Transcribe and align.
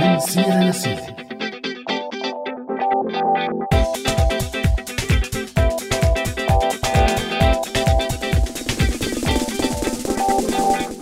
من 0.00 0.18
سيرة 0.18 0.60
لسيرة 0.70 1.25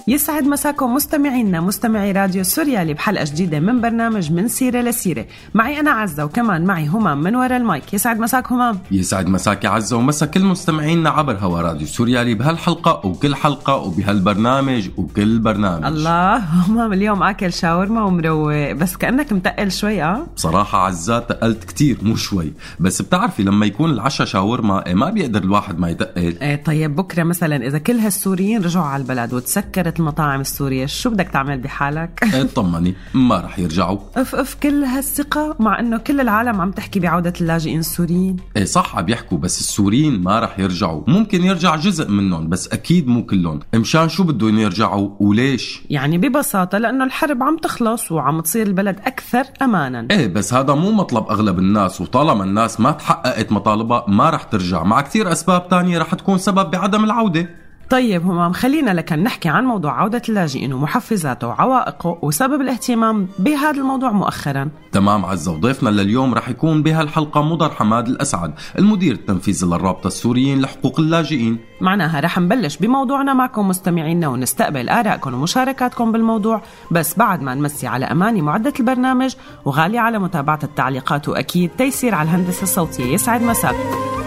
يسعد 0.09 0.43
مساكم 0.43 0.95
مستمعينا 0.95 1.61
مستمعي 1.61 2.13
راديو 2.13 2.45
سوريالي 2.45 2.95
بحلقة 2.95 3.25
جديدة 3.25 3.61
من 3.61 3.81
برنامج 3.81 4.33
من 4.33 4.49
سيرة 4.49 4.81
لسيرة. 4.81 5.27
معي 5.55 5.81
أنا 5.81 5.91
عزة 5.91 6.25
وكمان 6.25 6.65
معي 6.65 6.87
همام 6.87 7.21
من 7.21 7.37
وراء 7.37 7.57
المايك. 7.57 7.95
يسعد 7.95 8.21
مساك 8.21 8.53
همام. 8.53 8.79
يسعد 8.91 9.29
مساك 9.29 9.65
يا 9.65 9.71
عزة 9.71 9.97
ومسا 9.97 10.27
كل 10.27 10.45
مستمعينا 10.45 11.11
عبر 11.11 11.35
هوا 11.35 11.61
راديو 11.61 11.87
سوريالي 11.87 12.35
بهالحلقة 12.35 13.07
وكل 13.07 13.35
حلقة 13.35 13.77
وبهالبرنامج 13.77 14.89
وكل 14.97 15.39
برنامج. 15.39 15.85
الله 15.85 16.37
همام 16.37 16.93
اليوم 16.93 17.23
أكل 17.23 17.53
شاورما 17.53 18.05
ومروق. 18.05 18.73
بس 18.73 18.97
كأنك 18.97 19.33
متقل 19.33 19.73
شوي 19.73 20.03
أه؟ 20.03 20.27
بصراحة 20.37 20.87
عزات 20.87 21.29
تقلت 21.29 21.65
كتير 21.65 21.99
مو 22.03 22.17
شوي. 22.17 22.53
بس 22.81 23.03
بتعرفي 23.03 23.43
لما 23.43 23.67
يكون 23.67 23.91
العشاء 23.91 24.27
شاورما 24.27 24.87
إيه 24.87 24.95
ما 24.95 25.11
بيقدر 25.11 25.43
الواحد 25.43 25.79
ما 25.79 25.91
يتقل. 25.91 26.37
إيه 26.43 26.65
طيب 26.65 26.97
بكرة 26.97 27.23
مثلا 27.23 27.67
إذا 27.67 27.79
كل 27.79 27.99
هالسوريين 27.99 28.63
رجعوا 28.63 28.87
على 28.87 29.03
البلد 29.03 29.33
وتسكرت 29.33 29.94
المطاعم 29.99 30.41
السورية. 30.41 30.87
شو 30.87 31.11
بدك 31.11 31.29
تعمل 31.29 31.59
بحالك؟ 31.59 32.25
اطمني 32.35 32.95
ما 33.15 33.41
رح 33.41 33.59
يرجعوا. 33.59 33.99
أف 34.17 34.35
أف 34.35 34.55
كل 34.55 34.85
هالثقة 34.85 35.57
مع 35.61 35.81
إنه 35.81 35.99
كل 35.99 36.21
العالم 36.21 36.61
عم 36.61 36.71
تحكي 36.71 37.01
بعودة 37.01 37.33
اللاجئين 37.41 37.79
السوريين. 37.79 38.37
إيه 38.57 38.65
صح 38.65 38.97
عم 38.97 39.09
يحكوا 39.09 39.39
بس 39.39 39.61
السوريين 39.61 40.23
ما 40.23 40.41
رح 40.41 40.59
يرجعوا. 40.59 41.03
ممكن 41.07 41.45
يرجع 41.45 41.77
جزء 41.77 42.11
منهم 42.11 42.49
بس 42.49 42.69
أكيد 42.69 43.09
مو 43.09 43.27
كلهم. 43.27 43.61
مشان 43.75 44.09
شو 44.09 44.25
بدهم 44.25 44.59
يرجعوا 44.59 45.11
وليش؟ 45.21 45.83
يعني 45.91 46.19
ببساطة 46.19 46.79
لأنه 46.79 47.05
الحرب 47.05 47.43
عم 47.43 47.57
تخلص 47.57 48.13
وعم 48.13 48.41
تصير 48.41 48.67
البلد 48.67 49.01
أكثر 49.07 49.45
أمانا. 49.63 50.09
إيه 50.11 50.27
بس 50.27 50.55
هذا 50.55 50.75
مو 50.75 50.91
مطلب 50.93 51.27
أغلب 51.27 51.59
الناس. 51.59 52.01
وطالما 52.01 52.45
الناس 52.45 52.81
ما 52.81 52.91
تحققت 52.91 53.53
مطالبها 53.53 54.05
ما 54.09 54.31
رح 54.31 54.43
ترجع. 54.43 54.83
مع 54.83 55.01
كثير 55.01 55.33
أسباب 55.33 55.69
تانية 55.69 55.99
رح 55.99 56.15
تكون 56.15 56.39
سبب 56.39 56.71
بعدم 56.71 57.05
العودة. 57.05 57.64
طيب 57.91 58.27
همام 58.27 58.53
خلينا 58.53 58.91
لكن 58.91 59.23
نحكي 59.23 59.49
عن 59.49 59.65
موضوع 59.65 60.01
عودة 60.01 60.23
اللاجئين 60.29 60.73
ومحفزاته 60.73 61.47
وعوائقه 61.47 62.19
وسبب 62.23 62.61
الاهتمام 62.61 63.29
بهذا 63.39 63.81
الموضوع 63.81 64.13
مؤخرا. 64.13 64.69
تمام 64.93 65.25
عزة 65.25 65.53
وضيفنا 65.53 65.89
لليوم 65.89 66.35
رح 66.35 66.49
يكون 66.49 66.83
بهالحلقة 66.83 67.43
مضر 67.43 67.71
حماد 67.71 68.09
الأسعد 68.09 68.55
المدير 68.79 69.15
التنفيذي 69.15 69.67
للرابطة 69.67 70.07
السوريين 70.07 70.61
لحقوق 70.61 71.01
اللاجئين. 71.01 71.59
معناها 71.81 72.21
رح 72.21 72.39
نبلش 72.39 72.77
بموضوعنا 72.77 73.35
معكم 73.35 73.69
مستمعينا 73.69 74.29
ونستقبل 74.29 74.89
آرائكم 74.89 75.35
ومشاركاتكم 75.35 76.13
بالموضوع 76.13 76.63
بس 76.91 77.19
بعد 77.19 77.43
ما 77.43 77.55
نمسي 77.55 77.87
على 77.87 78.05
أماني 78.05 78.43
معدة 78.43 78.73
البرنامج 78.81 79.35
وغالية 79.65 80.01
على 80.01 80.19
متابعة 80.19 80.61
التعليقات 80.63 81.29
وأكيد 81.29 81.71
تيسير 81.79 82.15
على 82.15 82.29
الهندسة 82.29 82.63
الصوتية 82.63 83.15
يسعد 83.15 83.43
مساكم 83.43 84.24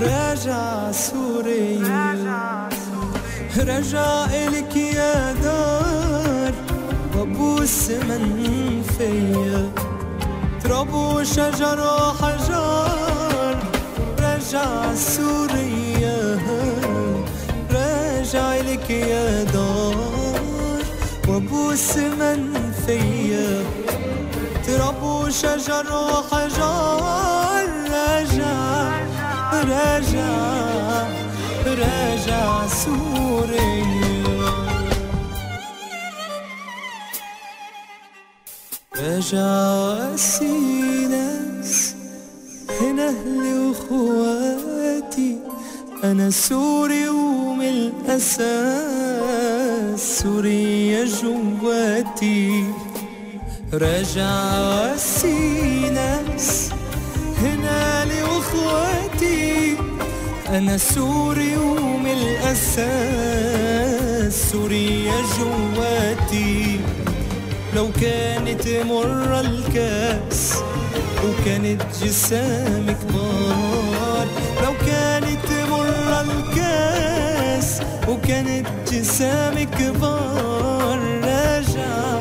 راجع 0.00 0.92
سوري. 0.92 1.78
رجع 3.56 4.24
إلك 4.24 4.76
يا 4.76 5.32
دار. 5.32 6.52
وابوس 7.16 7.90
من 7.90 8.82
فيا. 8.98 9.70
تراب 10.64 10.94
وشجر 10.94 11.80
وحجار 11.80 13.56
رجع 14.18 14.94
سوريا 14.94 16.38
راجع 17.70 18.54
إلك 18.60 18.90
يا 18.90 19.44
دار. 19.44 19.96
وابوس 21.28 21.96
من 21.96 22.72
فيا. 22.86 23.64
تراب 24.66 25.02
وشجر 25.02 25.86
وحجار 25.92 27.53
راجع 29.64 31.06
راجع 31.66 32.66
سوريا 32.66 34.04
راجع 38.96 40.16
ناس 41.10 41.94
هنا 42.80 43.08
أهلي 43.08 43.54
وأخواتي 43.58 45.38
أنا 46.04 46.30
سوري 46.30 47.08
ومن 47.08 47.68
الأساس 48.08 48.84
سوريا 50.22 51.04
جواتي. 51.04 52.64
راجع 53.72 54.96
ناس 55.94 56.70
هنا 57.42 58.04
لي 58.04 58.22
واخواتي 59.14 59.76
أنا 60.48 60.76
سوري 60.78 61.56
ومن 61.56 62.10
الاساس 62.10 62.90
سوريا 64.52 65.12
جواتي. 65.38 66.80
لو 67.76 67.90
كانت 68.00 68.68
مرة 68.68 69.40
الكاس 69.40 70.54
وكانت 71.24 71.82
جسام 72.02 72.86
كبار 72.86 74.26
لو 74.62 74.72
كانت 74.86 75.52
مرة 75.70 76.20
الكاس 76.20 77.80
وكانت 78.08 78.66
جسام 78.92 79.62
كبار 79.78 80.98
راجع 81.22 82.20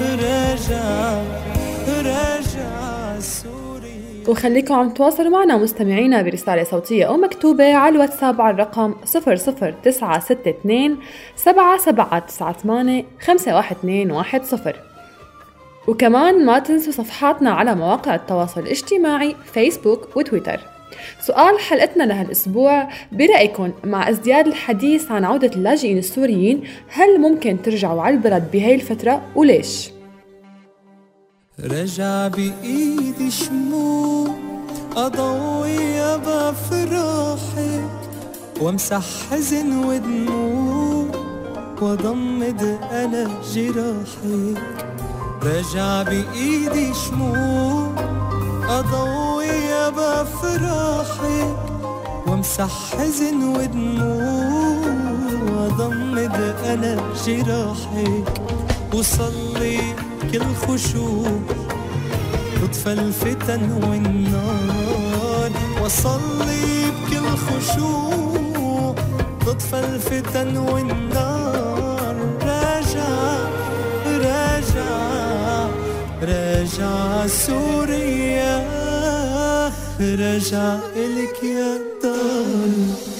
راجع 0.00 0.18
راجع. 0.22 1.53
وخليكم 4.28 4.74
عم 4.74 4.90
تواصلوا 4.90 5.30
معنا 5.30 5.56
مستمعينا 5.56 6.22
برسالة 6.22 6.64
صوتية 6.64 7.04
أو 7.04 7.16
مكتوبة 7.16 7.74
على 7.74 7.94
الواتساب 7.94 8.40
على 8.40 8.54
الرقم 8.54 8.94
00962 9.04 10.98
7798 11.36 13.04
51210 13.20 14.74
وكمان 15.88 16.44
ما 16.46 16.58
تنسوا 16.58 16.92
صفحاتنا 16.92 17.50
على 17.50 17.74
مواقع 17.74 18.14
التواصل 18.14 18.60
الاجتماعي 18.60 19.36
فيسبوك 19.52 20.16
وتويتر 20.16 20.60
سؤال 21.20 21.58
حلقتنا 21.58 22.04
لهالأسبوع 22.04 22.88
برأيكم 23.12 23.72
مع 23.84 24.08
ازدياد 24.10 24.46
الحديث 24.46 25.10
عن 25.10 25.24
عودة 25.24 25.50
اللاجئين 25.56 25.98
السوريين 25.98 26.62
هل 26.88 27.20
ممكن 27.20 27.62
ترجعوا 27.62 28.02
على 28.02 28.14
البلد 28.14 28.50
بهاي 28.52 28.74
الفترة 28.74 29.22
وليش؟ 29.34 29.93
رجع 31.60 32.28
بإيدي 32.28 33.30
شموع 33.30 34.28
أضوي 34.96 36.16
بفرحك 36.16 37.84
وامسح 38.60 39.02
حزن 39.30 39.84
ودموع 39.84 41.06
وضمد 41.82 42.78
أنا 42.92 43.28
جراحك 43.54 44.62
رجع 45.42 46.02
بإيدي 46.02 46.94
شموع 46.94 47.90
أضوي 48.68 49.90
بفرحك 49.90 51.56
وامسح 52.26 52.96
حزن 52.98 53.42
ودموع 53.56 54.94
وضمد 55.52 56.54
أنا 56.66 56.96
جراحك 57.26 58.40
وصلي 58.94 59.80
كل 60.32 60.54
خشوع 60.54 61.28
تطفى 62.62 62.92
الفتن 62.92 63.62
والنار. 63.72 65.50
وصلي 65.84 66.90
بكل 66.90 67.26
خشوع 67.46 68.94
تطفى 69.46 69.78
الفتن 69.80 70.56
والنار. 70.56 72.16
راجع 72.42 73.14
راجع 74.06 75.68
راجع 76.22 77.26
سوريا 77.26 78.54
راجع 80.00 80.78
إلك 80.96 81.42
يا 81.42 81.78
دار. 82.02 83.13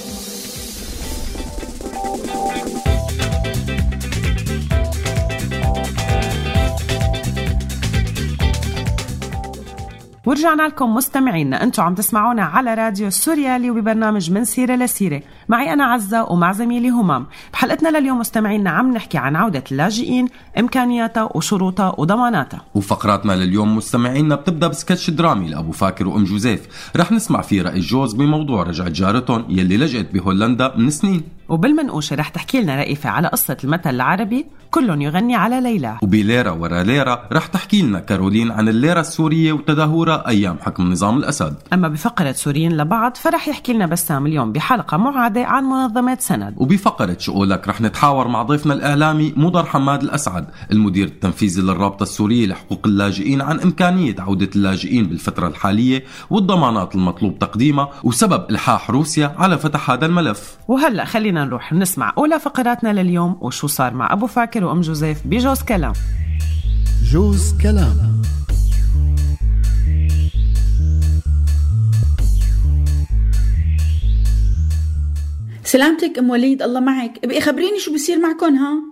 ورجعنا 10.25 10.63
لكم 10.63 10.95
مستمعينا 10.95 11.63
أنتم 11.63 11.83
عم 11.83 11.95
تسمعونا 11.95 12.43
على 12.43 12.73
راديو 12.73 13.09
سوريالي 13.09 13.71
وببرنامج 13.71 14.31
من 14.31 14.45
سيرة 14.45 14.75
لسيرة. 14.75 15.21
معي 15.49 15.73
أنا 15.73 15.85
عزة 15.85 16.31
ومع 16.31 16.51
زميلي 16.51 16.89
همام. 16.89 17.25
بحلقتنا 17.53 17.97
لليوم 17.97 18.19
مستمعينا 18.19 18.69
عم 18.69 18.93
نحكي 18.93 19.17
عن 19.17 19.35
عودة 19.35 19.63
اللاجئين 19.71 20.27
إمكانياتها 20.59 21.29
وشروطها 21.35 21.95
وضماناتها. 21.97 22.61
وفقراتنا 22.75 23.33
لليوم 23.33 23.77
مستمعينا 23.77 24.35
بتبدأ 24.35 24.67
بسكتش 24.67 25.09
درامي 25.09 25.49
لأبو 25.49 25.71
فاكر 25.71 26.07
وأم 26.07 26.23
جوزيف. 26.23 26.91
رح 26.95 27.11
نسمع 27.11 27.41
فيه 27.41 27.61
رأي 27.61 27.75
الجوز 27.75 28.13
بموضوع 28.13 28.63
رجعت 28.63 28.91
جارتهم 28.91 29.45
يلي 29.49 29.77
لجأت 29.77 30.13
بهولندا 30.13 30.73
من 30.77 30.89
سنين. 30.89 31.34
وبالمنقوشة 31.49 32.15
رح 32.15 32.29
تحكي 32.29 32.61
لنا 32.61 32.75
رئيفة 32.75 33.09
على 33.09 33.27
قصة 33.27 33.57
المثل 33.63 33.89
العربي 33.89 34.45
كل 34.71 35.01
يغني 35.01 35.35
على 35.35 35.61
ليلى 35.61 35.97
وبليرة 36.01 36.51
ورا 36.53 36.83
ليرة 36.83 37.27
رح 37.33 37.45
تحكي 37.47 37.81
لنا 37.81 37.99
كارولين 37.99 38.51
عن 38.51 38.69
الليرة 38.69 38.99
السورية 38.99 39.53
وتدهورها 39.53 40.27
أيام 40.27 40.57
حكم 40.61 40.91
نظام 40.91 41.17
الأسد. 41.17 41.55
أما 41.73 41.87
بفقرة 41.87 42.31
سوريين 42.31 42.77
لبعض 42.77 43.17
فرح 43.17 43.47
يحكي 43.47 43.73
لنا 43.73 43.85
بسام 43.85 44.25
اليوم 44.25 44.51
بحلقة 44.51 44.97
معادة 44.97 45.45
عن 45.45 45.63
منظمات 45.63 46.21
سند. 46.21 46.53
وبفقرة 46.57 47.17
شؤولك 47.19 47.67
رح 47.67 47.81
نتحاور 47.81 48.27
مع 48.27 48.43
ضيفنا 48.43 48.73
الإعلامي 48.73 49.33
مضر 49.37 49.65
حماد 49.65 50.03
الأسعد 50.03 50.45
المدير 50.71 51.07
التنفيذي 51.07 51.61
للرابطة 51.61 52.03
السورية 52.03 52.47
لحقوق 52.47 52.81
اللاجئين 52.85 53.41
عن 53.41 53.59
إمكانية 53.59 54.15
عودة 54.19 54.49
اللاجئين 54.55 55.07
بالفترة 55.07 55.47
الحالية 55.47 56.03
والضمانات 56.29 56.95
المطلوب 56.95 57.39
تقديمها 57.39 57.89
وسبب 58.03 58.45
إلحاح 58.49 58.91
روسيا 58.91 59.35
على 59.37 59.57
فتح 59.57 59.91
هذا 59.91 60.05
الملف. 60.05 60.57
وهلأ 60.67 61.05
خلينا 61.05 61.34
نروح 61.43 61.73
نسمع 61.73 62.13
أولى 62.17 62.39
فقراتنا 62.39 63.01
لليوم 63.01 63.37
وشو 63.41 63.67
صار 63.67 63.93
مع 63.93 64.13
أبو 64.13 64.27
فاكر 64.27 64.63
وأم 64.63 64.81
جوزيف 64.81 65.27
بجوز 65.27 65.63
كلام. 65.63 65.93
جوز 67.03 67.53
كلام. 67.63 68.21
سلامتك 75.63 76.17
أم 76.17 76.29
وليد 76.29 76.61
الله 76.61 76.79
معك. 76.79 77.19
ابقي 77.23 77.41
خبريني 77.41 77.79
شو 77.79 77.93
بصير 77.93 78.19
معكم 78.19 78.55
ها؟ 78.55 78.83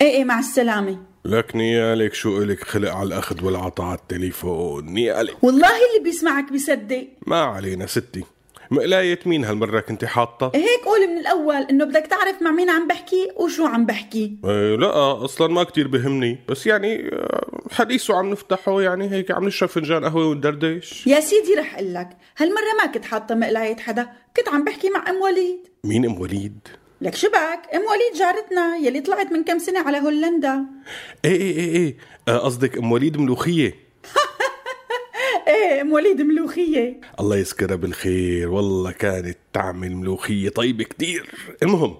إيه 0.00 0.06
إيه 0.06 0.24
مع 0.24 0.38
السلامة. 0.38 0.98
لك 1.24 1.56
نيالك 1.56 2.14
شو 2.14 2.42
إلك 2.42 2.64
خلق 2.64 2.90
على 2.90 3.06
الأخذ 3.06 3.44
والعطاء 3.44 3.86
على 3.86 3.98
التليفون 3.98 4.84
نيالك. 4.84 5.44
والله 5.44 5.68
اللي 5.68 6.04
بيسمعك 6.04 6.52
بيصدق. 6.52 7.08
ما 7.26 7.36
علينا 7.36 7.86
ستي. 7.86 8.24
مقلاية 8.70 9.18
مين 9.26 9.44
هالمرة 9.44 9.80
كنت 9.80 10.04
حاطة؟ 10.04 10.52
هيك 10.54 10.84
قولي 10.84 11.06
من 11.06 11.18
الأول 11.18 11.56
إنه 11.62 11.84
بدك 11.84 12.06
تعرف 12.06 12.42
مع 12.42 12.50
مين 12.50 12.70
عم 12.70 12.86
بحكي 12.88 13.28
وشو 13.36 13.66
عم 13.66 13.86
بحكي. 13.86 14.36
إيه 14.44 14.76
لا 14.76 15.24
أصلا 15.24 15.48
ما 15.52 15.64
كتير 15.64 15.88
بهمني 15.88 16.38
بس 16.48 16.66
يعني 16.66 17.08
آه، 17.12 17.60
حديثه 17.72 18.16
عم 18.16 18.30
نفتحه 18.30 18.82
يعني 18.82 19.10
هيك 19.10 19.30
عم 19.30 19.44
نشرب 19.44 19.68
فنجان 19.68 20.04
قهوة 20.04 20.26
وندردش. 20.28 21.06
يا 21.06 21.20
سيدي 21.20 21.54
رح 21.54 21.74
أقول 21.74 21.94
لك 21.94 22.08
هالمرة 22.36 22.74
ما 22.84 22.92
كنت 22.92 23.04
حاطة 23.04 23.34
مقلاية 23.34 23.76
حدا 23.76 24.08
كنت 24.36 24.48
عم 24.48 24.64
بحكي 24.64 24.90
مع 24.90 25.10
أم 25.10 25.16
وليد. 25.16 25.58
مين 25.84 26.04
أم 26.04 26.20
وليد؟ 26.20 26.58
لك 27.00 27.14
شبك 27.14 27.60
أم 27.74 27.80
وليد 27.80 28.18
جارتنا 28.18 28.76
يلي 28.76 29.00
طلعت 29.00 29.32
من 29.32 29.44
كم 29.44 29.58
سنة 29.58 29.80
على 29.80 29.98
هولندا. 29.98 30.64
إيه 31.24 31.30
إيه 31.36 31.56
إيه 31.58 31.76
إيه 31.76 31.96
آه، 32.28 32.38
قصدك 32.38 32.78
أم 32.78 32.92
وليد 32.92 33.16
ملوخية؟ 33.16 33.83
إيه 35.54 35.80
أم 35.80 35.92
وليد 35.92 36.22
ملوخية. 36.22 37.00
الله 37.20 37.36
يذكرها 37.36 37.76
بالخير 37.76 38.50
والله 38.50 38.92
كانت 38.92 39.38
تعمل 39.52 39.96
ملوخية 39.96 40.48
طيبة 40.48 40.84
كتير. 40.84 41.30
المهم 41.62 41.96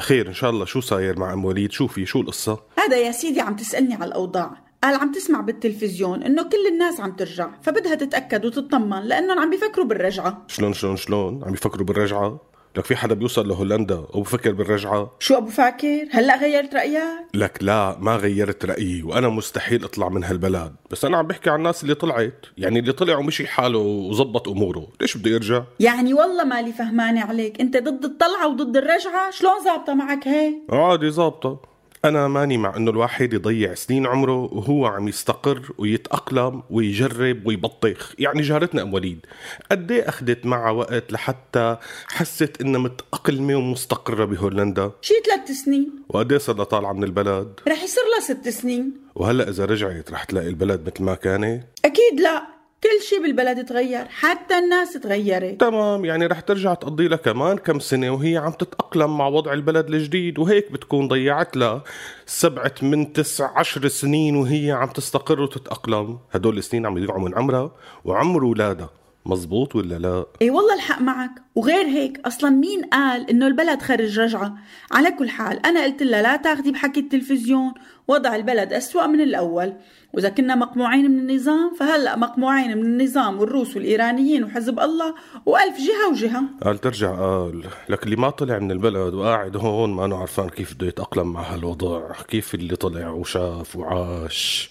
خير 0.00 0.28
إن 0.28 0.34
شاء 0.34 0.50
الله 0.50 0.64
شو 0.64 0.80
صاير 0.80 1.18
مع 1.18 1.32
ام 1.32 1.44
وليد 1.44 1.72
شوفي 1.72 2.06
شو 2.06 2.20
القصة. 2.20 2.60
هذا 2.78 2.96
يا 2.96 3.12
سيدي 3.12 3.40
عم 3.40 3.56
تسألني 3.56 3.94
على 3.94 4.04
الأوضاع. 4.04 4.68
قال 4.82 4.94
عم 4.94 5.12
تسمع 5.12 5.40
بالتلفزيون 5.40 6.22
إنه 6.22 6.42
كل 6.42 6.66
الناس 6.72 7.00
عم 7.00 7.12
ترجع 7.12 7.50
فبدها 7.62 7.94
تتأكد 7.94 8.44
وتطمن 8.44 9.02
لأنهم 9.02 9.38
عم 9.38 9.50
بيفكروا 9.50 9.86
بالرجعة. 9.86 10.46
شلون 10.48 10.72
شلون 10.72 10.96
شلون؟ 10.96 11.44
عم 11.44 11.54
يفكروا 11.54 11.86
بالرجعة؟ 11.86 12.40
لك 12.78 12.84
في 12.84 12.96
حدا 12.96 13.14
بيوصل 13.14 13.48
لهولندا 13.48 14.06
وبفكر 14.14 14.52
بالرجعة. 14.52 15.10
شو 15.18 15.36
أبو 15.36 15.48
فاكر؟ 15.48 16.08
هلأ 16.10 16.40
غيرت 16.40 16.74
رأيك؟ 16.74 17.02
لك 17.34 17.58
لا 17.60 17.96
ما 18.00 18.16
غيرت 18.16 18.64
رأيي 18.64 19.02
وأنا 19.02 19.28
مستحيل 19.28 19.84
أطلع 19.84 20.08
من 20.08 20.24
هالبلد. 20.24 20.74
بس 20.90 21.04
أنا 21.04 21.16
عم 21.16 21.26
بحكي 21.26 21.50
عن 21.50 21.58
الناس 21.58 21.82
اللي 21.82 21.94
طلعت. 21.94 22.46
يعني 22.58 22.78
اللي 22.78 22.92
طلع 22.92 23.18
ومشي 23.18 23.46
حاله 23.46 23.78
وزبط 23.78 24.48
أموره. 24.48 24.88
ليش 25.00 25.16
بده 25.16 25.30
يرجع 25.30 25.62
يعني 25.80 26.14
والله 26.14 26.44
مالي 26.44 26.72
فهمانة 26.72 27.20
عليك. 27.20 27.60
أنت 27.60 27.76
ضد 27.76 28.04
الطلعة 28.04 28.48
وضد 28.48 28.76
الرجعة؟ 28.76 29.30
شلون 29.30 29.64
زابطه 29.64 29.94
معك 29.94 30.28
هيك؟ 30.28 30.54
عادي 30.70 31.10
ظابطة. 31.10 31.60
أنا 32.04 32.28
ماني 32.28 32.58
مع 32.58 32.76
إنه 32.76 32.90
الواحد 32.90 33.32
يضيع 33.32 33.74
سنين 33.74 34.06
عمره 34.06 34.54
وهو 34.54 34.86
عم 34.86 35.08
يستقر 35.08 35.72
ويتأقلم 35.78 36.62
ويجرب 36.70 37.46
ويبطخ، 37.46 38.14
يعني 38.18 38.42
جارتنا 38.42 38.82
أم 38.82 38.94
وليد 38.94 39.26
قد 39.70 39.92
إيه 39.92 40.08
أخذت 40.08 40.46
معها 40.46 40.70
وقت 40.70 41.12
لحتى 41.12 41.76
حست 42.06 42.60
إنها 42.60 42.80
متأقلمة 42.80 43.56
ومستقرة 43.56 44.24
بهولندا، 44.24 44.92
شي 45.00 45.14
ثلاث 45.26 45.50
سنين. 45.50 45.90
وقد 46.08 46.32
إيه 46.32 46.38
صرنا 46.38 46.64
طالعة 46.64 46.92
من 46.92 47.04
البلد، 47.04 47.60
رح 47.68 47.82
يصير 47.82 48.02
لها 48.04 48.34
ست 48.34 48.48
سنين. 48.48 48.92
وهلأ 49.14 49.48
إذا 49.48 49.64
رجعت 49.64 50.10
رح 50.10 50.24
تلاقي 50.24 50.48
البلد 50.48 50.86
مثل 50.86 51.04
ما 51.04 51.14
كانت؟ 51.14 51.64
أكيد 51.84 52.20
لا. 52.20 52.57
كل 52.82 53.04
شي 53.08 53.18
بالبلد 53.18 53.64
تغير 53.64 54.06
حتى 54.08 54.58
الناس 54.58 54.92
تغيرت. 54.92 55.60
تمام 55.60 56.04
يعني 56.04 56.26
رح 56.26 56.40
ترجع 56.40 56.74
تقضي 56.74 57.08
لها 57.08 57.16
كمان 57.16 57.58
كم 57.58 57.78
سنة 57.78 58.10
وهي 58.10 58.36
عم 58.36 58.52
تتأقلم 58.52 59.18
مع 59.18 59.26
وضع 59.26 59.52
البلد 59.52 59.88
الجديد 59.88 60.38
وهيك 60.38 60.72
بتكون 60.72 61.08
ضيعت 61.08 61.56
لها 61.56 61.84
سبعة 62.26 62.74
من 62.82 63.12
تسع 63.12 63.58
عشر 63.58 63.88
سنين 63.88 64.36
وهي 64.36 64.70
عم 64.72 64.88
تستقر 64.88 65.40
وتتأقلم. 65.40 66.18
هدول 66.32 66.58
السنين 66.58 66.86
عم 66.86 66.98
يضيعوا 66.98 67.20
من 67.20 67.34
عمرها 67.34 67.70
وعمر 68.04 68.44
ولادها. 68.44 68.90
مزبوط 69.26 69.76
ولا 69.76 69.98
لا؟ 69.98 70.26
اي 70.42 70.50
والله 70.50 70.74
الحق 70.74 71.00
معك. 71.00 71.30
وغير 71.54 71.86
هيك 71.86 72.20
أصلا 72.26 72.50
مين 72.50 72.84
قال 72.84 73.30
إنه 73.30 73.46
البلد 73.46 73.82
خرج 73.82 74.20
رجعة؟ 74.20 74.54
على 74.92 75.10
كل 75.10 75.28
حال 75.28 75.66
أنا 75.66 75.84
قلت 75.84 76.02
لها 76.02 76.22
لا 76.22 76.36
تاخدي 76.36 76.70
بحكي 76.70 77.00
التلفزيون 77.00 77.72
وضع 78.08 78.36
البلد 78.36 78.72
أسوأ 78.72 79.06
من 79.06 79.20
الأول. 79.20 79.72
وإذا 80.12 80.28
كنا 80.28 80.54
مقموعين 80.54 81.10
من 81.10 81.18
النظام 81.18 81.74
فهلأ 81.80 82.16
مقموعين 82.16 82.78
من 82.78 82.84
النظام 82.84 83.38
والروس 83.38 83.76
والإيرانيين 83.76 84.44
وحزب 84.44 84.80
الله 84.80 85.14
وألف 85.46 85.76
جهة 85.76 86.10
وجهة. 86.12 86.42
قال 86.62 86.78
ترجع 86.78 87.10
قال 87.10 87.64
لك 87.88 88.04
اللي 88.04 88.16
ما 88.16 88.30
طلع 88.30 88.58
من 88.58 88.70
البلد 88.70 89.14
وقاعد 89.14 89.56
هون 89.56 89.90
ما 89.94 90.04
أنا 90.04 90.16
عرفان 90.16 90.48
كيف 90.48 90.74
بده 90.74 90.86
يتأقلم 90.86 91.32
مع 91.32 91.54
هالوضع 91.54 92.12
كيف 92.28 92.54
اللي 92.54 92.76
طلع 92.76 93.08
وشاف 93.08 93.76
وعاش. 93.76 94.70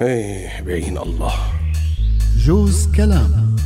إيه 0.00 0.62
بعين 0.62 0.98
الله. 0.98 1.34
جوز 2.46 2.88
كلام. 2.96 3.56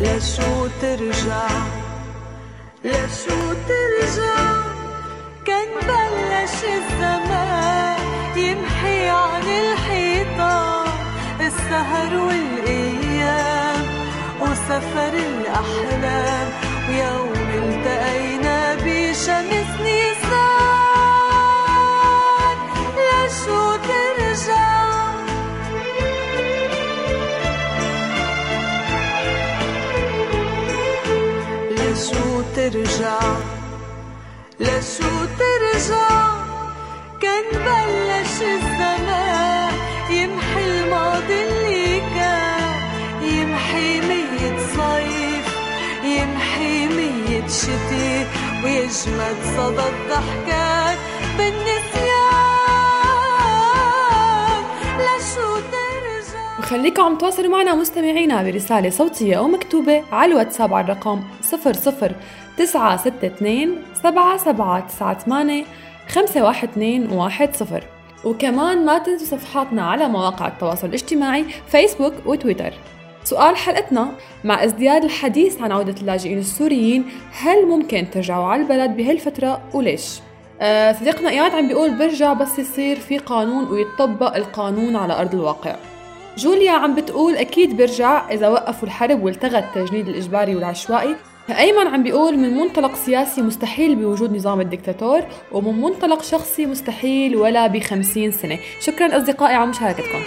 لشو 0.00 0.66
ترجع 0.82 1.48
لشو 2.84 3.54
ترجع. 3.68 4.66
كان 5.46 5.68
بلش 6.46 6.62
الزمان 6.64 8.00
يمحي 8.36 9.08
عن 9.08 9.42
الحيطان 9.42 10.88
السهر 11.40 12.16
والأيام 12.16 13.84
وسفر 14.40 15.12
الأحلام. 15.14 16.48
ويوم 16.88 17.48
التقينا 17.54 18.74
بشمس 18.74 19.70
نيسان 19.82 20.26
لشو 22.96 23.76
ترجع. 23.76 24.76
لشو 31.70 32.42
ترجع 32.56 33.20
لشو 34.60 35.14
ترجع. 35.38 36.35
كان 37.26 37.48
بلش 37.52 38.36
الزمان. 38.42 39.72
يمحي 40.10 40.64
الماضي 40.64 41.42
اللي 41.42 42.00
كان. 42.00 42.74
يمحي 43.22 44.00
مية 44.00 44.56
صيف. 44.58 45.46
يمحي 46.04 46.86
مية 46.86 47.46
شتي 47.48 48.26
ويجمد 48.64 49.36
صدى 49.56 49.86
الضحكات 49.88 50.98
بالنسيان. 51.38 52.26
لشو 54.98 55.48
ترجع. 55.56 56.58
وخليكم 56.58 57.02
عم 57.02 57.18
تواصلوا 57.18 57.50
معنا 57.50 57.74
مستمعينا 57.74 58.42
برسالة 58.42 58.90
صوتية 58.90 59.38
أو 59.38 59.48
مكتوبة 59.48 60.04
على 60.12 60.32
الواتساب 60.32 60.74
على 60.74 60.84
الرقم 60.84 61.20
00 61.42 62.14
962 62.56 63.82
7798 64.02 65.64
512 66.08 67.84
وكمان 68.24 68.84
ما 68.86 68.98
تنسوا 68.98 69.26
صفحاتنا 69.26 69.82
على 69.82 70.08
مواقع 70.08 70.48
التواصل 70.48 70.86
الاجتماعي 70.86 71.44
فيسبوك 71.68 72.12
وتويتر. 72.26 72.72
سؤال 73.24 73.56
حلقتنا 73.56 74.08
مع 74.44 74.64
ازدياد 74.64 75.04
الحديث 75.04 75.62
عن 75.62 75.72
عودة 75.72 75.94
اللاجئين 76.00 76.38
السوريين 76.38 77.04
هل 77.32 77.66
ممكن 77.66 78.06
ترجعوا 78.10 78.46
على 78.46 78.62
البلد 78.62 78.96
بهالفترة 78.96 79.62
وليش؟ 79.74 80.20
آه 80.60 80.92
صديقنا 80.92 81.30
إياد 81.30 81.54
عم 81.54 81.68
بيقول 81.68 81.98
برجع 81.98 82.32
بس 82.32 82.58
يصير 82.58 82.96
في 82.96 83.18
قانون 83.18 83.64
ويطبق 83.64 84.36
القانون 84.36 84.96
على 84.96 85.20
أرض 85.20 85.34
الواقع. 85.34 85.76
جوليا 86.36 86.72
عم 86.72 86.94
بتقول 86.94 87.36
أكيد 87.36 87.76
برجع 87.76 88.30
إذا 88.30 88.48
وقفوا 88.48 88.88
الحرب 88.88 89.22
والتغى 89.24 89.58
التجنيد 89.58 90.08
الإجباري 90.08 90.56
والعشوائي 90.56 91.16
أيمن 91.50 91.86
عم 91.86 92.02
بيقول 92.02 92.38
من 92.38 92.54
منطلق 92.54 92.94
سياسي 92.94 93.42
مستحيل 93.42 93.96
بوجود 93.96 94.36
نظام 94.36 94.60
الدكتاتور 94.60 95.20
ومن 95.52 95.80
منطلق 95.82 96.22
شخصي 96.22 96.66
مستحيل 96.66 97.36
ولا 97.36 97.66
بخمسين 97.66 98.32
سنة. 98.32 98.58
شكرا 98.80 99.16
أصدقائي 99.16 99.54
على 99.54 99.66
مشاركتكم. 99.66 100.18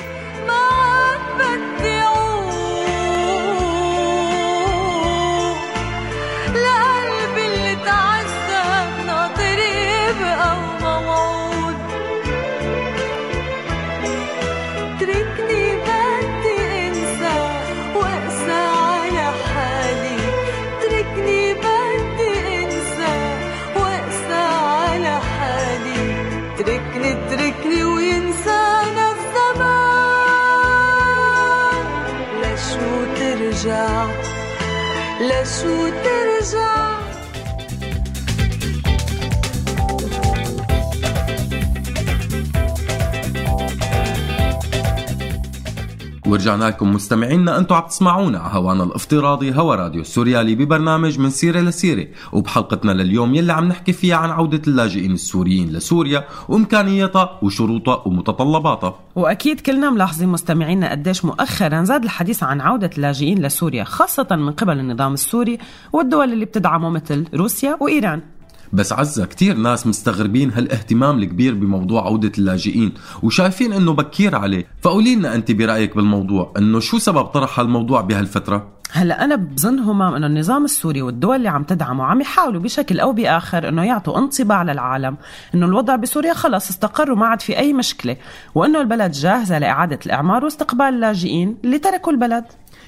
لشو 35.20 35.90
ترجع. 36.04 36.99
ورجعنا 46.30 46.66
لكم 46.66 46.94
مستمعينا 46.94 47.58
أنتم 47.58 47.76
عم 47.76 47.88
تسمعونا 47.88 48.40
على 48.40 48.54
هوانا 48.54 48.84
الافتراضي 48.84 49.54
هوا 49.54 49.76
راديو 49.76 50.04
سوريالي 50.04 50.56
ببرنامج 50.56 51.20
من 51.20 51.30
سيرة 51.30 51.60
لسيرة. 51.60 52.08
وبحلقتنا 52.32 52.92
لليوم 52.92 53.36
يلي 53.36 53.54
عم 53.54 53.68
نحكي 53.68 53.94
فيها 53.94 54.16
عن 54.16 54.30
عودة 54.30 54.62
اللاجئين 54.68 55.12
السوريين 55.12 55.70
لسوريا 55.70 56.26
وإمكانياتها 56.50 57.40
وشروطها 57.42 58.04
ومتطلباتها. 58.06 58.96
وأكيد 59.16 59.60
كلنا 59.60 59.90
ملاحظين 59.90 60.30
مستمعينا 60.30 60.92
قديش 60.92 61.26
مؤخرا 61.26 61.84
زاد 61.84 62.04
الحديث 62.04 62.44
عن 62.44 62.62
عودة 62.62 62.90
اللاجئين 62.98 63.42
لسوريا 63.42 63.84
خاصة 63.84 64.28
من 64.32 64.52
قبل 64.52 64.80
النظام 64.80 65.14
السوري 65.14 65.58
والدول 65.94 66.34
اللي 66.34 66.46
بتدعمه 66.46 66.90
مثل 66.90 67.26
روسيا 67.36 67.78
وإيران. 67.80 68.22
بس 68.74 68.94
عزة 68.94 69.26
كتير 69.26 69.58
ناس 69.58 69.88
مستغربين 69.88 70.52
هالاهتمام 70.52 71.20
الكبير 71.20 71.54
بموضوع 71.54 72.06
عودة 72.06 72.32
اللاجئين 72.38 72.94
وشايفين 73.24 73.74
إنه 73.74 73.94
بكير 73.94 74.36
عليه. 74.36 74.68
فقولي 74.82 75.16
لنا 75.16 75.36
أنت 75.36 75.52
برأيك 75.52 75.96
بالموضوع 75.96 76.54
إنه 76.58 76.80
شو 76.80 76.98
سبب 76.98 77.24
طرح 77.24 77.60
هالموضوع 77.60 78.02
بهالفترة؟ 78.02 78.80
هلا 78.92 79.24
أنا 79.24 79.36
بظن 79.36 79.80
همام 79.80 80.14
إنه 80.14 80.28
النظام 80.28 80.66
السوري 80.66 81.02
والدول 81.02 81.36
اللي 81.36 81.50
عم 81.50 81.64
تدعمه 81.64 82.04
عم 82.04 82.22
يحاولوا 82.22 82.62
بشكل 82.62 83.00
أو 83.00 83.14
بآخر 83.14 83.70
إنه 83.70 83.84
يعطوا 83.84 84.18
انطباع 84.18 84.64
للعالم 84.64 85.18
إنه 85.56 85.66
الوضع 85.66 85.96
بسوريا 85.96 86.34
خلص 86.34 86.70
استقر 86.70 87.12
وما 87.12 87.26
عاد 87.26 87.42
في 87.42 87.58
أي 87.58 87.74
مشكلة 87.74 88.18
وإنه 88.56 88.82
البلد 88.82 89.12
جاهزة 89.12 89.60
لإعادة 89.60 90.00
الإعمار 90.06 90.44
واستقبال 90.44 90.86
اللاجئين 90.86 91.58
اللي 91.64 91.80
تركوا 91.80 92.12
البلد. 92.12 92.46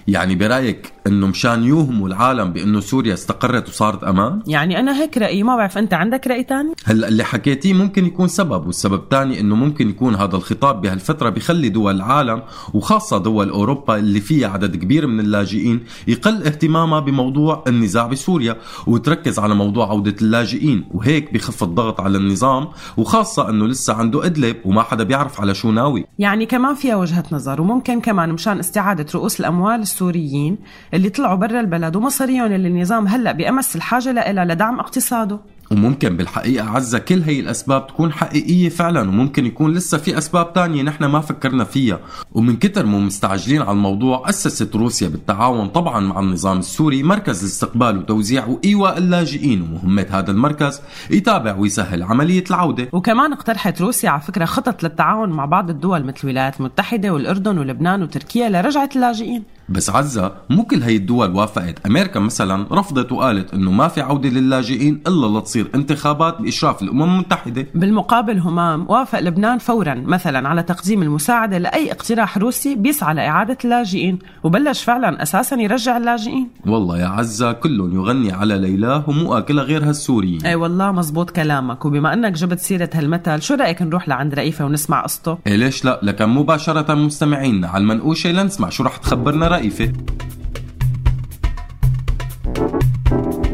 يعني 0.07 0.35
برأيك 0.35 0.93
إنه 1.07 1.27
مشان 1.27 1.63
يوهموا 1.63 2.07
العالم 2.07 2.53
بإنه 2.53 2.79
سوريا 2.79 3.13
استقرت 3.13 3.69
وصارت 3.69 4.03
أمان؟ 4.03 4.41
يعني 4.47 4.79
أنا 4.79 5.01
هيك 5.01 5.17
رأيي 5.17 5.43
ما 5.43 5.55
بعرف 5.55 5.77
أنت 5.77 5.93
عندك 5.93 6.27
رأي 6.27 6.43
تاني؟ 6.43 6.73
هلأ 6.85 7.07
اللي 7.07 7.23
حكيتيه 7.23 7.73
ممكن 7.73 8.05
يكون 8.05 8.27
سبب 8.27 8.65
والسبب 8.67 8.93
الثاني 8.93 9.39
إنه 9.39 9.55
ممكن 9.55 9.89
يكون 9.89 10.15
هذا 10.15 10.35
الخطاب 10.35 10.81
بهالفترة 10.81 11.29
بخلي 11.29 11.69
دول 11.69 11.95
العالم 11.95 12.41
وخاصة 12.73 13.17
دول 13.17 13.49
أوروبا 13.49 13.95
اللي 13.95 14.19
فيها 14.19 14.49
عدد 14.49 14.75
كبير 14.75 15.07
من 15.07 15.19
اللاجئين 15.19 15.83
يقل 16.07 16.43
اهتمامها 16.43 16.99
بموضوع 16.99 17.63
النزاع 17.67 18.07
بسوريا 18.07 18.57
وتركز 18.87 19.39
على 19.39 19.55
موضوع 19.55 19.89
عودة 19.89 20.15
اللاجئين 20.21 20.85
وهيك 20.91 21.33
بخف 21.33 21.63
الضغط 21.63 22.01
على 22.01 22.17
النظام 22.17 22.67
وخاصة 22.97 23.49
إنه 23.49 23.67
لسه 23.67 23.93
عنده 23.93 24.25
إدلب 24.25 24.55
وما 24.65 24.83
حدا 24.83 25.03
بيعرف 25.03 25.41
على 25.41 25.55
شو 25.55 25.71
ناوي. 25.71 26.05
يعني 26.19 26.45
كمان 26.45 26.75
فيها 26.75 26.95
وجهة 26.95 27.23
نظر 27.31 27.61
وممكن 27.61 28.01
كمان 28.01 28.29
مشان 28.29 28.59
استعادة 28.59 29.05
رؤوس 29.15 29.39
الأموال 29.39 29.81
السوريين 29.91 30.57
اللي 30.93 31.09
طلعوا 31.09 31.35
برا 31.35 31.59
البلد 31.59 31.95
ومصاريهم 31.95 32.51
اللي 32.51 32.67
النظام 32.67 33.07
هلأ 33.07 33.31
بأمس 33.31 33.75
الحاجة 33.75 34.11
لها 34.11 34.45
لدعم 34.45 34.79
اقتصاده. 34.79 35.39
وممكن 35.71 36.17
بالحقيقة 36.17 36.69
عزة 36.69 36.99
كل 36.99 37.21
هي 37.21 37.39
الأسباب 37.39 37.87
تكون 37.87 38.11
حقيقية 38.11 38.69
فعلا 38.69 39.01
وممكن 39.01 39.45
يكون 39.45 39.73
لسه 39.73 39.97
في 39.97 40.17
أسباب 40.17 40.53
تانية 40.53 40.83
نحن 40.83 41.05
ما 41.05 41.19
فكرنا 41.19 41.63
فيها. 41.63 41.99
ومن 42.31 42.55
كتر 42.57 42.85
مو 42.85 42.99
مستعجلين 42.99 43.61
على 43.61 43.71
الموضوع 43.71 44.29
أسست 44.29 44.75
روسيا 44.75 45.07
بالتعاون 45.07 45.67
طبعا 45.67 45.99
مع 45.99 46.19
النظام 46.19 46.59
السوري 46.59 47.03
مركز 47.03 47.43
لاستقبال 47.43 47.97
وتوزيع 47.97 48.45
وإيواء 48.45 48.97
اللاجئين 48.97 49.61
ومهمة 49.61 50.05
هذا 50.11 50.31
المركز 50.31 50.81
يتابع 51.09 51.55
ويسهل 51.55 52.03
عملية 52.03 52.43
العودة. 52.49 52.87
وكمان 52.91 53.33
اقترحت 53.33 53.81
روسيا 53.81 54.09
على 54.09 54.21
فكرة 54.21 54.45
خطط 54.45 54.83
للتعاون 54.83 55.29
مع 55.29 55.45
بعض 55.45 55.69
الدول 55.69 56.03
مثل 56.03 56.19
الولايات 56.23 56.59
المتحدة 56.59 57.13
والأردن 57.13 57.57
ولبنان 57.57 58.03
وتركيا 58.03 58.49
لرجعة 58.49 58.89
اللاجئين. 58.95 59.43
بس 59.69 59.89
عزة 59.89 60.31
مو 60.49 60.63
كل 60.63 60.83
هي 60.83 60.95
الدول 60.95 61.35
وافقت. 61.35 61.85
أمريكا 61.85 62.19
مثلا 62.19 62.65
رفضت 62.71 63.11
وقالت 63.11 63.53
أنه 63.53 63.71
ما 63.71 63.87
في 63.87 64.01
عودة 64.01 64.29
للاجئين 64.29 65.01
إلا 65.07 65.39
لتصير 65.39 65.67
انتخابات 65.75 66.41
بإشراف 66.41 66.81
الأمم 66.81 67.03
المتحدة. 67.03 67.67
بالمقابل 67.75 68.39
همام 68.39 68.85
وافق 68.89 69.19
لبنان 69.19 69.57
فورا 69.57 69.93
مثلا 69.95 70.49
على 70.49 70.63
تقديم 70.63 71.01
المساعدة 71.01 71.57
لأي 71.57 71.91
اقتراح 71.91 72.37
روسي 72.37 72.75
بيسعى 72.75 73.13
لإعادة 73.13 73.57
اللاجئين 73.65 74.19
وبلش 74.43 74.83
فعلا 74.83 75.23
أساسا 75.23 75.55
يرجع 75.55 75.97
اللاجئين. 75.97 76.47
والله 76.65 76.99
يا 76.99 77.07
عزة 77.07 77.51
كلهم 77.51 77.95
يغني 77.95 78.31
على 78.31 78.57
ليلاه 78.57 79.03
ومو 79.07 79.37
أكلها 79.37 79.63
غير 79.63 79.89
هالسوريين 79.89 80.45
أي 80.45 80.55
والله 80.55 80.91
مزبوط 80.91 81.29
كلامك. 81.29 81.85
وبما 81.85 82.13
إنك 82.13 82.31
جبت 82.31 82.59
سيرة 82.59 82.89
هالمثل 82.93 83.41
شو 83.41 83.53
رأيك 83.53 83.81
نروح 83.81 84.09
لعند 84.09 84.33
رئيفة 84.33 84.65
ونسمع 84.65 85.01
قصته؟ 85.03 85.37
إيه 85.47 85.55
ليش 85.55 85.85
لا؟ 85.85 85.99
لكن 86.03 86.29
مباشرة 86.29 86.93
مستمعينا 86.93 87.67
على 87.67 87.81
المنقوشة 87.81 88.31
لنسمع 88.31 88.69
شو 88.69 88.83
رح 88.83 88.97
تخبرنا 88.97 89.47
رئيفة 89.51 89.93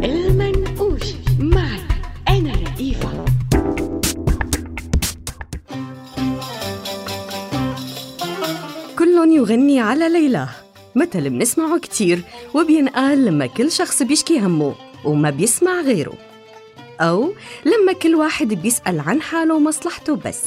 المنقوش 0.04 1.14
معي. 1.40 1.80
أنا 2.30 2.54
رئيفة. 2.54 3.26
كل 9.00 9.32
يغني 9.36 9.80
على 9.80 10.10
ليلاه 10.10 10.50
مثل 10.96 11.30
بنسمعه 11.30 11.80
كتير 11.80 12.22
وبينقال 12.54 13.26
لما 13.26 13.46
كل 13.46 13.72
شخص 13.72 14.04
بيشكي 14.04 14.40
همه 14.40 14.76
وما 15.06 15.30
بيسمع 15.30 15.82
غيره. 15.82 16.14
أو 17.02 17.34
لما 17.66 17.94
كل 17.94 18.16
واحد 18.16 18.54
بيسأل 18.54 19.00
عن 19.00 19.22
حاله 19.22 19.56
ومصلحته 19.56 20.16
بس. 20.16 20.44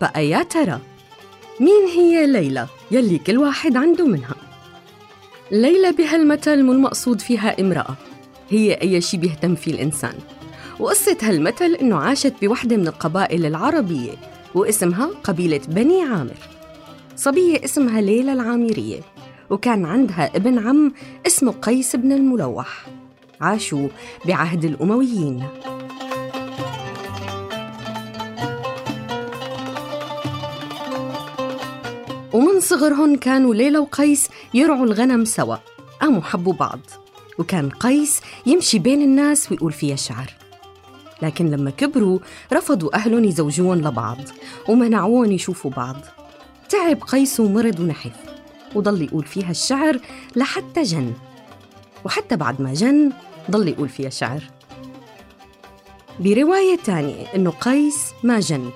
بقى 0.00 0.28
يا 0.28 0.42
ترى 0.42 0.80
مين 1.60 1.86
هي 1.86 2.26
ليلى؟ 2.26 2.66
يلي 2.90 3.18
كل 3.18 3.38
واحد 3.38 3.76
عنده 3.76 4.06
منها. 4.06 4.34
ليلى 5.52 5.92
بهالمثل 5.92 6.62
مو 6.62 6.72
المقصود 6.72 7.20
فيها 7.20 7.60
امرأة. 7.60 7.96
هي 8.50 8.74
أي 8.74 9.00
شي 9.00 9.16
بيهتم 9.16 9.54
فيه 9.54 9.72
الإنسان. 9.72 10.14
وقصة 10.80 11.16
هالمثل 11.22 11.74
إنه 11.82 11.96
عاشت 11.96 12.34
بوحدة 12.42 12.76
من 12.76 12.88
القبائل 12.88 13.46
العربية 13.46 14.12
واسمها 14.54 15.06
قبيلة 15.24 15.60
بني 15.68 16.02
عامر. 16.02 16.36
صبية 17.16 17.64
اسمها 17.64 18.00
ليلى 18.00 18.32
العامرية 18.32 19.00
وكان 19.50 19.84
عندها 19.84 20.36
ابن 20.36 20.58
عم 20.58 20.92
اسمه 21.26 21.52
قيس 21.52 21.96
بن 21.96 22.12
الملوح. 22.12 22.86
عاشوا 23.40 23.88
بعهد 24.26 24.64
الأمويين. 24.64 25.42
ومن 32.32 32.60
صغرهن 32.60 33.16
كانوا 33.16 33.54
ليلى 33.54 33.78
وقيس 33.78 34.28
يرعوا 34.54 34.84
الغنم 34.84 35.24
سوا. 35.24 35.56
قاموا 36.00 36.22
حبوا 36.22 36.52
بعض. 36.52 36.80
وكان 37.38 37.68
قيس 37.70 38.20
يمشي 38.46 38.78
بين 38.78 39.02
الناس 39.02 39.52
ويقول 39.52 39.72
فيها 39.72 39.96
شعر. 39.96 40.34
لكن 41.22 41.50
لما 41.50 41.70
كبروا 41.70 42.18
رفضوا 42.52 42.94
أهلهم 42.94 43.24
يزوجوهم 43.24 43.78
لبعض 43.78 44.18
ومنعوهم 44.68 45.32
يشوفوا 45.32 45.70
بعض. 45.70 45.96
تعب 46.68 47.02
قيس 47.02 47.40
ومرض 47.40 47.80
ونحف. 47.80 48.16
وضل 48.74 49.02
يقول 49.02 49.24
فيها 49.24 49.50
الشعر 49.50 49.98
لحتى 50.36 50.82
جن. 50.82 51.12
وحتى 52.04 52.36
بعد 52.36 52.62
ما 52.62 52.74
جن 52.74 53.12
ضل 53.50 53.68
يقول 53.68 53.88
فيها 53.88 54.10
شعر. 54.10 54.42
برواية 56.20 56.76
تانية 56.76 57.26
إنه 57.34 57.50
قيس 57.50 58.12
ما 58.22 58.40
جن. 58.40 58.70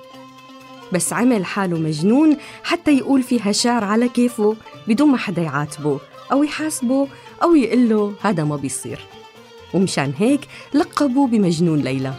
بس 0.91 1.13
عمل 1.13 1.45
حاله 1.45 1.77
مجنون 1.77 2.37
حتى 2.63 2.97
يقول 2.97 3.23
فيها 3.23 3.51
شعر 3.51 3.83
على 3.83 4.09
كيفه 4.09 4.55
بدون 4.87 5.09
ما 5.09 5.17
حدا 5.17 5.41
يعاتبه 5.41 5.99
أو 6.31 6.43
يحاسبه 6.43 7.07
أو 7.43 7.55
يقول 7.55 7.89
له 7.89 8.13
هذا 8.21 8.43
ما 8.43 8.55
بيصير. 8.55 8.99
ومشان 9.73 10.13
هيك 10.17 10.41
لقبوا 10.73 11.27
بمجنون 11.27 11.79
ليلى. 11.79 12.13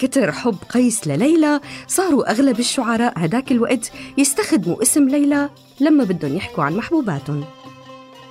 كتر 0.00 0.32
حب 0.32 0.56
قيس 0.68 1.06
لليلى 1.06 1.60
صاروا 1.88 2.30
أغلب 2.30 2.60
الشعراء 2.60 3.12
هداك 3.16 3.52
الوقت 3.52 3.92
يستخدموا 4.18 4.82
اسم 4.82 5.08
ليلى 5.08 5.50
لما 5.80 6.04
بدهم 6.04 6.36
يحكوا 6.36 6.64
عن 6.64 6.76
محبوباتهم. 6.76 7.44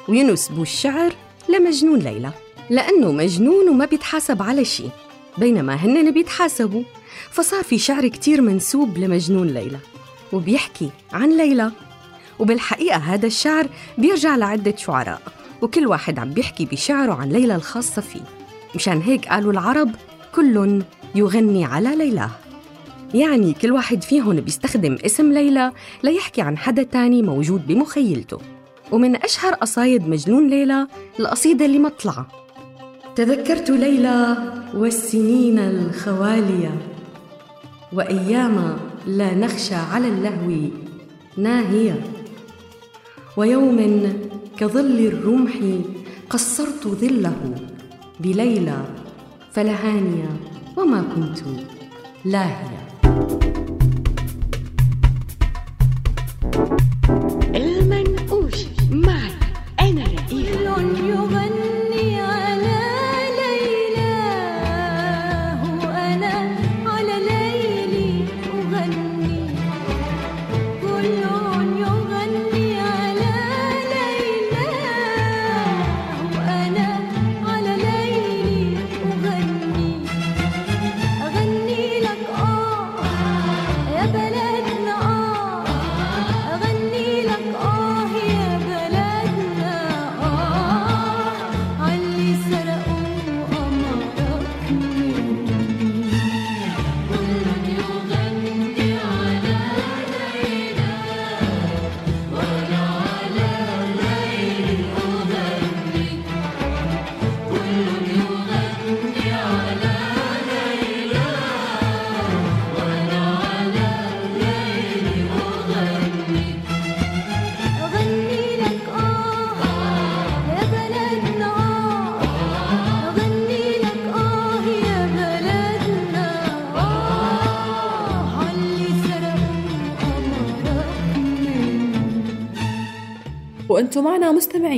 وينسبوا 0.08 0.64
الشعر 0.64 1.14
لمجنون 1.50 2.00
ليلى 2.00 2.32
لأنه 2.70 3.12
مجنون 3.12 3.70
وما 3.70 3.86
بيتحاسب 3.86 4.42
على 4.42 4.66
شيء 4.66 4.90
بينما 5.38 5.76
هن 5.76 6.12
بيتحاسبوا 6.12 6.84
فصار 7.32 7.64
في 7.64 7.78
شعر 7.78 8.08
كتير 8.08 8.42
منسوب 8.42 8.98
لمجنون 8.98 9.48
ليلى 9.48 9.80
وبيحكي 10.34 10.90
عن 11.14 11.38
ليلى. 11.38 11.72
وبالحقيقة 12.40 12.98
هذا 12.98 13.28
الشعر 13.28 13.68
بيرجع 13.98 14.36
لعدة 14.36 14.76
شعراء 14.76 15.22
وكل 15.62 15.88
واحد 15.88 16.20
عم 16.20 16.34
بيحكي 16.34 16.66
بشعره 16.66 17.14
عن 17.14 17.30
ليلى 17.30 17.56
الخاصة 17.56 18.02
فيه. 18.02 18.24
مشان 18.76 19.02
هيك 19.02 19.28
قالوا 19.28 19.52
العرب 19.52 19.92
كل 20.36 20.84
يغني 21.16 21.66
على 21.66 21.96
ليلاه 21.96 22.32
يعني 23.14 23.54
كل 23.54 23.72
واحد 23.72 24.04
فيهم 24.04 24.36
بيستخدم 24.36 24.98
اسم 25.06 25.34
ليلى 25.34 25.72
ليحكي 26.04 26.42
عن 26.42 26.58
حدا 26.58 26.84
تاني 26.84 27.22
موجود 27.22 27.68
بمخيلته. 27.68 28.38
ومن 28.92 29.16
أشهر 29.16 29.54
قصايد 29.54 30.08
مجنون 30.08 30.48
ليلى 30.48 30.88
القصيدة 31.20 31.66
اللي 31.66 31.80
مطلعة 31.80 32.28
تذكرت 33.16 33.70
ليلى 33.70 34.38
والسنين 34.74 35.60
الخوالية 35.60 36.72
وأيام 37.94 38.78
لا 39.08 39.36
نخشى 39.36 39.76
على 39.76 40.08
اللهو 40.08 40.70
ناهية. 41.38 42.02
ويوم 43.38 44.14
كظل 44.58 45.00
الرمح 45.00 45.54
قصرت 46.30 46.88
ظله 46.88 47.56
بليلى 48.20 48.78
فلهانيا 49.60 50.30
وما 50.78 51.02
كنت 51.16 51.40
لاهية. 52.26 52.80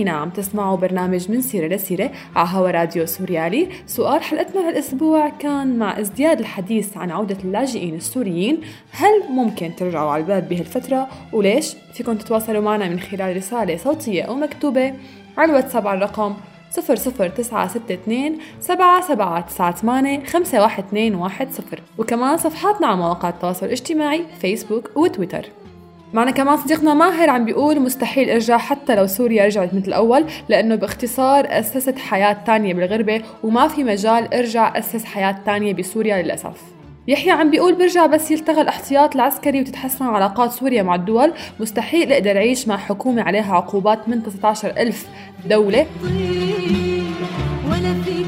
مستمعينا 0.02 0.22
عم 0.22 0.30
تسمعوا 0.30 0.78
برنامج 0.78 1.32
من 1.32 1.42
سيرة 1.42 1.68
لسيرة 1.68 2.12
على 2.36 2.50
هوا 2.52 2.72
راديو 2.72 3.06
سوريالي. 3.06 3.70
سؤال 3.88 4.24
حلقتنا 4.24 4.68
هالاسبوع 4.68 5.30
كان 5.30 5.78
مع 5.78 6.00
ازدياد 6.00 6.40
الحديث 6.40 6.98
عن 6.98 7.12
عودة 7.12 7.38
اللاجئين 7.44 7.96
السوريين. 7.96 8.62
هل 8.92 9.24
ممكن 9.30 9.76
ترجعوا 9.76 10.12
على 10.12 10.22
البلد 10.24 10.50
بهالفترة؟ 10.50 11.08
وليش؟ 11.34 11.76
فيكم 11.94 12.16
تتواصلوا 12.16 12.62
معنا 12.62 12.90
من 12.90 13.00
خلال 13.00 13.38
رسالة 13.38 13.78
صوتية 13.78 14.24
أو 14.24 14.36
مكتوبة 14.36 14.94
على 15.38 15.50
الواتساب 15.50 15.88
على 15.88 15.98
الرقم 15.98 16.34
00962 16.72 18.38
7798 18.60 20.26
51210 20.26 21.80
وكمان 21.98 22.38
صفحاتنا 22.38 22.88
على 22.88 22.98
مواقع 22.98 23.30
التواصل 23.30 23.66
الاجتماعي 23.66 24.26
فيسبوك 24.42 24.90
وتويتر. 24.96 25.46
معنا 26.14 26.32
كمان 26.32 26.58
صديقنا 26.58 26.94
ماهر 26.94 27.30
عم 27.30 27.46
بيقول 27.46 27.80
مستحيل 27.80 28.30
ارجع 28.30 28.58
حتى 28.58 28.96
لو 28.96 29.08
سوريا 29.08 29.46
رجعت 29.46 29.74
مثل 29.74 29.88
الأول 29.88 30.26
لأنه 30.50 30.76
باختصار 30.76 31.46
أسست 31.50 32.00
حياة 32.00 32.38
تانية 32.46 32.74
بالغربة 32.74 33.22
وما 33.44 33.68
في 33.68 33.84
مجال 33.84 34.34
أرجع 34.34 34.78
أسس 34.78 35.06
حياة 35.06 35.36
تانية 35.46 35.74
بسوريا 35.74 36.22
للأسف. 36.22 36.62
يحيى 37.08 37.32
عم 37.32 37.52
بيقول 37.52 37.76
برجع 37.76 38.06
بس 38.06 38.32
يلتغى 38.32 38.62
الاحتياط 38.62 39.16
العسكري 39.16 39.62
وتتحسن 39.62 40.06
علاقات 40.06 40.52
سوريا 40.52 40.84
مع 40.84 40.96
الدول 40.96 41.34
مستحيل 41.60 42.14
أقدر 42.14 42.38
أعيش 42.38 42.68
مع 42.68 42.78
حكومة 42.78 43.22
عليها 43.22 43.56
عقوبات 43.56 44.10
من 44.10 44.24
19 44.24 44.74
ألف 44.78 45.08
ولا 47.66 47.94
فيك 47.94 48.21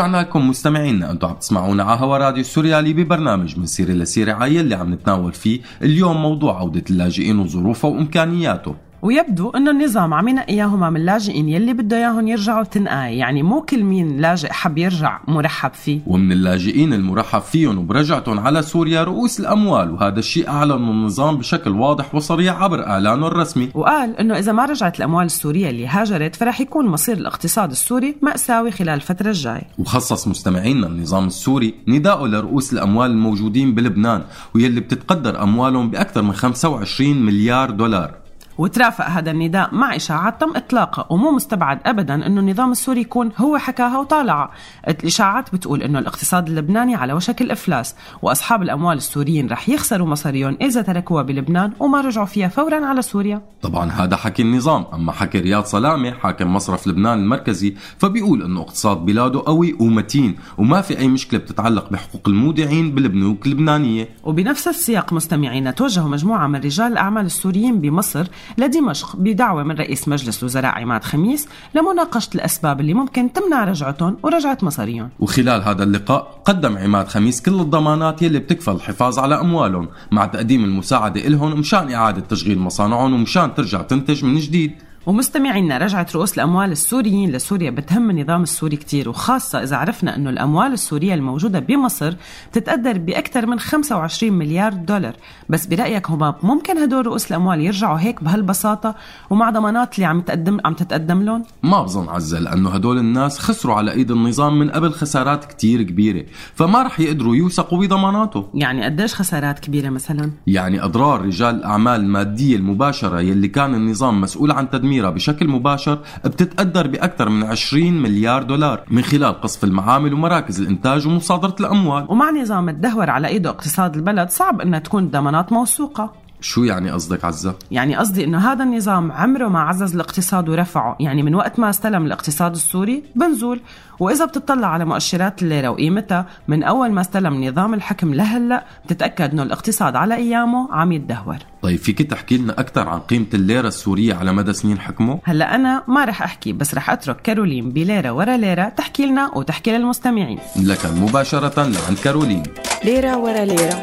ورجعنا 0.00 0.22
لكم 0.22 0.48
مستمعينا. 0.48 1.10
أنتم 1.10 1.28
عم 1.28 1.34
تسمعونا 1.34 1.82
على 1.82 2.00
هوا 2.00 2.18
راديو 2.18 2.44
سوريالي 2.44 2.92
ببرنامج 2.92 3.58
من 3.58 3.66
سيره 3.66 3.92
لسيره 3.92 4.32
عايل 4.32 4.60
اللي 4.60 4.74
عم 4.74 4.92
نتناول 4.92 5.32
فيه 5.32 5.60
اليوم 5.82 6.22
موضوع 6.22 6.58
عودة 6.58 6.84
اللاجئين 6.90 7.38
وظروفها 7.38 7.90
وإمكانياته. 7.90 8.74
ويبدو 9.02 9.50
إنه 9.50 9.70
النظام 9.70 10.14
عم 10.14 10.28
ينقيهم 10.28 10.92
من 10.92 10.96
اللاجئين 10.96 11.48
يلي 11.48 11.72
بده 11.72 11.96
إياهم 11.96 12.28
يرجعوا 12.28 12.64
تنقاي. 12.64 13.18
يعني 13.18 13.42
مو 13.42 13.60
كل 13.60 13.84
مين 13.84 14.16
لاجئ 14.16 14.52
حب 14.52 14.78
يرجع 14.78 15.20
مرحب 15.28 15.72
فيه. 15.72 16.00
ومن 16.06 16.32
اللاجئين 16.32 16.92
المرحب 16.92 17.40
فيهم 17.40 17.78
وبرجعتهم 17.78 18.40
على 18.40 18.62
سوريا 18.62 19.04
رؤوس 19.04 19.40
الأموال 19.40 19.90
وهذا 19.90 20.18
الشيء 20.18 20.48
اعلنه 20.48 20.74
النظام 20.74 21.36
بشكل 21.36 21.70
واضح 21.70 22.14
وصريح 22.14 22.62
عبر 22.62 22.86
إعلانه 22.86 23.26
الرسمي. 23.26 23.70
وقال 23.74 24.16
إنه 24.16 24.38
إذا 24.38 24.52
ما 24.52 24.64
رجعت 24.64 24.98
الأموال 24.98 25.26
السورية 25.26 25.70
اللي 25.70 25.86
هاجرت 25.86 26.36
فرح 26.36 26.60
يكون 26.60 26.86
مصير 26.86 27.16
الاقتصاد 27.16 27.70
السوري 27.70 28.16
مأساوي 28.22 28.70
خلال 28.70 28.94
الفترة 28.94 29.28
الجاية. 29.28 29.62
وخصص 29.78 30.28
مستمعينا 30.28 30.86
النظام 30.86 31.26
السوري 31.26 31.74
نداءه 31.88 32.26
لرؤوس 32.26 32.72
الأموال 32.72 33.10
الموجودين 33.10 33.74
بلبنان 33.74 34.22
واللي 34.54 34.80
بتتقدر 34.80 35.42
أموالهم 35.42 35.90
بأكثر 35.90 36.22
من 36.22 36.32
25 36.32 37.22
مليار 37.22 37.70
دولار. 37.70 38.19
وترافق 38.60 39.06
هذا 39.06 39.30
النداء 39.30 39.74
مع 39.74 39.96
اشاعات 39.96 40.40
تم 40.40 40.56
اطلاقها 40.56 41.06
ومو 41.10 41.30
مستبعد 41.30 41.78
ابدا 41.86 42.14
إنه 42.14 42.40
النظام 42.40 42.72
السوري 42.72 43.00
يكون 43.00 43.30
هو 43.38 43.58
حكاها 43.58 43.98
وطالعها 43.98 44.50
الإشاعات 44.88 45.54
بتقول 45.54 45.82
إنه 45.82 45.98
الاقتصاد 45.98 46.48
اللبناني 46.48 46.94
على 46.94 47.12
وشك 47.12 47.42
الإفلاس 47.42 47.94
وأصحاب 48.22 48.62
الأموال 48.62 48.96
السوريين 48.96 49.48
رح 49.48 49.68
يخسروا 49.68 50.06
مصاريهم 50.06 50.56
إذا 50.60 50.82
تركوها 50.82 51.22
بلبنان 51.22 51.72
وما 51.80 52.00
رجعوا 52.00 52.26
فيها 52.26 52.48
فورا 52.48 52.86
على 52.86 53.02
سوريا. 53.02 53.42
طبعا 53.62 53.90
هذا 53.90 54.16
حكي 54.16 54.42
النظام 54.42 54.84
أما 54.92 55.12
حكي 55.12 55.38
رياض 55.40 55.64
سلامة 55.64 56.10
حاكم 56.10 56.54
مصرف 56.54 56.86
لبنان 56.86 57.18
المركزي 57.18 57.74
فبيقول 57.98 58.42
إنه 58.42 58.60
اقتصاد 58.60 58.96
بلاده 58.96 59.42
قوي 59.46 59.76
ومتين 59.80 60.36
وما 60.58 60.80
في 60.80 60.98
أي 60.98 61.08
مشكلة 61.08 61.40
بتتعلق 61.40 61.90
بحقوق 61.90 62.28
المودعين 62.28 62.94
بالبنوك 62.94 63.46
اللبنانية. 63.46 64.08
وبنفس 64.24 64.68
السياق 64.68 65.12
مستمعينا 65.12 65.70
توجهوا 65.70 66.08
مجموعة 66.08 66.46
من 66.46 66.60
رجال 66.60 66.92
الأعمال 66.92 67.26
السوريين 67.26 67.80
بمصر 67.80 68.26
لدمشق. 68.58 69.16
بدعوة 69.16 69.62
من 69.62 69.74
رئيس 69.74 70.08
مجلس 70.08 70.38
الوزراء 70.38 70.74
عماد 70.74 71.04
خميس 71.04 71.48
لمناقشة 71.74 72.30
الأسباب 72.34 72.80
اللي 72.80 72.94
ممكن 72.94 73.32
تمنع 73.32 73.64
رجعتهم 73.64 74.16
ورجعة 74.22 74.58
مصاريهم. 74.62 75.08
وخلال 75.20 75.62
هذا 75.62 75.82
اللقاء 75.84 76.42
قدم 76.44 76.78
عماد 76.78 77.08
خميس 77.08 77.42
كل 77.42 77.60
الضمانات 77.60 78.22
يلي 78.22 78.38
بتكفل 78.38 78.72
الحفاظ 78.72 79.18
على 79.18 79.40
أموالهم 79.40 79.88
مع 80.12 80.26
تقديم 80.26 80.64
المساعدة 80.64 81.26
إلهم 81.26 81.58
مشان 81.58 81.92
إعادة 81.92 82.20
تشغيل 82.20 82.58
مصانعهم 82.58 83.14
ومشان 83.14 83.54
ترجع 83.54 83.82
تنتج 83.82 84.24
من 84.24 84.38
جديد. 84.38 84.72
ومستمعينا 85.06 85.78
رجعت 85.78 86.16
رؤوس 86.16 86.34
الأموال 86.34 86.72
السوريين 86.72 87.30
لسوريا 87.32 87.70
بتهم 87.70 88.10
النظام 88.10 88.42
السوري 88.42 88.76
كتير 88.76 89.08
وخاصة 89.08 89.62
إذا 89.62 89.76
عرفنا 89.76 90.16
أنه 90.16 90.30
الأموال 90.30 90.72
السورية 90.72 91.14
الموجودة 91.14 91.58
بمصر 91.58 92.14
بتتقدر 92.50 92.98
بأكثر 92.98 93.46
من 93.46 93.58
25 93.58 94.32
مليار 94.32 94.72
دولار. 94.72 95.16
بس 95.48 95.66
برأيك 95.66 96.10
هما 96.10 96.34
ممكن 96.42 96.78
هدول 96.78 97.06
رؤوس 97.06 97.30
الأموال 97.30 97.60
يرجعوا 97.60 97.98
هيك 97.98 98.24
بهالبساطة؟ 98.24 98.94
ومع 99.30 99.50
ضمانات 99.50 99.94
اللي 99.94 100.06
عم 100.06 100.20
تقدم 100.20 100.58
عم 100.64 100.74
تتقدم 100.74 101.22
لهم؟ 101.22 101.44
ما 101.62 101.82
بظن 101.82 102.08
عزة 102.08 102.38
لأنه 102.38 102.70
هدول 102.70 102.98
الناس 102.98 103.38
خسروا 103.38 103.74
على 103.74 103.92
إيد 103.92 104.10
النظام 104.10 104.58
من 104.58 104.70
قبل 104.70 104.92
خسارات 104.92 105.44
كتير 105.44 105.82
كبيرة 105.82 106.24
فما 106.54 106.82
رح 106.82 107.00
يقدروا 107.00 107.36
يوثقوا 107.36 107.78
بضماناته 107.78 108.48
يعني 108.54 108.84
قديش 108.84 109.14
خسارات 109.14 109.58
كبيرة 109.58 109.88
مثلا؟ 109.88 110.30
يعني 110.46 110.84
أضرار 110.84 111.20
رجال 111.22 111.54
الأعمال 111.54 112.00
المادية 112.00 112.56
المباشرة 112.56 113.20
يلي 113.20 113.48
كان 113.48 113.74
النظام 113.74 114.20
مسؤول 114.20 114.50
عن 114.50 114.70
تدميرها 114.90 115.10
بشكل 115.10 115.48
مباشر 115.48 115.98
بتتقدر 116.24 116.86
بأكثر 116.86 117.28
من 117.28 117.44
20 117.44 118.02
مليار 118.02 118.42
دولار 118.42 118.80
من 118.90 119.02
خلال 119.02 119.40
قصف 119.40 119.64
المعامل 119.64 120.14
ومراكز 120.14 120.60
الإنتاج 120.60 121.06
ومصادرة 121.06 121.56
الأموال. 121.60 122.06
ومع 122.08 122.30
نظام 122.30 122.68
الدهور 122.68 123.10
على 123.10 123.28
إيده 123.28 123.50
اقتصاد 123.50 123.96
البلد 123.96 124.30
صعب 124.30 124.60
إنها 124.60 124.78
تكون 124.78 125.04
الضمانات 125.04 125.52
موثوقة. 125.52 126.12
شو 126.40 126.64
يعني 126.64 126.90
قصدك 126.90 127.24
عزة؟ 127.24 127.54
يعني 127.70 127.96
قصدي 127.96 128.24
إنه 128.24 128.52
هذا 128.52 128.64
النظام 128.64 129.12
عمره 129.12 129.48
ما 129.48 129.60
عزز 129.60 129.94
الاقتصاد 129.94 130.48
ورفعه. 130.48 130.96
يعني 131.00 131.22
من 131.22 131.34
وقت 131.34 131.58
ما 131.58 131.70
استلم 131.70 132.06
الاقتصاد 132.06 132.52
السوري 132.52 133.02
بنزول. 133.14 133.60
وإذا 134.00 134.24
بتطلع 134.24 134.68
على 134.68 134.84
مؤشرات 134.84 135.42
الليره 135.42 135.68
وقيمتها 135.68 136.26
من 136.48 136.62
أول 136.62 136.92
ما 136.92 137.00
استلم 137.00 137.44
نظام 137.44 137.74
الحكم 137.74 138.14
لهلأ 138.14 138.64
بتتأكد 138.84 139.32
إنه 139.32 139.42
الاقتصاد 139.42 139.96
على 139.96 140.14
أيامه 140.14 140.68
عم 140.72 140.92
يتدهور. 140.92 141.36
طيب 141.62 141.78
فيك 141.78 142.02
تحكي 142.02 142.36
لنا 142.36 142.60
أكثر 142.60 142.88
عن 142.88 142.98
قيمة 142.98 143.26
الليرة 143.34 143.68
السورية 143.68 144.14
على 144.14 144.32
مدى 144.32 144.52
سنين 144.52 144.78
حكمه؟ 144.78 145.18
هلأ 145.24 145.54
أنا 145.54 145.82
ما 145.88 146.04
رح 146.04 146.22
أحكي 146.22 146.52
بس 146.52 146.74
رح 146.74 146.90
أترك 146.90 147.22
كارولين 147.22 147.70
بليرة 147.70 148.10
ورا 148.10 148.36
ليرة 148.36 148.68
تحكي 148.68 149.06
لنا 149.06 149.30
وتحكي 149.34 149.78
للمستمعين. 149.78 150.38
لك 150.56 150.86
مباشرة 150.86 151.62
لعند 151.62 151.98
كارولين. 152.04 152.42
ليرة 152.84 153.16
ورا 153.16 153.44
ليرة. 153.44 153.80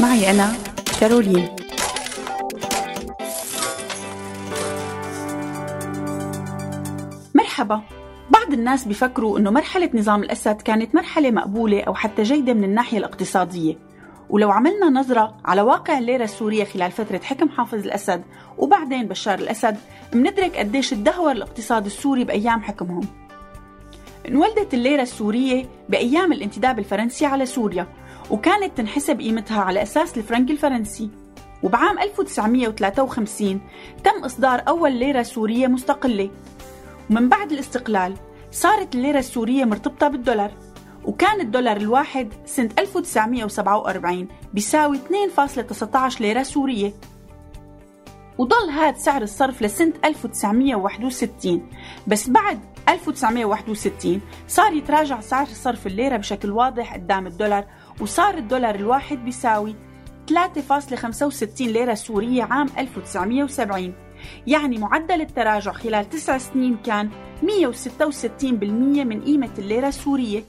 معي 0.00 0.30
أنا 0.30 0.52
كارولين. 1.00 1.63
مرحبا. 7.54 7.82
بعض 8.30 8.52
الناس 8.52 8.84
بيفكروا 8.84 9.38
أنه 9.38 9.50
مرحلة 9.50 9.90
نظام 9.94 10.22
الأسد 10.22 10.62
كانت 10.62 10.94
مرحلة 10.94 11.30
مقبولة 11.30 11.82
أو 11.82 11.94
حتى 11.94 12.22
جيدة 12.22 12.54
من 12.54 12.64
الناحية 12.64 12.98
الاقتصادية. 12.98 13.78
ولو 14.30 14.50
عملنا 14.50 14.86
نظرة 14.90 15.36
على 15.44 15.62
واقع 15.62 15.98
الليرة 15.98 16.24
السورية 16.24 16.64
خلال 16.64 16.90
فترة 16.90 17.18
حكم 17.18 17.48
حافظ 17.48 17.78
الأسد 17.78 18.22
وبعدين 18.58 19.08
بشار 19.08 19.38
الأسد 19.38 19.76
مندرك 20.14 20.56
قديش 20.56 20.92
اتدهور 20.92 21.32
الاقتصاد 21.32 21.86
السوري 21.86 22.24
بأيام 22.24 22.62
حكمهم. 22.62 23.06
انولدت 24.28 24.74
الليرة 24.74 25.02
السورية 25.02 25.64
بأيام 25.88 26.32
الانتداب 26.32 26.78
الفرنسي 26.78 27.26
على 27.26 27.46
سوريا 27.46 27.86
وكانت 28.30 28.76
تنحسب 28.76 29.20
قيمتها 29.20 29.60
على 29.60 29.82
أساس 29.82 30.18
الفرنك 30.18 30.50
الفرنسي. 30.50 31.10
وبعام 31.62 31.98
1953 31.98 33.60
تم 34.04 34.24
إصدار 34.24 34.62
أول 34.68 34.92
ليرة 34.92 35.22
سورية 35.22 35.66
مستقلة. 35.66 36.30
ومن 37.10 37.28
بعد 37.28 37.52
الاستقلال 37.52 38.14
صارت 38.50 38.94
الليرة 38.94 39.18
السورية 39.18 39.64
مرتبطة 39.64 40.08
بالدولار 40.08 40.52
وكان 41.04 41.40
الدولار 41.40 41.76
الواحد 41.76 42.32
سنة 42.46 42.70
1947 42.78 44.28
بيساوي 44.54 44.98
2.19 45.36 46.20
ليرة 46.20 46.42
سورية. 46.42 46.92
وضل 48.38 48.70
هذا 48.70 48.98
سعر 48.98 49.22
الصرف 49.22 49.62
لسنة 49.62 49.92
1961 50.04 51.68
بس 52.06 52.28
بعد 52.28 52.60
1961 52.88 54.20
صار 54.48 54.72
يتراجع 54.72 55.20
سعر 55.20 55.46
صرف 55.46 55.86
الليرة 55.86 56.16
بشكل 56.16 56.50
واضح 56.50 56.94
قدام 56.94 57.26
الدولار 57.26 57.64
وصار 58.00 58.34
الدولار 58.34 58.74
الواحد 58.74 59.24
بيساوي 59.24 59.74
3.65 60.30 61.60
ليرة 61.60 61.94
سورية 61.94 62.42
عام 62.42 62.68
1970 62.78 63.94
يعني 64.46 64.78
معدل 64.78 65.20
التراجع 65.20 65.72
خلال 65.72 66.10
تسع 66.10 66.38
سنين 66.38 66.76
كان 66.76 67.10
166% 67.42 67.44
من 69.04 69.22
قيمة 69.22 69.50
الليرة 69.58 69.88
السورية. 69.88 70.44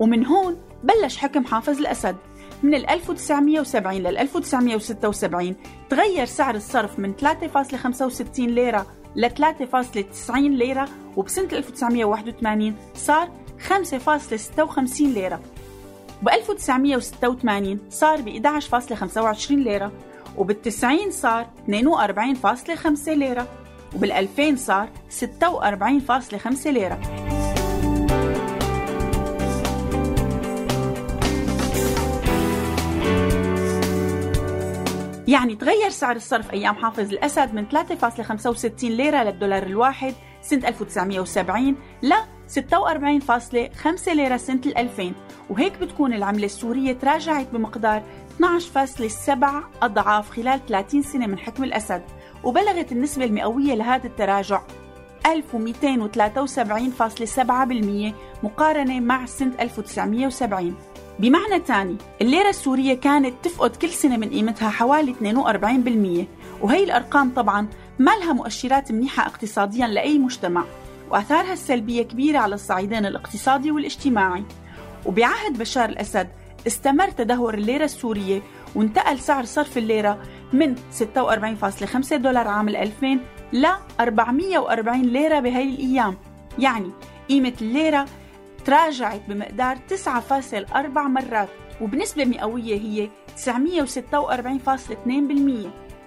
ومن 0.00 0.26
هون 0.26 0.56
بلش 0.84 1.16
حكم 1.16 1.44
حافظ 1.44 1.78
الأسد. 1.78 2.16
من 2.62 2.74
ال 2.74 2.90
1970 2.90 3.96
لل 3.96 4.18
1976 4.18 5.56
تغير 5.90 6.24
سعر 6.24 6.54
الصرف 6.54 6.98
من 6.98 7.14
3.65 7.14 8.38
ليرة 8.38 8.86
ل 9.16 9.28
3.90 9.30 10.36
ليرة 10.36 10.88
وبسنة 11.16 11.48
1981 11.52 12.74
صار 12.94 13.28
5.56 13.68 15.00
ليرة. 15.00 15.40
ب 16.22 16.28
1986 16.28 17.78
صار 17.90 18.20
ب 18.20 18.28
11.25 18.28 19.50
ليرة. 19.50 19.92
وبال90 20.38 21.10
صار 21.10 21.46
42.5 21.68 23.08
ليرة 23.08 23.46
وبال2000 23.94 24.54
صار 24.56 24.88
46.5 25.10 26.66
ليرة. 26.66 27.00
يعني 35.28 35.56
تغير 35.56 35.90
سعر 35.90 36.16
الصرف 36.16 36.52
أيام 36.52 36.74
حافظ 36.74 37.12
الأسد 37.12 37.54
من 37.54 37.66
3.65 37.68 38.84
ليرة 38.84 39.22
للدولار 39.22 39.62
الواحد 39.62 40.14
سنة 40.42 40.68
1970 40.68 41.76
ل 42.02 42.12
46.5 42.48 44.08
ليرة 44.08 44.36
سنة 44.36 44.60
2000 44.76 45.12
وهيك 45.50 45.78
بتكون 45.78 46.12
العملة 46.12 46.44
السورية 46.44 46.92
تراجعت 46.92 47.46
بمقدار 47.52 48.02
12.7 48.40 49.44
أضعاف 49.82 50.30
خلال 50.30 50.66
30 50.66 51.02
سنة 51.02 51.26
من 51.26 51.38
حكم 51.38 51.64
الأسد 51.64 52.02
وبلغت 52.44 52.92
النسبة 52.92 53.24
المئوية 53.24 53.74
لهذا 53.74 54.06
التراجع 54.06 54.60
1273.7% 55.26 55.30
مقارنة 58.42 59.00
مع 59.00 59.26
سنة 59.26 59.52
1970 59.60 60.74
بمعنى 61.18 61.60
تاني 61.60 61.96
الليرة 62.20 62.48
السورية 62.48 62.94
كانت 62.94 63.34
تفقد 63.42 63.76
كل 63.76 63.88
سنة 63.88 64.16
من 64.16 64.30
قيمتها 64.30 64.70
حوالي 64.70 65.14
42% 65.14 65.18
وهي 66.64 66.84
الأرقام 66.84 67.34
طبعا 67.34 67.66
ما 67.98 68.10
لها 68.10 68.32
مؤشرات 68.32 68.92
منيحة 68.92 69.26
اقتصاديا 69.26 69.86
لأي 69.86 70.18
مجتمع 70.18 70.64
وآثارها 71.10 71.52
السلبية 71.52 72.02
كبيرة 72.02 72.38
على 72.38 72.54
الصعيدين 72.54 73.06
الاقتصادي 73.06 73.70
والاجتماعي. 73.70 74.44
وبعهد 75.06 75.58
بشار 75.58 75.88
الأسد 75.88 76.28
استمر 76.66 77.10
تدهور 77.10 77.54
الليرة 77.54 77.84
السورية 77.84 78.42
وانتقل 78.74 79.18
سعر 79.18 79.44
صرف 79.44 79.78
الليرة 79.78 80.18
من 80.52 80.76
46.5 80.76 82.14
دولار 82.14 82.48
عام 82.48 82.68
2000 82.68 83.18
ل 83.52 83.66
440 84.00 85.02
ليرة 85.02 85.40
بهي 85.40 85.62
الأيام. 85.62 86.16
يعني 86.58 86.90
قيمة 87.28 87.52
الليرة 87.60 88.06
تراجعت 88.64 89.20
بمقدار 89.28 89.76
9.4 89.76 90.98
مرات 90.98 91.48
وبنسبة 91.80 92.24
مئوية 92.24 92.80
هي 92.80 93.08
946.2% 93.36 93.40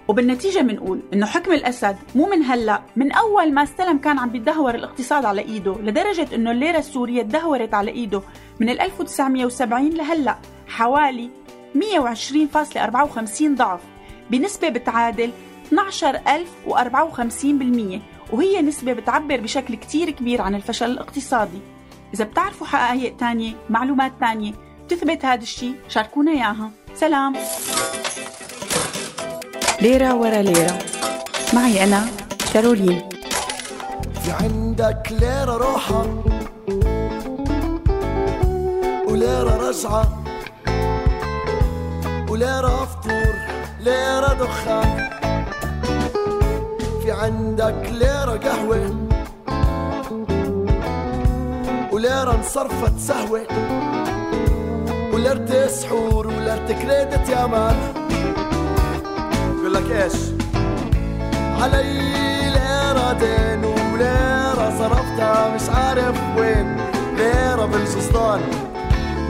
وبالنتيجة 0.08 0.60
بنقول 0.60 1.00
إنه 1.14 1.26
حكم 1.26 1.52
الأسد 1.52 1.98
مو 2.16 2.26
من 2.26 2.44
هلأ 2.44 2.82
من 2.96 3.12
أول 3.12 3.54
ما 3.54 3.64
استلم 3.64 3.98
كان 3.98 4.20
عم 4.20 4.30
بيتدهور 4.30 4.76
الاقتصاد 4.76 5.26
على 5.26 5.42
إيده 5.42 5.76
لدرجة 5.82 6.28
إنه 6.36 6.52
الليرة 6.52 6.78
السورية 6.78 7.22
تدهورت 7.22 7.74
على 7.74 7.92
إيده 7.92 8.22
من 8.60 8.70
ال 8.70 8.82
1970 8.82 9.90
لهلأ 9.90 10.36
حوالي 10.68 11.30
120.54 11.76 13.44
ضعف 13.44 13.82
بنسبة 14.30 14.70
بتعادل 14.70 15.32
12054% 15.72 15.76
وهي 18.34 18.62
نسبة 18.62 18.94
بتعبر 18.94 19.40
بشكل 19.40 19.76
كتير 19.76 20.10
كبير 20.10 20.42
عن 20.42 20.56
الفشل 20.56 20.92
الاقتصادي. 20.92 21.60
إذا 22.14 22.26
بتعرفوا 22.26 22.68
حقائق 22.68 23.18
تانية 23.18 23.54
معلومات 23.70 24.12
تانية 24.20 24.54
بتثبت 24.86 25.26
هذا 25.26 25.42
الشيء 25.42 25.76
شاركونا 25.90 26.32
إياها. 26.32 26.72
سلام. 26.94 27.34
ليرة 29.84 30.14
ورا 30.16 30.42
ليرة. 30.42 30.78
معي 31.54 31.84
أنا 31.84 32.06
كارولين. 32.54 33.02
في 34.24 34.32
عندك 34.32 35.08
ليرة 35.12 35.58
روحة 35.58 36.06
وليرة 39.08 39.70
رجعة 39.70 40.24
وليرة 42.30 42.86
فطور 42.86 43.34
ليرة 43.80 44.34
دخان 44.34 45.10
في 47.04 47.12
عندك 47.12 47.90
ليرة 47.92 48.38
قهوة 48.44 48.96
وليرة 51.92 52.36
انصرفت 52.36 53.00
سهوة. 53.00 53.48
وليرة 55.14 55.68
سحور 55.68 56.28
وليرة 56.28 56.68
كريدت 56.68 57.30
يا 57.30 57.46
مان 57.46 58.03
لك 59.74 59.92
إيش؟ 59.92 60.14
علي 61.62 62.50
ليرة 62.50 63.14
دين 63.14 63.66
وليرة 63.66 64.74
صرفتها 64.80 65.56
مش 65.56 65.70
عارف 65.70 66.16
وين. 66.38 66.78
ليرة 67.18 67.66
بالجسطان 67.66 68.42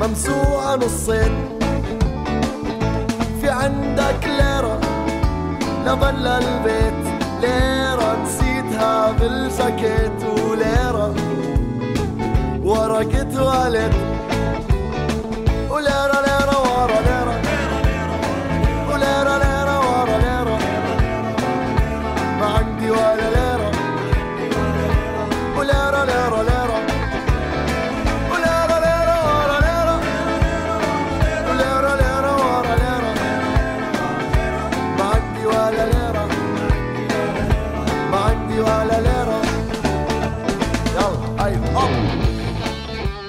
ممسوعة 0.02 0.76
نصين. 0.76 1.32
في 3.42 3.50
عندك 3.50 4.28
ليرة 4.28 4.80
لبن 5.86 6.16
للبيت 6.16 7.04
ليرة 7.42 8.18
نسيتها 8.24 9.12
بالجاكيت 9.12 10.24
وليرة 10.24 11.14
ورقة 12.64 13.44
والد. 13.44 13.94
وليرة 15.70 16.22
ليرة 16.28 16.43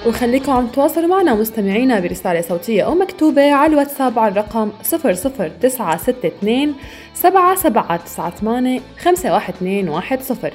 وخليكم 0.07 0.51
عم 0.51 0.67
تواصلوا 0.67 1.07
معنا 1.07 1.35
مستمعينا 1.35 1.99
برسالة 1.99 2.41
صوتية 2.41 2.83
أو 2.83 2.95
مكتوبة 2.95 3.51
على 3.51 3.73
الواتساب 3.73 4.19
على 4.19 4.31
الرقم 4.31 4.71
00962 4.83 6.75
7798 7.13 8.81
51210 8.97 10.51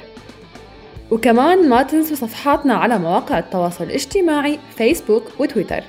وكمان 1.11 1.69
ما 1.69 1.83
تنسوا 1.83 2.15
صفحاتنا 2.15 2.73
على 2.73 2.99
مواقع 2.99 3.39
التواصل 3.39 3.83
الاجتماعي 3.83 4.59
فيسبوك 4.77 5.23
وتويتر 5.39 5.83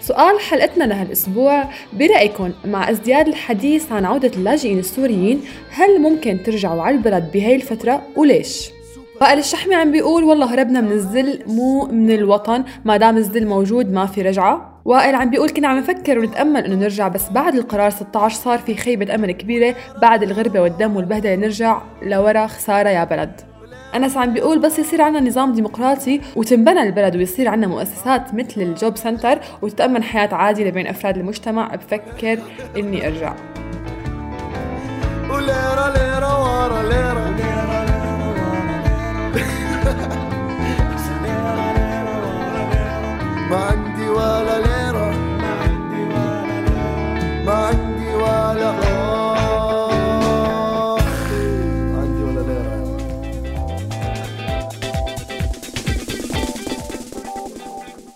سؤال 0.00 0.40
حلقتنا 0.40 0.84
لهالأسبوع 0.84 1.64
برأيكم 1.92 2.52
مع 2.64 2.90
ازدياد 2.90 3.28
الحديث 3.28 3.92
عن 3.92 4.04
عودة 4.04 4.30
اللاجئين 4.36 4.78
السوريين 4.78 5.42
هل 5.70 6.00
ممكن 6.00 6.42
ترجعوا 6.42 6.82
على 6.82 6.96
البلد 6.96 7.30
بهاي 7.32 7.56
الفترة 7.56 8.02
وليش؟ 8.16 8.77
وائل 9.20 9.38
الشحمي 9.38 9.74
عم 9.74 9.92
بيقول 9.92 10.24
والله 10.24 10.54
هربنا 10.54 10.80
من 10.80 10.92
الذل 10.92 11.42
مو 11.46 11.86
من 11.86 12.10
الوطن 12.10 12.64
ما 12.84 12.96
دام 12.96 13.16
الذل 13.16 13.46
موجود 13.46 13.92
ما 13.92 14.06
في 14.06 14.22
رجعة. 14.22 14.80
وائل 14.84 15.14
عم 15.14 15.30
بيقول 15.30 15.50
كنا 15.50 15.68
عم 15.68 15.78
نفكر 15.78 16.18
ونتأمل 16.18 16.64
إنه 16.64 16.74
نرجع 16.74 17.08
بس 17.08 17.30
بعد 17.30 17.54
القرار 17.54 17.90
16 17.90 18.36
صار 18.36 18.58
في 18.58 18.74
خيبة 18.74 19.14
أمل 19.14 19.32
كبيرة 19.32 19.74
بعد 20.02 20.22
الغربة 20.22 20.60
والدم 20.60 20.96
والبهدلة 20.96 21.34
نرجع 21.34 21.82
لورا 22.02 22.46
خسارة 22.46 22.88
يا 22.88 23.04
بلد. 23.04 23.40
أنس 23.94 24.16
عم 24.16 24.34
بيقول 24.34 24.58
بس 24.58 24.78
يصير 24.78 25.02
عنا 25.02 25.20
نظام 25.20 25.52
ديمقراطي 25.52 26.20
وتنبنى 26.36 26.82
البلد 26.82 27.16
ويصير 27.16 27.48
عنا 27.48 27.66
مؤسسات 27.66 28.34
مثل 28.34 28.60
الجوب 28.60 28.96
سنتر 28.96 29.38
وتتأمن 29.62 30.02
حياة 30.02 30.34
عادلة 30.34 30.70
بين 30.70 30.86
أفراد 30.86 31.16
المجتمع 31.16 31.74
بفكر 31.74 32.38
إني 32.76 33.06
أرجع. 33.06 33.34
ليرة 35.30 36.42
ورا 36.42 36.82
ليرة. 36.82 37.57
ما 43.50 43.56
عندي 43.56 44.08
ولا 44.08 44.56
ليرة. 44.66 45.08
ما 47.46 47.52
عندي 47.52 48.14
ولا 48.14 48.68
آه 48.68 49.48
ما 51.92 51.98
عندي 52.00 52.22
ولا 52.22 52.42
ليرة. 52.48 52.68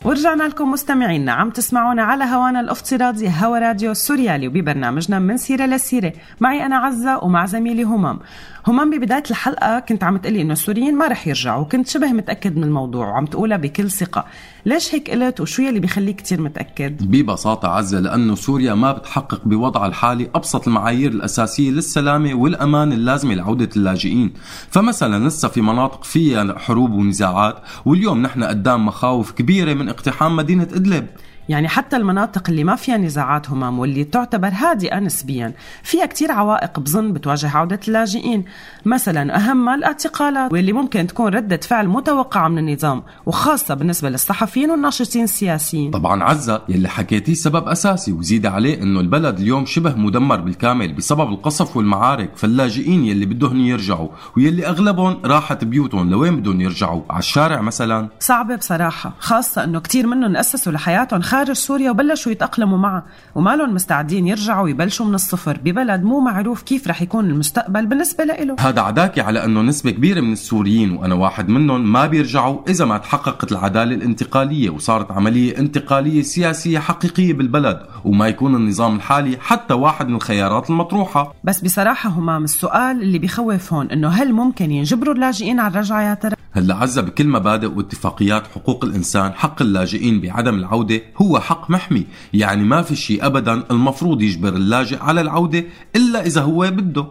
ورجعنا 0.05 0.43
لكم 0.43 0.71
مستمعينا. 0.71 1.33
عم 1.33 1.51
تسمعونا 1.51 2.03
على 2.03 2.25
هوانا 2.25 2.61
الافتراضي 2.61 3.29
هوا 3.29 3.59
راديو 3.59 3.91
السوريالي 3.91 4.49
وببرنامجنا 4.49 5.19
من 5.19 5.37
سيرة 5.37 5.67
لسيرة. 5.67 6.13
معي 6.41 6.67
أنا 6.67 6.77
عزة 6.77 7.25
ومع 7.25 7.47
زميلي 7.47 7.83
همام 7.83 8.19
همام 8.67 8.91
ببداية 8.91 9.23
الحلقة 9.31 9.79
كنت 9.79 10.05
عم 10.05 10.17
تقلي 10.17 10.43
إنه 10.43 10.53
السوريين 10.53 10.99
ما 10.99 11.09
رح 11.09 11.27
يرجعوا 11.27 11.63
وكنت 11.63 11.89
شبه 11.89 12.13
متأكد 12.13 12.57
من 12.57 12.65
الموضوع 12.65 13.09
وعم 13.09 13.27
تقولها 13.27 13.57
بكل 13.57 13.91
ثقة. 13.91 14.25
ليش 14.67 14.95
هيك 14.95 15.11
قلت؟ 15.11 15.41
وشو 15.41 15.63
يلي 15.63 15.81
بيخليك 15.81 16.17
كتير 16.17 16.41
متأكد؟ 16.41 17.03
ببساطة 17.03 17.69
عزة 17.69 18.01
لأنه 18.01 18.35
سوريا 18.35 18.75
ما 18.75 18.93
بتحقق 18.93 19.45
بوضعها 19.45 19.87
الحالي 19.87 20.31
أبسط 20.35 20.69
المعايير 20.69 21.11
الأساسية 21.11 21.71
للسلامة 21.71 22.35
والأمان 22.35 22.93
اللازمة 22.93 23.35
لعودة 23.35 23.69
اللاجئين. 23.77 24.33
فمثلا 24.71 25.29
لسه 25.29 25.49
في 25.49 25.61
مناطق 25.61 26.05
فيها 26.05 26.59
حروب 26.59 26.93
ونزاعات 26.93 27.57
واليوم 27.85 28.23
نحن 28.23 28.45
قدام 28.45 28.87
مخاوف 28.87 29.33
كبيرة 29.33 29.75
من 29.75 29.89
اقتحام 29.89 30.37
مدينة 30.37 30.69
إدلب. 30.75 31.07
يعني 31.49 31.69
حتى 31.69 31.97
المناطق 31.97 32.49
اللي 32.49 32.65
ما 32.65 32.77
فيها 32.77 32.97
نزاعات 32.97 33.51
همام 33.51 33.79
واللي 33.79 34.05
تعتبر 34.05 34.49
هادئة 34.49 34.99
نسبيا 34.99 35.53
فيها 35.83 36.07
كتير 36.07 36.33
عوائق 36.33 36.81
بظن 36.81 37.13
بتواجه 37.13 37.57
عودة 37.57 37.81
اللاجئين. 37.89 38.45
مثلا 38.85 39.37
أهمها 39.37 39.75
الاعتقالات 39.75 40.53
واللي 40.53 40.73
ممكن 40.73 41.07
تكون 41.07 41.35
ردة 41.35 41.57
فعل 41.57 41.89
متوقعة 41.89 42.49
من 42.49 42.59
النظام 42.59 43.03
وخاصة 43.27 43.75
بالنسبة 43.75 44.09
للصحفيين 44.09 44.71
والناشطين 44.71 45.25
السياسيين. 45.25 45.91
طبعا 45.91 46.25
عزة 46.25 46.63
يلي 46.69 46.89
حكيتيه 46.89 47.35
سبب 47.35 47.69
أساسي 47.69 48.13
وزيد 48.13 48.47
عليه 48.47 48.83
أنه 48.83 49.01
البلد 49.01 49.39
اليوم 49.39 49.67
شبه 49.67 49.95
مدمر 49.95 50.41
بالكامل 50.41 50.93
بسبب 50.93 51.29
القصف 51.29 51.77
والمعارك 51.77 52.31
فاللاجئين 52.37 53.05
يلي 53.05 53.27
بدهم 53.27 53.61
يرجعوا 53.61 54.09
ويلي 54.37 54.67
أغلبهم 54.67 55.21
راحت 55.25 55.65
بيوتهم 55.65 56.11
لوين 56.11 56.37
بدهم 56.37 56.61
يرجعوا؟ 56.61 57.03
على 57.11 57.19
الشارع 57.19 57.61
مثلا؟ 57.61 58.09
صعبة 58.21 58.57
بصراحة 58.57 59.13
خاصة 59.19 59.65
أنه 59.65 59.81
كتير 59.81 60.07
منهم 60.07 60.37
أسسوا 60.37 60.73
لحياتهم 60.73 61.23
خارج 61.33 61.53
سوريا 61.53 61.91
وبلشوا 61.91 62.33
يتأقلموا 62.33 62.79
معها 62.79 63.05
وما 63.35 63.57
لهم 63.57 63.75
مستعدين 63.75 64.27
يرجعوا 64.27 64.69
يبلشوا 64.69 65.07
من 65.07 65.15
الصفر. 65.15 65.59
ببلد 65.65 66.03
مو 66.03 66.21
معروف 66.21 66.63
كيف 66.63 66.89
رح 66.89 67.03
يكون 67.03 67.31
المستقبل 67.31 67.87
بالنسبة 67.87 68.25
له 68.25 68.57
هذا 68.61 68.81
عداكي 68.81 69.21
على 69.21 69.45
أنه 69.45 69.63
نسبة 69.63 69.91
كبيرة 69.91 70.21
من 70.21 70.33
السوريين 70.33 70.91
وأنا 70.91 71.15
واحد 71.15 71.49
منهم 71.49 71.93
ما 71.93 72.07
بيرجعوا 72.07 72.61
إذا 72.69 72.85
ما 72.85 72.99
تحققت 72.99 73.53
العدالة 73.53 73.95
الانتقالية 73.95 74.71
وصارت 74.71 75.13
عملية 75.13 75.59
انتقالية 75.59 76.23
سياسية 76.23 76.79
حقيقية 76.79 77.33
بالبلد 77.33 77.81
وما 78.05 78.29
يكون 78.29 78.55
النظام 78.55 78.97
الحالي 78.97 79.37
حتى 79.41 79.75
واحد 79.75 80.09
من 80.09 80.17
الخيارات 80.17 80.71
المطروحة. 80.71 81.35
بس 81.45 81.61
بصراحة 81.61 82.11
همام 82.11 82.45
السؤال 82.45 83.03
اللي 83.03 83.19
بخوف 83.19 83.73
هون 83.73 83.91
إنه 83.91 84.09
هل 84.09 84.33
ممكن 84.33 84.71
ينجبروا 84.71 85.15
اللاجئين 85.15 85.61
على 85.61 85.71
الرجعة 85.71 86.03
يا 86.03 86.15
ترى؟ 86.15 86.42
هلا 86.55 86.75
عزة 86.75 87.03
بكل 87.03 87.29
مبادئ 87.29 87.67
واتفاقيات 87.67 88.47
حقوق 88.47 88.85
الإنسان 88.85 89.33
حق 89.33 89.63
اللاجئين 89.63 90.21
بعدم 90.21 90.55
العودة 90.55 91.01
هو 91.17 91.41
حق 91.41 91.71
محمي؟ 91.71 92.07
يعني 92.33 92.65
ما 92.65 92.83
في 92.83 92.97
شيء 92.97 93.27
أبدا 93.27 93.65
المفروض 93.71 94.23
يجبر 94.23 94.49
اللاجئ 94.49 95.03
على 95.03 95.21
العودة 95.21 95.65
إلا 95.97 96.27
إذا 96.27 96.41
هو 96.41 96.71
بده. 96.71 97.07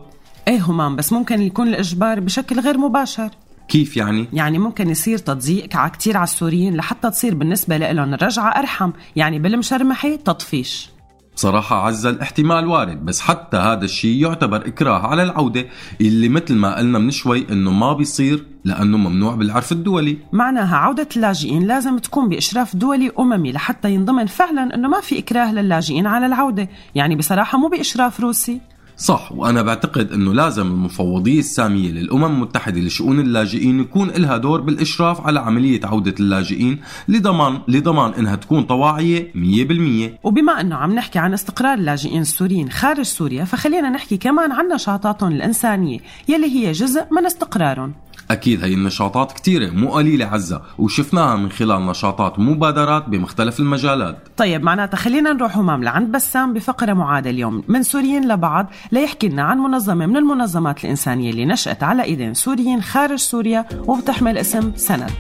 إيه 0.47 0.62
همام 0.65 0.95
بس 0.95 1.13
ممكن 1.13 1.41
يكون 1.41 1.67
الإجبار 1.67 2.19
بشكل 2.19 2.60
غير 2.60 2.77
مباشر. 2.77 3.30
كيف 3.67 3.97
يعني؟ 3.97 4.27
يعني 4.34 4.60
ممكن 4.60 4.89
يصير 4.89 5.17
تضييق 5.17 5.75
على 5.75 5.89
كتير 5.89 6.17
على 6.17 6.23
السوريين 6.23 6.75
لحتى 6.75 7.10
تصير 7.10 7.36
بالنسبة 7.36 7.77
لهم 7.77 8.13
الرجعة 8.13 8.49
أرحم 8.49 8.91
يعني 9.15 9.39
بالمشرمحة 9.39 10.15
تطفيش. 10.15 10.90
بصراحة 11.36 11.86
عزة 11.88 12.10
الاحتمال 12.10 12.67
وارد 12.67 13.06
بس 13.06 13.22
حتى 13.22 13.58
هذا 13.58 13.86
الشيء 13.86 14.22
يعتبر 14.22 14.58
إكراه 14.58 15.08
على 15.08 15.24
العودة 15.24 15.65
اللي 16.02 16.30
مثل 16.30 16.56
ما 16.56 16.78
قلنا 16.78 17.00
من 17.00 17.12
شوي 17.12 17.46
إنه 17.52 17.72
ما 17.72 17.94
بيصير 17.94 18.46
لأنه 18.65 18.98
ممنوع 18.98 19.36
بالعرف 19.36 19.72
الدولي. 19.72 20.17
معناها 20.32 20.76
عودة 20.76 21.08
اللاجئين 21.15 21.67
لازم 21.67 21.98
تكون 21.98 22.30
بإشراف 22.30 22.76
دولي 22.76 23.12
أممي 23.20 23.52
لحتى 23.52 23.94
ينضمن 23.94 24.26
فعلا 24.26 24.76
أنه 24.76 24.88
ما 24.88 25.02
في 25.02 25.20
إكراه 25.20 25.54
للاجئين 25.54 26.08
على 26.08 26.26
العودة 26.26 26.70
يعني 26.96 27.15
بصراحة 27.15 27.58
مو 27.58 27.67
بإشراف 27.67 28.20
روسي. 28.20 28.62
صح 29.01 29.31
وأنا 29.31 29.61
بعتقد 29.61 30.11
أنه 30.11 30.33
لازم 30.33 30.67
المفوضية 30.67 31.39
السامية 31.39 31.91
للأمم 31.91 32.25
المتحدة 32.25 32.81
لشؤون 32.81 33.19
اللاجئين 33.19 33.79
يكون 33.79 34.09
لها 34.09 34.37
دور 34.37 34.61
بالإشراف 34.61 35.21
على 35.27 35.39
عملية 35.39 35.79
عودة 35.83 36.15
اللاجئين 36.19 36.79
لضمان 37.07 37.61
لضمان 37.67 38.13
أنها 38.13 38.35
تكون 38.35 38.63
طواعية 38.63 39.31
100% 39.33 40.25
وبما 40.25 40.61
أنه 40.61 40.75
عم 40.75 40.93
نحكي 40.93 41.19
عن 41.19 41.33
استقرار 41.33 41.77
اللاجئين 41.77 42.21
السوريين 42.21 42.69
خارج 42.69 43.01
سوريا 43.01 43.43
فخلينا 43.43 43.89
نحكي 43.89 44.17
كمان 44.17 44.51
عن 44.51 44.67
نشاطاتهم 44.67 45.31
الإنسانية 45.31 45.99
يلي 46.27 46.47
هي 46.47 46.71
جزء 46.71 47.05
من 47.11 47.25
استقرارهم. 47.25 47.93
أكيد 48.32 48.63
هي 48.63 48.74
النشاطات 48.74 49.32
كتيرة 49.32 49.70
مو 49.70 49.89
قليلة 49.89 50.26
عزة 50.26 50.62
وشفناها 50.78 51.36
من 51.36 51.52
خلال 51.52 51.86
نشاطات 51.86 52.39
ومبادرات 52.39 53.10
بمختلف 53.10 53.60
المجالات. 53.60 54.17
طيب 54.38 54.63
معناتها 54.63 54.98
خلينا 54.98 55.34
نروح 55.34 55.58
همام 55.58 55.84
لعند 55.84 56.12
بسام 56.12 56.54
بفقرة 56.54 56.94
معادة 56.94 57.30
اليوم. 57.30 57.63
من 57.67 57.84
سوريين 57.84 58.32
لبعض 58.32 58.72
ليحكي 58.91 59.30
لنا 59.30 59.44
عن 59.44 59.58
منظمة 59.58 60.06
من 60.06 60.17
المنظمات 60.17 60.84
الإنسانية 60.84 61.30
اللي 61.30 61.46
نشأت 61.46 61.84
على 61.84 62.04
إيدين 62.04 62.34
سوريين 62.34 62.82
خارج 62.82 63.20
سوريا 63.20 63.65
وبتحمل 63.88 64.38
اسم 64.38 64.72
سند. 64.76 65.12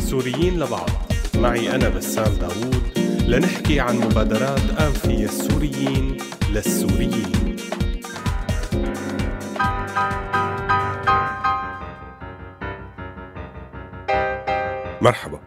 سوريين 0.00 0.58
لبعض. 0.60 0.90
معي 1.34 1.74
أنا 1.74 1.88
بسام 1.88 2.32
داوود 2.40 2.82
لنحكي 3.28 3.80
عن 3.80 3.96
مبادرات 3.96 4.80
أنفية 4.80 5.24
السوريين 5.24 6.16
للسوريين. 6.52 7.56
مرحبا. 15.06 15.40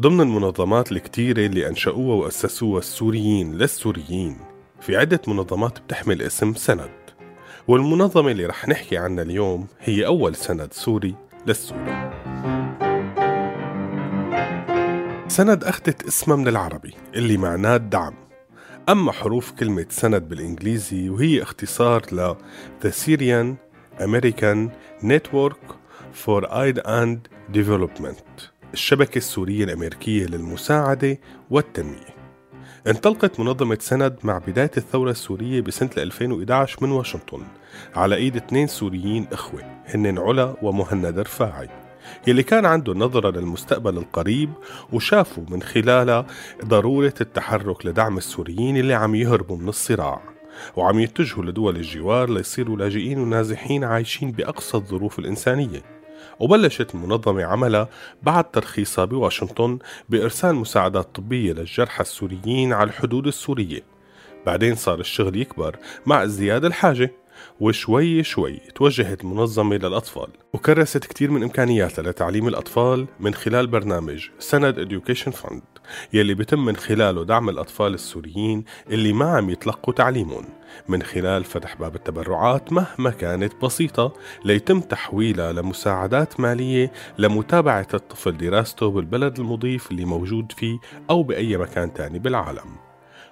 ضمن 0.00 0.20
المنظمات 0.20 0.92
الكتيرة 0.92 1.46
اللي 1.46 1.68
أنشأوها 1.68 2.24
وأسسوها 2.24 2.78
السوريين 2.78 3.54
للسوريين 3.54 4.36
في 4.80 4.96
عدة 4.96 5.20
منظمات 5.26 5.78
بتحمل 5.78 6.22
اسم 6.22 6.54
سند. 6.54 6.90
والمنظمة 7.68 8.30
اللي 8.30 8.46
رح 8.46 8.68
نحكي 8.68 8.96
عنها 8.96 9.24
اليوم 9.24 9.66
هي 9.80 10.06
أول 10.06 10.34
سند 10.34 10.72
سوري 10.72 11.14
للسوري 11.46 12.10
سند 15.28 15.64
أخذت 15.64 16.06
اسمها 16.06 16.36
من 16.36 16.48
العربي 16.48 16.94
اللي 17.14 17.36
معناه 17.36 17.76
الدعم 17.76 18.14
أما 18.88 19.12
حروف 19.12 19.52
كلمة 19.52 19.86
سند 19.88 20.28
بالإنجليزي 20.28 21.08
وهي 21.08 21.42
اختصار 21.42 22.02
ل 22.12 22.34
The 22.82 22.90
Syrian 22.90 23.56
American 24.02 24.70
Network 25.02 25.64
for 26.24 26.42
Aid 26.44 26.78
and 26.86 27.18
Development. 27.52 28.59
الشبكة 28.72 29.18
السورية 29.18 29.64
الأمريكية 29.64 30.26
للمساعدة 30.26 31.18
والتنمية. 31.50 32.20
انطلقت 32.86 33.40
منظمة 33.40 33.78
سند 33.80 34.18
مع 34.24 34.38
بداية 34.38 34.70
الثورة 34.76 35.10
السورية 35.10 35.60
بسنة 35.60 35.90
2011 35.98 36.76
من 36.82 36.90
واشنطن 36.90 37.42
على 37.94 38.16
إيد 38.16 38.36
اثنين 38.36 38.66
سوريين 38.66 39.26
إخوة 39.32 39.62
هن 39.86 40.18
علا 40.18 40.54
ومهند 40.62 41.18
رفاعي 41.18 41.68
يلي 42.26 42.42
كان 42.42 42.66
عنده 42.66 42.94
نظرة 42.94 43.30
للمستقبل 43.30 43.98
القريب 43.98 44.50
وشافوا 44.92 45.44
من 45.48 45.62
خلالها 45.62 46.26
ضرورة 46.64 47.14
التحرك 47.20 47.86
لدعم 47.86 48.18
السوريين 48.18 48.76
اللي 48.76 48.94
عم 48.94 49.14
يهربوا 49.14 49.56
من 49.56 49.68
الصراع 49.68 50.22
وعم 50.76 51.00
يتجهوا 51.00 51.44
لدول 51.44 51.76
الجوار 51.76 52.30
ليصيروا 52.30 52.76
لاجئين 52.76 53.18
ونازحين 53.18 53.84
عايشين 53.84 54.32
بأقصى 54.32 54.76
الظروف 54.76 55.18
الإنسانية. 55.18 55.99
وبلشت 56.40 56.94
المنظمة 56.94 57.44
عملها 57.44 57.88
بعد 58.22 58.50
ترخيصها 58.50 59.04
بواشنطن 59.04 59.78
بإرسال 60.08 60.54
مساعدات 60.54 61.14
طبية 61.14 61.52
للجرحى 61.52 62.00
السوريين 62.00 62.72
على 62.72 62.90
الحدود 62.90 63.26
السورية. 63.26 63.82
بعدين 64.46 64.74
صار 64.74 65.00
الشغل 65.00 65.36
يكبر 65.36 65.76
مع 66.06 66.24
ازدياد 66.24 66.64
الحاجة 66.64 67.12
وشوي 67.60 68.22
شوي 68.22 68.60
توجهت 68.74 69.24
المنظمة 69.24 69.76
للأطفال. 69.76 70.28
وكرست 70.52 71.06
كتير 71.06 71.30
من 71.30 71.42
إمكانياتها 71.42 72.02
لتعليم 72.02 72.48
الأطفال 72.48 73.06
من 73.20 73.34
خلال 73.34 73.66
برنامج 73.66 74.28
سند 74.38 74.88
Education 74.88 75.32
Fund. 75.32 75.79
يلي 76.12 76.34
بيتم 76.34 76.64
من 76.64 76.76
خلاله 76.76 77.24
دعم 77.24 77.48
الأطفال 77.48 77.94
السوريين 77.94 78.64
اللي 78.90 79.12
ما 79.12 79.36
عم 79.36 79.50
يتلقوا 79.50 79.94
تعليمهم. 79.94 80.44
من 80.88 81.02
خلال 81.02 81.44
فتح 81.44 81.76
باب 81.76 81.94
التبرعات 81.94 82.72
مهما 82.72 83.10
كانت 83.10 83.52
بسيطة 83.62 84.12
ليتم 84.44 84.80
تحويلها 84.80 85.52
لمساعدات 85.52 86.40
مالية 86.40 86.92
لمتابعة 87.18 87.88
الطفل 87.94 88.36
دراسته 88.36 88.90
بالبلد 88.90 89.38
المضيف 89.38 89.90
اللي 89.90 90.04
موجود 90.04 90.52
فيه 90.52 90.78
أو 91.10 91.22
بأي 91.22 91.56
مكان 91.56 91.92
تاني 91.92 92.18
بالعالم. 92.18 92.76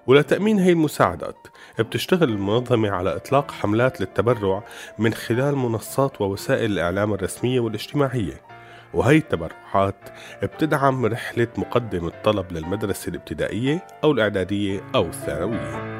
ولتأمين 0.06 0.58
هي 0.58 0.72
المساعدات 0.72 1.46
بتشتغل 1.78 2.28
المنظمة 2.28 2.90
على 2.90 3.16
إطلاق 3.16 3.50
حملات 3.50 4.00
للتبرع 4.00 4.64
من 4.98 5.14
خلال 5.14 5.56
منصات 5.56 6.20
ووسائل 6.20 6.72
الإعلام 6.72 7.14
الرسمية 7.14 7.60
والاجتماعية. 7.60 8.47
وهي 8.94 9.16
التبرعات 9.16 9.96
بتدعم 10.42 11.06
رحلة 11.06 11.48
مقدم 11.56 12.06
الطلب 12.06 12.52
للمدرسة 12.52 13.10
الابتدائية 13.10 13.86
أو 14.04 14.12
الإعدادية 14.12 14.80
أو 14.94 15.06
الثانوية. 15.06 15.98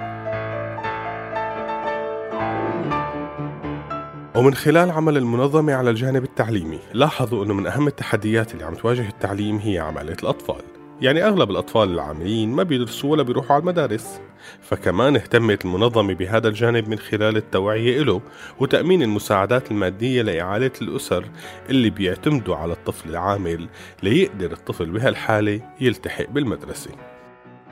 ومن 4.36 4.54
خلال 4.54 4.90
عمل 4.90 5.16
المنظمة 5.16 5.74
على 5.74 5.90
الجانب 5.90 6.24
التعليمي 6.24 6.78
لاحظوا 6.92 7.44
أنه 7.44 7.54
من 7.54 7.66
أهم 7.66 7.86
التحديات 7.86 8.52
اللي 8.52 8.64
عم 8.64 8.74
تواجه 8.74 9.08
التعليم 9.08 9.56
هي 9.56 9.78
عمالة 9.78 10.16
الأطفال. 10.22 10.77
يعني 11.00 11.24
أغلب 11.24 11.50
الأطفال 11.50 11.90
العاملين 11.90 12.52
ما 12.52 12.62
بيدرسوا 12.62 13.12
ولا 13.12 13.22
بيروحوا 13.22 13.52
على 13.52 13.60
المدارس. 13.60 14.20
فكمان 14.62 15.16
اهتمت 15.16 15.64
المنظمة 15.64 16.14
بهذا 16.14 16.48
الجانب 16.48 16.88
من 16.88 16.98
خلال 16.98 17.36
التوعية 17.36 18.02
له 18.02 18.20
وتأمين 18.58 19.02
المساعدات 19.02 19.70
المادية 19.70 20.22
لإعالة 20.22 20.70
الأسر 20.82 21.24
اللي 21.70 21.90
بيعتمدوا 21.90 22.56
على 22.56 22.72
الطفل 22.72 23.10
العامل 23.10 23.68
ليقدر 24.02 24.52
الطفل 24.52 24.90
بهالحالة 24.90 25.60
يلتحق 25.80 26.30
بالمدرسة. 26.30 26.90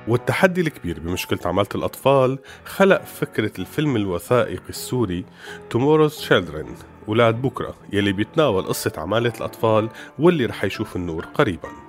والتحدي 0.09 0.61
الكبير 0.61 1.01
بمشكلة 1.01 1.39
عمالة 1.45 1.69
الأطفال 1.75 2.39
خلق 2.65 3.05
فكرة 3.05 3.53
الفيلم 3.59 3.97
الوثائقي 3.97 4.69
السوري 4.69 5.25
Tomorrow's 5.75 6.29
Children 6.29 6.67
ولاد 7.07 7.43
بكرة 7.43 7.75
يلي 7.93 8.13
بيتناول 8.13 8.63
قصة 8.63 8.93
عمالة 8.97 9.33
الأطفال 9.37 9.89
واللي 10.19 10.47
رح 10.47 10.65
يشوف 10.65 10.97
النور 10.97 11.25
قريباً. 11.25 11.86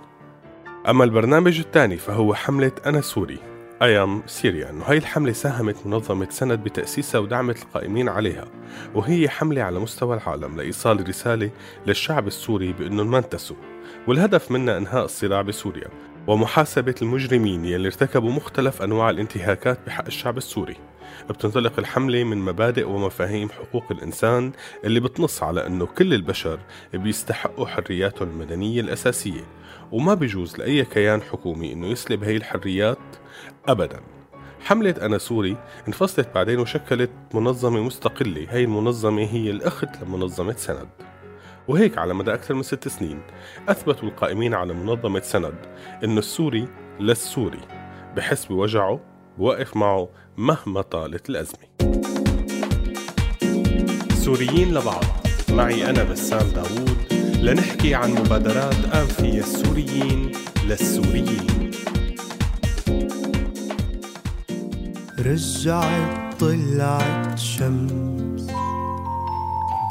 أما 0.89 1.03
البرنامج 1.03 1.59
الثاني 1.59 1.97
فهو 1.97 2.33
حملة 2.33 2.71
أنا 2.85 3.01
سوري. 3.01 3.37
Am 3.81 4.29
Syrian. 4.29 4.73
وهي 4.81 4.97
الحملة 4.97 5.31
ساهمت 5.31 5.75
منظمة 5.85 6.27
سند 6.29 6.63
بتأسيسها 6.63 7.19
ودعمت 7.19 7.61
القائمين 7.63 8.09
عليها 8.09 8.45
وهي 8.95 9.29
حملة 9.29 9.61
على 9.61 9.79
مستوى 9.79 10.17
العالم 10.17 10.57
لإيصال 10.57 11.09
رسالة 11.09 11.49
للشعب 11.87 12.27
السوري 12.27 12.73
بأنهم 12.73 13.11
ما 13.11 13.17
انتسوا 13.17 13.55
والهدف 14.07 14.51
منها 14.51 14.77
إنهاء 14.77 15.05
الصراع 15.05 15.41
بسوريا 15.41 15.87
ومحاسبة 16.27 16.95
المجرمين 17.01 17.65
يلي 17.65 17.87
ارتكبوا 17.87 18.31
مختلف 18.31 18.81
أنواع 18.81 19.09
الانتهاكات 19.09 19.79
بحق 19.87 20.05
الشعب 20.05 20.37
السوري. 20.37 20.75
بتنطلق 21.29 21.73
الحملة 21.79 22.23
من 22.23 22.37
مبادئ 22.37 22.89
ومفاهيم 22.89 23.49
حقوق 23.49 23.91
الإنسان 23.91 24.51
اللي 24.83 24.99
بتنص 24.99 25.43
على 25.43 25.67
أنه 25.67 25.85
كل 25.85 26.13
البشر 26.13 26.59
بيستحقوا 26.93 27.67
حرياتهم 27.67 28.29
المدنية 28.29 28.81
الأساسية 28.81 29.43
وما 29.91 30.13
بيجوز 30.13 30.57
لأي 30.57 30.85
كيان 30.85 31.21
حكومي 31.21 31.73
أنه 31.73 31.87
يسلب 31.87 32.23
هي 32.23 32.37
الحريات 32.37 32.97
أبدا. 33.67 33.99
حملة 34.59 34.95
أنا 35.01 35.17
سوري 35.17 35.57
انفصلت 35.87 36.29
بعدين 36.35 36.59
وشكلت 36.59 37.11
منظمة 37.33 37.81
مستقلة. 37.81 38.47
هي 38.49 38.63
المنظمة 38.63 39.23
هي 39.23 39.51
الأخت 39.51 40.01
لمنظمة 40.01 40.55
سند. 40.57 40.89
وهيك 41.67 41.97
على 41.97 42.13
مدى 42.13 42.33
أكثر 42.33 42.53
من 42.53 42.63
ست 42.63 42.87
سنين 42.87 43.21
أثبتوا 43.69 44.09
القائمين 44.09 44.53
على 44.53 44.73
منظمة 44.73 45.19
سند 45.19 45.55
أنه 46.03 46.19
السوري 46.19 46.67
للسوري 46.99 47.61
بحس 48.15 48.45
بوجعه 48.45 48.99
بوقف 49.37 49.77
معه 49.77 50.09
مهما 50.37 50.81
طالت 50.81 51.29
الأزمة. 51.29 51.67
سوريين 54.13 54.73
لبعض. 54.73 55.03
معي 55.49 55.89
أنا 55.89 56.03
بسام 56.03 56.49
داوود. 56.49 56.96
لنحكي 57.41 57.95
عن 57.95 58.11
مبادرات 58.11 58.75
فيها 59.11 59.39
السوريين 59.39 60.31
للسوريين. 60.67 61.71
رجعت 65.19 66.33
طلعت 66.39 67.39
شمس. 67.39 68.47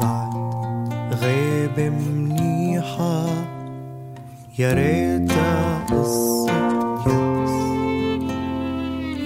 بعد 0.02 0.34
غيبة 1.22 1.88
منيحة 1.88 3.26
يا 4.58 4.72
ريتها 4.72 5.84
قصة 5.90 6.52
يأس. 7.06 7.56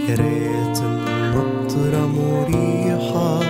يا 0.08 0.14
ريت 0.14 0.78
النطرة 0.82 2.06
مريحة. 2.06 3.40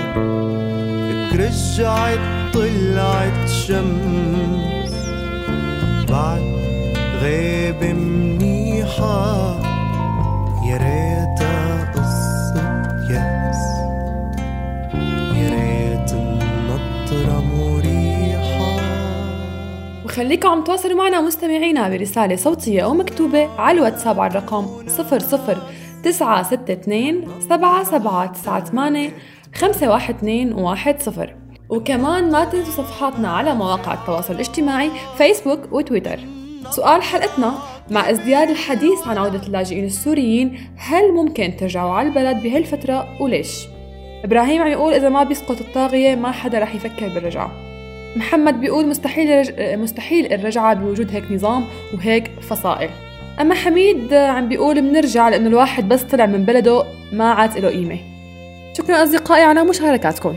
رجعت 1.33 2.55
طلعت 2.55 3.49
شمس. 3.49 4.50
بعد 6.11 6.43
غيبة 7.23 7.93
منيحة. 7.93 9.61
يا 10.69 10.77
ريتها 10.77 11.93
قصة 11.93 12.63
يأس 13.11 13.63
يا 15.37 15.49
ريت 15.51 16.13
النطرة 16.13 17.45
مريحة. 17.55 18.77
وخليكم 20.05 20.49
عم 20.49 20.65
تواصلوا 20.65 20.97
معنا 20.99 21.21
مستمعينا 21.21 21.89
برسالة 21.89 22.37
صوتية 22.37 22.83
أو 22.85 22.95
مكتوبة 22.95 23.61
على 23.61 23.79
الواتساب 23.79 24.21
على 24.21 24.31
الرقم 24.31 24.67
00 24.87 25.57
962 26.05 27.29
7798 27.49 29.11
512 29.55 31.40
وكمان 31.71 32.33
ما 32.33 32.45
تنسوا 32.45 32.73
صفحاتنا 32.73 33.29
على 33.29 33.55
مواقع 33.55 33.95
التواصل 33.95 34.35
الاجتماعي 34.35 34.91
فيسبوك 35.19 35.73
وتويتر. 35.73 36.19
سؤال 36.71 37.03
حلقتنا 37.03 37.55
مع 37.91 38.11
ازدياد 38.11 38.51
الحديث 38.51 39.07
عن 39.07 39.19
عودة 39.19 39.47
اللاجئين 39.47 39.85
السوريين 39.85 40.61
هل 40.77 41.13
ممكن 41.13 41.57
ترجعوا 41.57 41.93
على 41.93 42.09
البلد 42.09 42.43
بهالفترة 42.43 43.09
وليش؟ 43.21 43.67
إبراهيم 44.25 44.63
عم 44.63 44.69
يقول 44.69 44.93
إذا 44.93 45.09
ما 45.09 45.23
بيسقط 45.23 45.61
الطاغية 45.61 46.15
ما 46.15 46.31
حدا 46.31 46.59
رح 46.59 46.75
يفكر 46.75 47.09
بالرجعة. 47.09 47.53
محمد 48.17 48.61
بيقول 48.61 48.89
مستحيل 48.89 49.31
الرج... 49.31 49.79
مستحيل 49.79 50.33
الرجعة 50.33 50.75
بوجود 50.75 51.15
هيك 51.15 51.25
نظام 51.31 51.65
وهيك 51.95 52.31
فصائل. 52.41 52.91
أما 53.41 53.55
حميد 53.55 54.15
عم 54.15 54.49
بيقول 54.49 54.81
بنرجع 54.81 55.29
لأنه 55.29 55.49
الواحد 55.49 55.89
بس 55.89 56.03
طلع 56.03 56.27
من 56.27 56.45
بلده 56.45 56.85
ما 57.13 57.33
عاد 57.33 57.59
له 57.59 57.69
قيمة. 57.69 57.99
شكرا 58.79 59.03
أصدقائي 59.03 59.43
على 59.43 59.65
مشاركاتكم. 59.65 60.35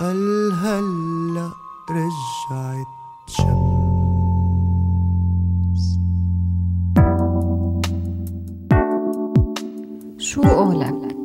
قال 0.00 0.52
هلا 0.52 1.50
رجعت 1.90 2.86
شمس 3.26 3.48
شو 10.18 10.42
قولك؟ 10.42 11.16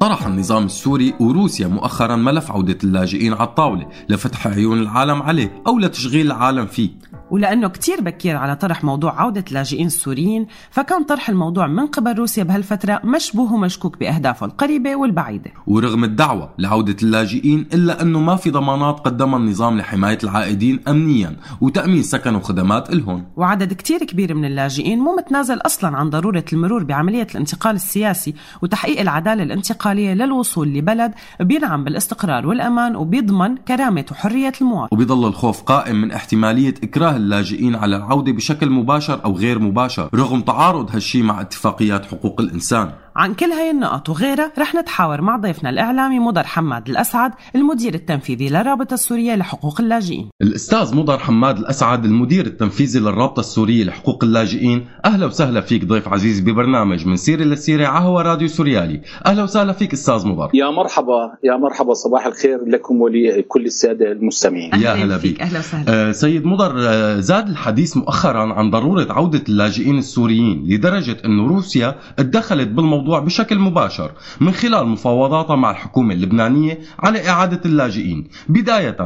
طرح 0.00 0.26
النظام 0.26 0.64
السوري 0.64 1.14
وروسيا 1.20 1.68
مؤخرا 1.68 2.16
ملف 2.16 2.50
عودة 2.50 2.78
اللاجئين 2.84 3.32
على 3.32 3.48
الطاولة 3.48 3.86
لفتح 4.08 4.46
عيون 4.46 4.78
العالم 4.78 5.22
عليه 5.22 5.62
أو 5.66 5.78
لتشغيل 5.78 6.26
العالم 6.26 6.66
فيه 6.66 6.90
ولأنه 7.32 7.68
كتير 7.68 8.00
بكير 8.00 8.36
على 8.36 8.56
طرح 8.56 8.84
موضوع 8.84 9.20
عودة 9.20 9.44
اللاجئين 9.48 9.86
السوريين 9.86 10.46
فكان 10.70 11.04
طرح 11.04 11.28
الموضوع 11.28 11.66
من 11.66 11.86
قبل 11.86 12.14
روسيا 12.14 12.44
بهالفترة 12.44 13.00
مشبوه 13.04 13.52
ومشكوك 13.52 13.98
بأهدافه 13.98 14.46
القريبة 14.46 14.96
والبعيدة. 14.96 15.50
ورغم 15.66 16.04
الدعوة 16.04 16.50
لعودة 16.58 16.96
اللاجئين 17.02 17.66
إلا 17.74 18.02
أنه 18.02 18.20
ما 18.20 18.36
في 18.36 18.50
ضمانات 18.50 19.00
قدمها 19.00 19.38
النظام 19.38 19.78
لحماية 19.78 20.18
العائدين 20.24 20.80
أمنيا 20.88 21.36
وتأمين 21.60 22.02
سكن 22.02 22.34
وخدمات 22.34 22.90
إلهم 22.90 23.24
وعدد 23.36 23.72
كتير 23.72 24.04
كبير 24.04 24.34
من 24.34 24.44
اللاجئين 24.44 24.98
مو 24.98 25.16
متنازل 25.16 25.58
أصلا 25.66 25.96
عن 25.96 26.10
ضرورة 26.10 26.44
المرور 26.52 26.84
بعملية 26.84 27.26
الانتقال 27.30 27.76
السياسي 27.76 28.34
وتحقيق 28.62 29.00
العدالة 29.00 29.42
الانتقالية 29.42 30.14
للوصول 30.14 30.68
لبلد 30.68 31.12
بينعم 31.40 31.84
بالاستقرار 31.84 32.46
والأمان 32.46 32.96
وبيضمن 32.96 33.56
كرامة 33.56 34.04
وحرية 34.10 34.52
المواطن. 34.60 34.88
وبيضل 34.96 35.28
الخوف 35.28 35.62
قائم 35.62 35.96
من 35.96 36.12
احتمالية 36.12 36.74
إكراه 36.82 37.21
اللاجئين 37.22 37.74
على 37.74 37.96
العودة 37.96 38.32
بشكل 38.32 38.70
مباشر 38.70 39.24
أو 39.24 39.36
غير 39.36 39.58
مباشر 39.58 40.08
رغم 40.14 40.40
تعارض 40.40 40.90
هالشي 40.94 41.22
مع 41.22 41.40
اتفاقيات 41.40 42.06
حقوق 42.06 42.40
الإنسان. 42.40 42.92
عن 43.16 43.34
كل 43.34 43.46
هاي 43.46 43.70
النقط 43.70 44.08
وغيرها 44.08 44.52
رح 44.58 44.74
نتحاور 44.74 45.20
مع 45.20 45.36
ضيفنا 45.36 45.70
الإعلامي 45.70 46.18
مضر 46.18 46.42
حماد 46.42 46.88
الأسعد 46.88 47.32
المدير 47.54 47.94
التنفيذي 47.94 48.48
للرابطة 48.48 48.94
السورية 48.94 49.34
لحقوق 49.34 49.80
اللاجئين. 49.80 50.30
الأستاذ 50.42 50.96
مضر 50.96 51.18
حماد 51.18 51.58
الأسعد 51.58 52.04
المدير 52.04 52.46
التنفيذي 52.46 52.98
للرابطة 52.98 53.40
السورية 53.40 53.84
لحقوق 53.84 54.24
اللاجئين. 54.24 54.86
أهلا 55.04 55.26
وسهلا 55.26 55.60
فيك 55.60 55.84
ضيف 55.84 56.08
عزيز 56.08 56.40
ببرنامج 56.40 57.06
من 57.06 57.16
سيرة 57.16 57.44
لسيرة 57.44 57.86
عهوى 57.86 58.22
راديو 58.22 58.48
سوريالي. 58.48 59.00
أهلا 59.26 59.42
وسهلا 59.42 59.72
فيك 59.72 59.92
أستاذ 59.92 60.26
مضر. 60.26 60.50
يا 60.54 60.70
مرحبا 60.70 61.32
يا 61.44 61.56
مرحبا 61.56 61.94
صباح 61.94 62.26
الخير 62.26 62.64
لكم 62.66 63.00
ولكل 63.00 63.66
السادة 63.66 64.12
المستمعين. 64.12 64.74
يا 64.74 64.92
هلا 64.92 65.16
بك. 65.16 65.40
أهلا 65.40 65.58
وسهلا. 65.58 66.08
آه 66.08 66.12
سيد 66.12 66.46
مضر 66.46 66.74
آه 66.78 67.20
زاد 67.20 67.48
الحديث 67.48 67.96
مؤخرا 67.96 68.52
عن 68.52 68.70
ضرورة 68.70 69.06
عودة 69.10 69.42
اللاجئين 69.48 69.98
السوريين 69.98 70.64
لدرجة 70.66 71.16
أن 71.24 71.46
روسيا 71.46 71.94
اتدخلت 72.18 72.68
بالموضوع 72.68 73.01
بشكل 73.08 73.58
مباشر 73.58 74.10
من 74.40 74.52
خلال 74.52 74.86
مفاوضاتها 74.86 75.56
مع 75.56 75.70
الحكومة 75.70 76.14
اللبنانية 76.14 76.78
على 76.98 77.28
إعادة 77.28 77.60
اللاجئين. 77.64 78.28
بداية 78.48 78.96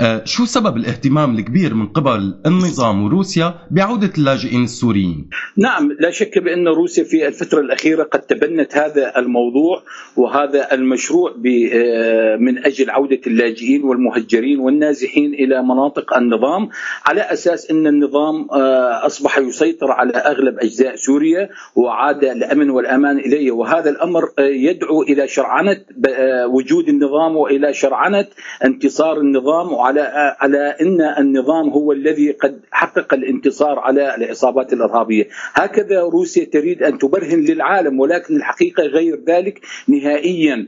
آه 0.00 0.24
شو 0.24 0.44
سبب 0.44 0.76
الاهتمام 0.76 1.34
الكبير 1.38 1.74
من 1.74 1.86
قبل 1.86 2.40
النظام 2.46 3.04
وروسيا 3.04 3.54
بعودة 3.70 4.12
اللاجئين 4.18 4.64
السوريين؟ 4.64 5.30
نعم 5.56 5.92
لا 6.00 6.10
شك 6.10 6.38
بأن 6.38 6.68
روسيا 6.68 7.04
في 7.04 7.28
الفترة 7.28 7.60
الأخيرة 7.60 8.02
قد 8.02 8.20
تبنت 8.20 8.76
هذا 8.76 9.18
الموضوع 9.18 9.82
وهذا 10.16 10.74
المشروع 10.74 11.30
آه، 11.30 12.36
من 12.36 12.66
أجل 12.66 12.90
عودة 12.90 13.20
اللاجئين 13.26 13.82
والمهجرين 13.84 14.60
والنازحين 14.60 15.34
إلى 15.34 15.62
مناطق 15.62 16.16
النظام 16.16 16.68
على 17.06 17.20
أساس 17.20 17.70
أن 17.70 17.86
النظام 17.86 18.48
آه، 18.52 19.06
أصبح 19.06 19.38
يسيطر 19.38 19.92
على 19.92 20.12
أغلب 20.12 20.58
أجزاء 20.58 20.96
سوريا 20.96 21.48
وعاد 21.76 22.24
الأمن 22.24 22.70
والأمان 22.70 23.18
إليه. 23.18 23.45
وهذا 23.50 23.90
الأمر 23.90 24.28
آه، 24.38 24.42
يدعو 24.42 25.02
إلى 25.02 25.28
شرعنة 25.28 25.80
آه، 26.08 26.46
وجود 26.46 26.88
النظام 26.88 27.36
وإلى 27.36 27.72
شرعنة 27.72 28.26
انتصار 28.64 29.20
النظام 29.20 29.72
وعلى 29.72 30.00
آه، 30.00 30.36
على 30.40 30.76
أن 30.80 31.00
النظام 31.00 31.68
هو 31.68 31.92
الذي 31.92 32.30
قد 32.30 32.60
حقق 32.70 33.14
الانتصار 33.14 33.78
على 33.78 34.14
العصابات 34.16 34.72
الإرهابية. 34.72 35.28
هكذا 35.54 36.00
روسيا 36.00 36.44
تريد 36.44 36.82
أن 36.82 36.98
تبرهن 36.98 37.40
للعالم 37.40 38.00
ولكن 38.00 38.36
الحقيقة 38.36 38.82
غير 38.82 39.20
ذلك. 39.26 39.60
نهائيا 39.88 40.66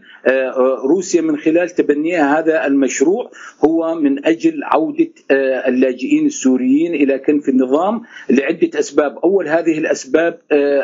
روسيا 0.84 1.20
من 1.20 1.36
خلال 1.36 1.70
تبنيها 1.70 2.38
هذا 2.38 2.66
المشروع 2.66 3.30
هو 3.64 3.94
من 3.94 4.26
أجل 4.26 4.64
عودة 4.64 5.08
اللاجئين 5.68 6.26
السوريين 6.26 6.94
إلى 6.94 7.18
كنف 7.18 7.48
النظام 7.48 8.02
لعدة 8.30 8.78
أسباب. 8.78 9.18
أول 9.24 9.48
هذه 9.48 9.78
الأسباب 9.78 10.38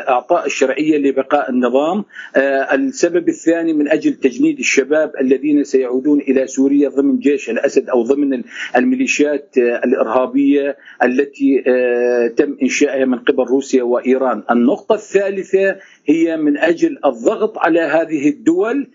إعطاء 0.09 0.45
الشرعية 0.45 0.97
لبقاء 0.97 1.49
النظام. 1.49 1.84
آه، 1.93 2.75
السبب 2.75 3.29
الثاني 3.29 3.73
من 3.73 3.87
أجل 3.87 4.13
تجنيد 4.13 4.59
الشباب 4.59 5.11
الذين 5.21 5.63
سيعودون 5.63 6.19
إلى 6.19 6.47
سوريا 6.47 6.89
ضمن 6.89 7.19
جيش 7.19 7.49
الأسد 7.49 7.89
أو 7.89 8.03
ضمن 8.03 8.43
الميليشيات 8.75 9.57
آه، 9.57 9.81
الإرهابية 9.85 10.77
التي 11.03 11.63
آه، 11.67 12.27
تم 12.27 12.57
إنشائها 12.63 13.05
من 13.05 13.19
قبل 13.19 13.43
روسيا 13.43 13.83
وإيران. 13.83 14.43
النقطة 14.51 14.95
الثالثة 14.95 15.75
هي 16.05 16.37
من 16.37 16.57
أجل 16.57 16.97
الضغط 17.05 17.57
على 17.57 17.79
هذه 17.79 18.29
الدول 18.29 18.87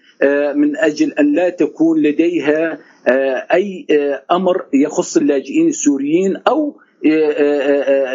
من 0.55 0.77
أجل 0.77 1.13
أن 1.13 1.33
لا 1.33 1.49
تكون 1.49 2.03
لديها 2.03 2.79
أي 3.53 3.87
أمر 4.31 4.65
يخص 4.75 5.17
اللاجئين 5.17 5.69
السوريين 5.69 6.37
أو 6.37 6.77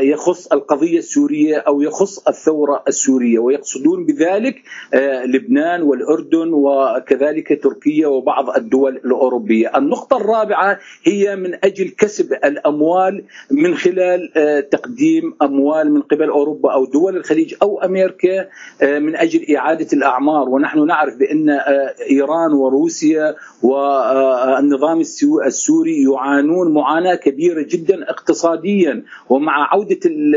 يخص 0.01 0.47
القضية 0.47 0.97
السورية 0.97 1.57
أو 1.57 1.81
يخص 1.81 2.27
الثورة 2.27 2.83
السورية 2.87 3.39
ويقصدون 3.39 4.05
بذلك 4.05 4.55
لبنان 5.25 5.81
والأردن 5.81 6.53
وكذلك 6.53 7.63
تركيا 7.63 8.07
وبعض 8.07 8.49
الدول 8.57 8.95
الأوروبية. 8.95 9.77
النقطة 9.77 10.17
الرابعة 10.17 10.79
هي 11.03 11.35
من 11.35 11.53
أجل 11.63 11.89
كسب 11.89 12.33
الأموال 12.33 13.23
من 13.51 13.75
خلال 13.75 14.31
تقديم 14.71 15.35
أموال 15.41 15.91
من 15.93 16.01
قبل 16.01 16.29
أوروبا 16.29 16.73
أو 16.73 16.85
دول 16.85 17.17
الخليج 17.17 17.55
أو 17.61 17.81
أمريكا 17.81 18.47
من 18.81 19.15
أجل 19.15 19.55
إعادة 19.55 19.87
الأعمار. 19.93 20.49
ونحن 20.49 20.85
نعرف 20.87 21.13
بأن 21.17 21.49
إيران 22.11 22.53
وروسيا 22.53 23.35
والنظام 23.63 24.99
السو- 24.99 25.41
السوري 25.45 26.03
يعانون 26.03 26.73
معاناة 26.73 27.15
كبيرة 27.15 27.61
جدا 27.69 28.11
اقتصاديا 28.75 29.03
ومع 29.29 29.67
عودة 29.73 29.99
ال- 30.05 30.35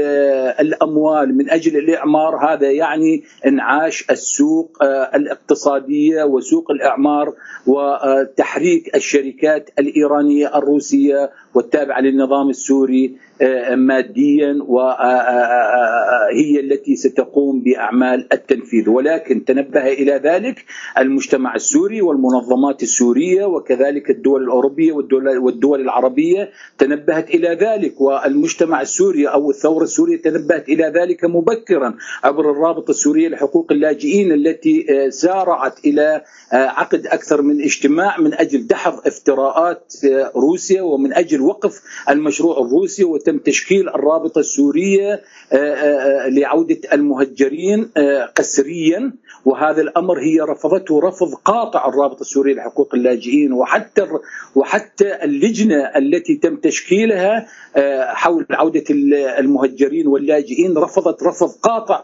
الأموال 0.60 1.36
من 1.36 1.50
أجل 1.50 1.76
الإعمار 1.76 2.36
هذا 2.52 2.70
يعني 2.70 3.22
إنعاش 3.46 4.04
السوق 4.10 4.78
آه، 4.82 5.10
الاقتصادية 5.16 6.22
وسوق 6.24 6.70
الإعمار 6.70 7.34
وتحريك 7.66 8.94
الشركات 8.96 9.70
الإيرانية 9.78 10.58
الروسية 10.58 11.30
والتابعة 11.54 12.00
للنظام 12.00 12.50
السوري 12.50 13.16
آه، 13.42 13.74
ماديا 13.74 14.58
وهي 14.66 16.60
التي 16.60 16.96
ستقوم 16.96 17.60
بأعمال 17.60 18.28
التنفيذ. 18.32 18.88
ولكن 18.88 19.44
تنبه 19.44 19.86
إلى 19.86 20.12
ذلك 20.12 20.64
المجتمع 20.98 21.54
السوري 21.54 22.02
والمنظمات 22.02 22.82
السورية 22.82 23.44
وكذلك 23.44 24.10
الدول 24.10 24.42
الأوروبية 24.42 24.92
والدول, 24.92 25.38
والدول 25.38 25.80
العربية 25.80 26.50
تنبهت 26.78 27.30
إلى 27.30 27.48
ذلك. 27.48 28.00
والمجتمع 28.00 28.80
السوري 28.80 29.26
أو 29.26 29.50
الثورة 29.50 29.84
السورية 29.84 30.22
تنبهت 30.22 30.68
إلى 30.68 30.84
ذلك 30.84 31.24
مبكرا 31.24 31.94
عبر 32.24 32.50
الرابطة 32.50 32.90
السورية 32.90 33.28
لحقوق 33.28 33.72
اللاجئين 33.72 34.32
التي 34.32 34.86
آه، 34.90 35.08
سارعت 35.08 35.84
إلى 35.84 36.22
آه، 36.52 36.56
عقد 36.56 37.06
أكثر 37.06 37.42
من 37.42 37.62
اجتماع 37.62 38.20
من 38.20 38.34
أجل 38.34 38.66
دحض 38.66 39.06
افتراءات 39.06 39.92
آه، 40.04 40.32
روسيا 40.36 40.82
ومن 40.82 41.12
أجل 41.12 41.37
وقف 41.40 41.80
المشروع 42.08 42.58
الروسي 42.60 43.04
وتم 43.04 43.38
تشكيل 43.38 43.88
الرابطة 43.88 44.38
السورية 44.38 45.22
آه، 45.52 45.56
آه، 45.56 46.28
لعودة 46.28 46.78
المهجرين 46.92 47.90
آه، 47.96 48.24
قسريا. 48.24 49.12
وهذا 49.44 49.80
الأمر 49.82 50.18
هي 50.20 50.40
رفضته 50.40 51.00
رفض 51.00 51.34
قاطع 51.34 51.88
الرابطة 51.88 52.20
السورية 52.20 52.54
لحقوق 52.54 52.94
اللاجئين 52.94 53.52
وحتى 53.52 54.06
وحتى 54.54 55.24
اللجنة 55.24 55.76
التي 55.96 56.34
تم 56.34 56.56
تشكيلها 56.56 57.46
آه، 57.76 58.04
حول 58.14 58.46
عودة 58.50 58.84
المهجرين 59.38 60.06
واللاجئين 60.06 60.78
رفضت 60.78 61.22
رفض 61.22 61.48
قاطع 61.62 61.96
آه، 61.96 62.02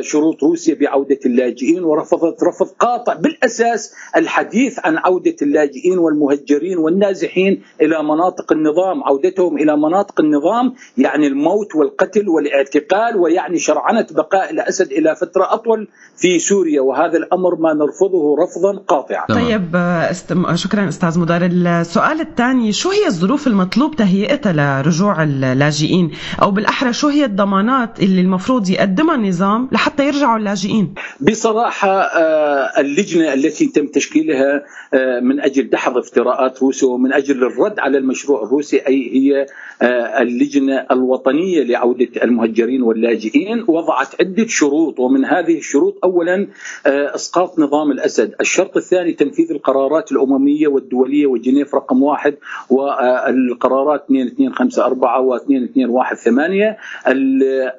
شروط 0.00 0.42
روسيا 0.42 0.74
بعودة 0.74 1.18
اللاجئين 1.26 1.84
ورفضت 1.84 2.42
رفض 2.42 2.68
قاطع 2.78 3.14
بالأساس 3.14 3.94
الحديث 4.16 4.78
عن 4.84 4.96
عودة 4.98 5.36
اللاجئين 5.42 5.98
والمهجرين 5.98 6.78
والنازحين 6.78 7.62
إلى 7.80 8.02
مناطق 8.02 8.52
النظام 8.52 9.04
عودتهم 9.04 9.58
إلى 9.58 9.76
مناطق 9.76 10.20
النظام 10.20 10.74
يعني 10.98 11.26
الموت 11.26 11.76
والقتل 11.76 12.28
والاعتقال 12.28 13.16
ويعني 13.16 13.58
شرعنة 13.58 14.06
بقاء 14.10 14.50
الأسد 14.50 14.92
إلى 14.92 15.16
فترة 15.16 15.54
أطول 15.54 15.88
في 16.16 16.38
سوريا 16.38 16.80
وهذا 16.80 17.18
الأمر 17.18 17.54
ما 17.54 17.72
نرفضه 17.72 18.36
رفضا 18.42 18.78
قاطعا. 18.88 19.26
طيب 19.26 19.76
آه، 19.76 20.10
است... 20.10 20.34
شكرا 20.54 20.88
أستاذ 20.88 21.18
مدار. 21.18 21.48
السؤال 21.52 22.20
الثاني 22.20 22.72
شو 22.72 22.90
هي 22.90 23.06
الظروف 23.06 23.46
المطلوب 23.46 23.96
تهيئتها 23.96 24.52
لرجوع 24.52 25.22
اللاجئين؟ 25.22 26.10
أو 26.42 26.50
بالأحرى 26.50 26.92
شو 26.92 27.08
هي 27.08 27.24
الضمانات 27.24 28.00
اللي 28.00 28.20
المفروض 28.20 28.70
يقدمها 28.70 29.14
النظام 29.14 29.67
لحتى 29.72 30.06
يرجعوا 30.06 30.36
اللاجئين. 30.38 30.94
بصراحة 31.20 32.00
آه، 32.00 32.80
اللجنة 32.80 33.34
التي 33.34 33.66
تم 33.66 33.86
تشكيلها 33.86 34.64
آه، 34.94 35.20
من 35.20 35.40
أجل 35.40 35.70
دحض 35.70 35.98
افتراءات 35.98 36.62
روسيا 36.62 36.88
ومن 36.88 37.12
أجل 37.12 37.44
الرد 37.44 37.78
على 37.78 37.98
المشروع 37.98 38.42
الروسي 38.42 38.76
أي 38.86 39.10
هي 39.12 39.46
آه، 39.82 40.22
اللجنة 40.22 40.86
الوطنية 40.90 41.62
لعودة 41.62 42.08
المهجرين 42.22 42.82
واللاجئين 42.82 43.64
وضعت 43.68 44.20
عدة 44.20 44.46
شروط 44.46 45.00
ومن 45.00 45.24
هذه 45.24 45.58
الشروط 45.58 45.98
أولا 46.04 46.46
إسقاط 46.86 47.58
نظام 47.58 47.90
الأسد. 47.90 48.34
الشرط 48.40 48.76
الثاني 48.76 49.12
تنفيذ 49.12 49.50
القرارات 49.50 50.12
الأممية 50.12 50.68
والدولية 50.68 51.26
وجنيف 51.26 51.74
رقم 51.74 52.02
واحد 52.02 52.34
والقرارات 52.70 54.04
2254 54.10 55.26
و 55.26 55.34
2218 55.34 56.76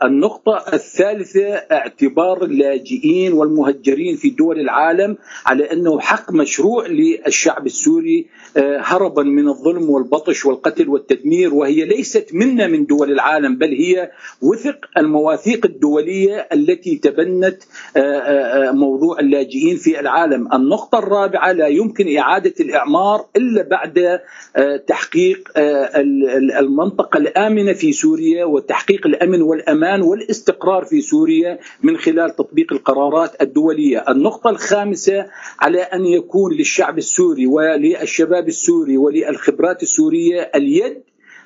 النقطة 0.03 0.63
الثالثة 0.73 1.55
اعتبار 1.79 2.43
اللاجئين 2.43 3.33
والمهجرين 3.33 4.15
في 4.15 4.29
دول 4.29 4.59
العالم 4.59 5.17
على 5.45 5.71
أنه 5.71 5.99
حق 5.99 6.31
مشروع 6.31 6.87
للشعب 6.87 7.65
السوري 7.65 8.27
آه، 8.57 8.79
هربا 8.83 9.23
من 9.23 9.47
الظلم 9.47 9.89
والبطش 9.89 10.45
والقتل 10.45 10.89
والتدمير 10.89 11.53
وهي 11.53 11.85
ليست 11.85 12.29
منا 12.33 12.67
من 12.67 12.85
دول 12.85 13.11
العالم 13.11 13.57
بل 13.57 13.67
هي 13.67 14.11
وثق 14.41 14.85
المواثيق 14.97 15.65
الدولية 15.65 16.47
التي 16.53 16.95
تبنت 16.95 17.63
آه، 17.97 17.99
آه، 17.99 18.71
موضوع 18.71 19.19
اللاجئين 19.19 19.77
في 19.77 19.99
العالم. 19.99 20.53
النقطة 20.53 20.99
الرابعة 20.99 21.51
لا 21.51 21.67
يمكن 21.67 22.17
إعادة 22.17 22.53
الإعمار 22.59 23.25
إلا 23.35 23.61
بعد 23.61 24.19
تحقيق 24.87 25.49
المنطقة 26.59 27.17
الآمنة 27.17 27.73
في 27.73 27.91
سوريا 27.91 28.45
وتحقيق 28.45 29.07
الأمن 29.07 29.41
والأمان 29.41 30.01
والاستقرار 30.01 30.85
في 30.85 31.01
سوريا. 31.01 31.59
من 31.83 31.97
خلال 31.97 32.35
تطبيق 32.35 32.73
القرارات 32.73 33.41
الدولية. 33.41 34.05
النقطة 34.09 34.49
الخامسة 34.49 35.25
على 35.59 35.81
أن 35.81 36.05
يكون 36.05 36.53
للشعب 36.53 36.97
السوري 36.97 37.47
وللشباب 37.47 38.47
السوري 38.47 38.97
وللخبرات 38.97 39.83
السورية 39.83 40.51
اليد 40.55 41.03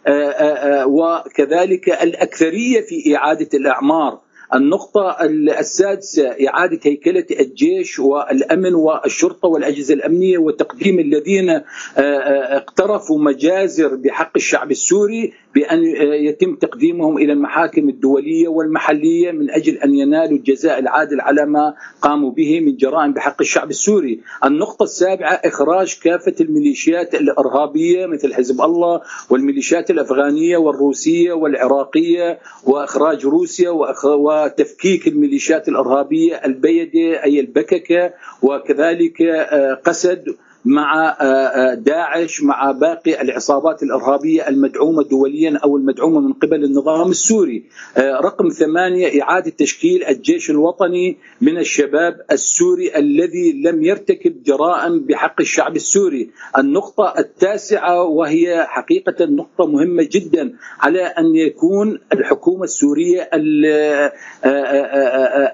آه، 0.08 0.12
آه، 0.12 0.82
آه، 0.82 0.88
وكذلك 0.88 1.90
الأكثرية 1.90 2.82
في 2.82 3.16
إعادة 3.16 3.50
الأعمار. 3.54 4.20
النقطة 4.54 5.18
السادسة 5.60 6.28
إعادة 6.48 6.80
هيكلة 6.84 7.26
الجيش 7.40 8.00
والأمن 8.00 8.74
والشرطة 8.74 9.48
والأجهزة 9.48 9.94
الأمنية 9.94 10.38
وتقديم 10.38 11.00
الذين 11.00 11.62
اقترفوا 11.98 13.20
مجازر 13.20 13.96
بحق 13.96 14.32
الشعب 14.36 14.72
السوري 14.72 15.34
بأن 15.56 15.84
يتم 16.14 16.56
تقديمهم 16.56 17.18
إلى 17.18 17.34
المحاكم 17.34 17.90
الدولية 17.90 18.48
والمحلية 18.48 19.32
من 19.32 19.52
أجل 19.52 19.78
أن 19.78 19.96
ينالوا 19.96 20.38
الجزاء 20.38 20.80
العادل 20.80 21.22
على 21.22 21.46
ما 21.46 21.74
قاموا 22.02 22.32
به 22.32 22.60
من 22.60 22.78
جرائم 22.78 23.14
بحق 23.14 23.42
الشعب 23.42 23.70
السوري. 23.70 24.20
النقطة 24.46 24.84
السابعة 24.84 25.34
إخراج 25.46 26.00
كافة 26.04 26.36
الميليشيات 26.42 27.16
الإرهابية 27.16 28.06
مثل 28.06 28.34
حزب 28.34 28.62
الله 28.62 29.02
والميليشيات 29.30 29.92
الأفغانية 29.92 30.58
والروسية 30.58 31.34
والعراقية 31.34 32.40
وإخراج 32.64 33.26
روسيا 33.26 33.70
وتفكيك 34.06 35.08
الميليشيات 35.08 35.70
الإرهابية 35.70 36.36
البيدة 36.46 37.24
أي 37.24 37.40
البككة 37.40 38.14
وكذلك 38.42 39.22
آه، 39.22 39.74
قسد 39.74 40.36
مع 40.66 41.10
آه، 41.10 41.24
آه، 41.24 41.74
داعش 41.74 42.44
مع 42.44 42.72
باقي 42.72 43.22
العصابات 43.22 43.84
الإرهابية 43.84 44.48
المدعومة 44.48 45.04
دوليا 45.04 45.60
أو 45.64 45.78
المدعومة 45.78 46.20
من 46.20 46.34
قبل 46.34 46.64
النظام 46.64 47.10
السوري. 47.10 47.64
آه، 47.98 48.20
رقم 48.20 48.50
ثمانية 48.50 49.22
إعادة 49.24 49.52
تشكيل 49.58 50.04
الجيش 50.04 50.50
الوطني 50.50 51.18
من 51.42 51.58
الشباب 51.58 52.22
السوري 52.32 52.98
الذي 52.98 53.62
لم 53.66 53.84
يرتكب 53.84 54.44
جرائم 54.44 55.00
بحق 55.00 55.42
الشعب 55.42 55.76
السوري. 55.76 56.30
النقطة 56.58 57.14
التاسعة 57.18 58.04
وهي 58.04 58.66
حقيقة 58.70 59.26
نقطة 59.26 59.66
مهمة 59.66 60.08
جدا 60.12 60.54
على 60.80 61.02
أن 61.02 61.36
يكون 61.36 62.00
الحكومة 62.14 62.64
السورية 62.64 63.30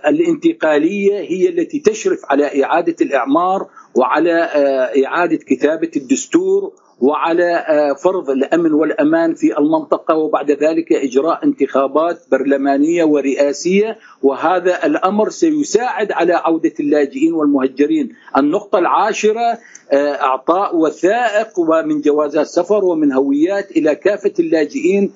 الانتقالية 0.07 1.19
هي 1.19 1.49
التي 1.49 1.79
تشرف 1.79 2.19
على 2.25 2.63
إعادة 2.63 2.95
الإعمار 3.01 3.67
وعلى 3.95 4.43
آه، 4.43 5.05
إعادة 5.05 5.37
كتابة 5.37 5.91
الدستور 5.95 6.73
وعلى 7.01 7.55
آه، 7.55 7.93
فرض 7.93 8.29
الأمن 8.29 8.73
والأمان 8.73 9.33
في 9.33 9.57
المنطقة 9.57 10.15
وبعد 10.15 10.51
ذلك 10.51 10.93
إجراء 10.93 11.45
انتخابات 11.45 12.21
برلمانية 12.31 13.03
ورئاسية 13.03 13.97
وهذا 14.23 14.85
الأمر 14.85 15.29
سيساعد 15.29 16.11
على 16.11 16.33
عودة 16.33 16.73
اللاجئين 16.79 17.33
والمهجرين. 17.33 18.15
النقطة 18.37 18.79
العاشرة 18.79 19.57
آه، 19.91 20.21
إعطاء 20.21 20.75
وثائق 20.75 21.59
ومن 21.59 22.01
جوازات 22.01 22.47
سفر 22.47 22.85
ومن 22.85 23.13
هويات 23.13 23.71
إلى 23.71 23.95
كافة 23.95 24.33
اللاجئين 24.39 25.13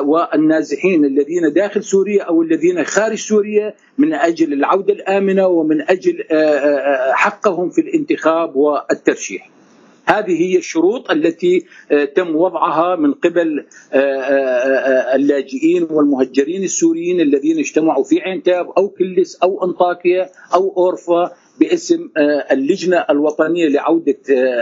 والنازحين 0.00 1.04
الذين 1.04 1.52
داخل 1.52 1.84
سوريا 1.84 2.22
أو 2.22 2.42
الذين 2.42 2.84
خارج 2.84 3.18
سوريا 3.18 3.74
من 3.98 4.14
أجل 4.14 4.52
العودة 4.52 4.92
الآمنة 4.92 5.46
ومن 5.46 5.82
أجل 5.90 6.24
حقهم 7.12 7.70
في 7.70 7.80
الانتخاب 7.80 8.56
والترشيح. 8.56 9.57
هذه 10.08 10.42
هي 10.42 10.58
الشروط 10.58 11.10
التي 11.10 11.66
آه، 11.92 12.04
تم 12.04 12.36
وضعها 12.36 12.96
من 12.96 13.12
قبل 13.12 13.66
آه، 13.92 13.96
آه، 13.96 15.16
اللاجئين 15.16 15.86
والمهجرين 15.90 16.64
السوريين 16.64 17.20
الذين 17.20 17.58
اجتمعوا 17.58 18.04
في 18.04 18.20
عين 18.20 18.42
تاب 18.42 18.66
أو 18.78 18.88
كلس 18.88 19.36
أو 19.42 19.64
أنطاكيا 19.64 20.30
أو 20.54 20.74
أورفا 20.76 21.32
باسم 21.60 22.08
اللجنة 22.52 22.96
الوطنية 23.10 23.68
لعودة 23.68 24.18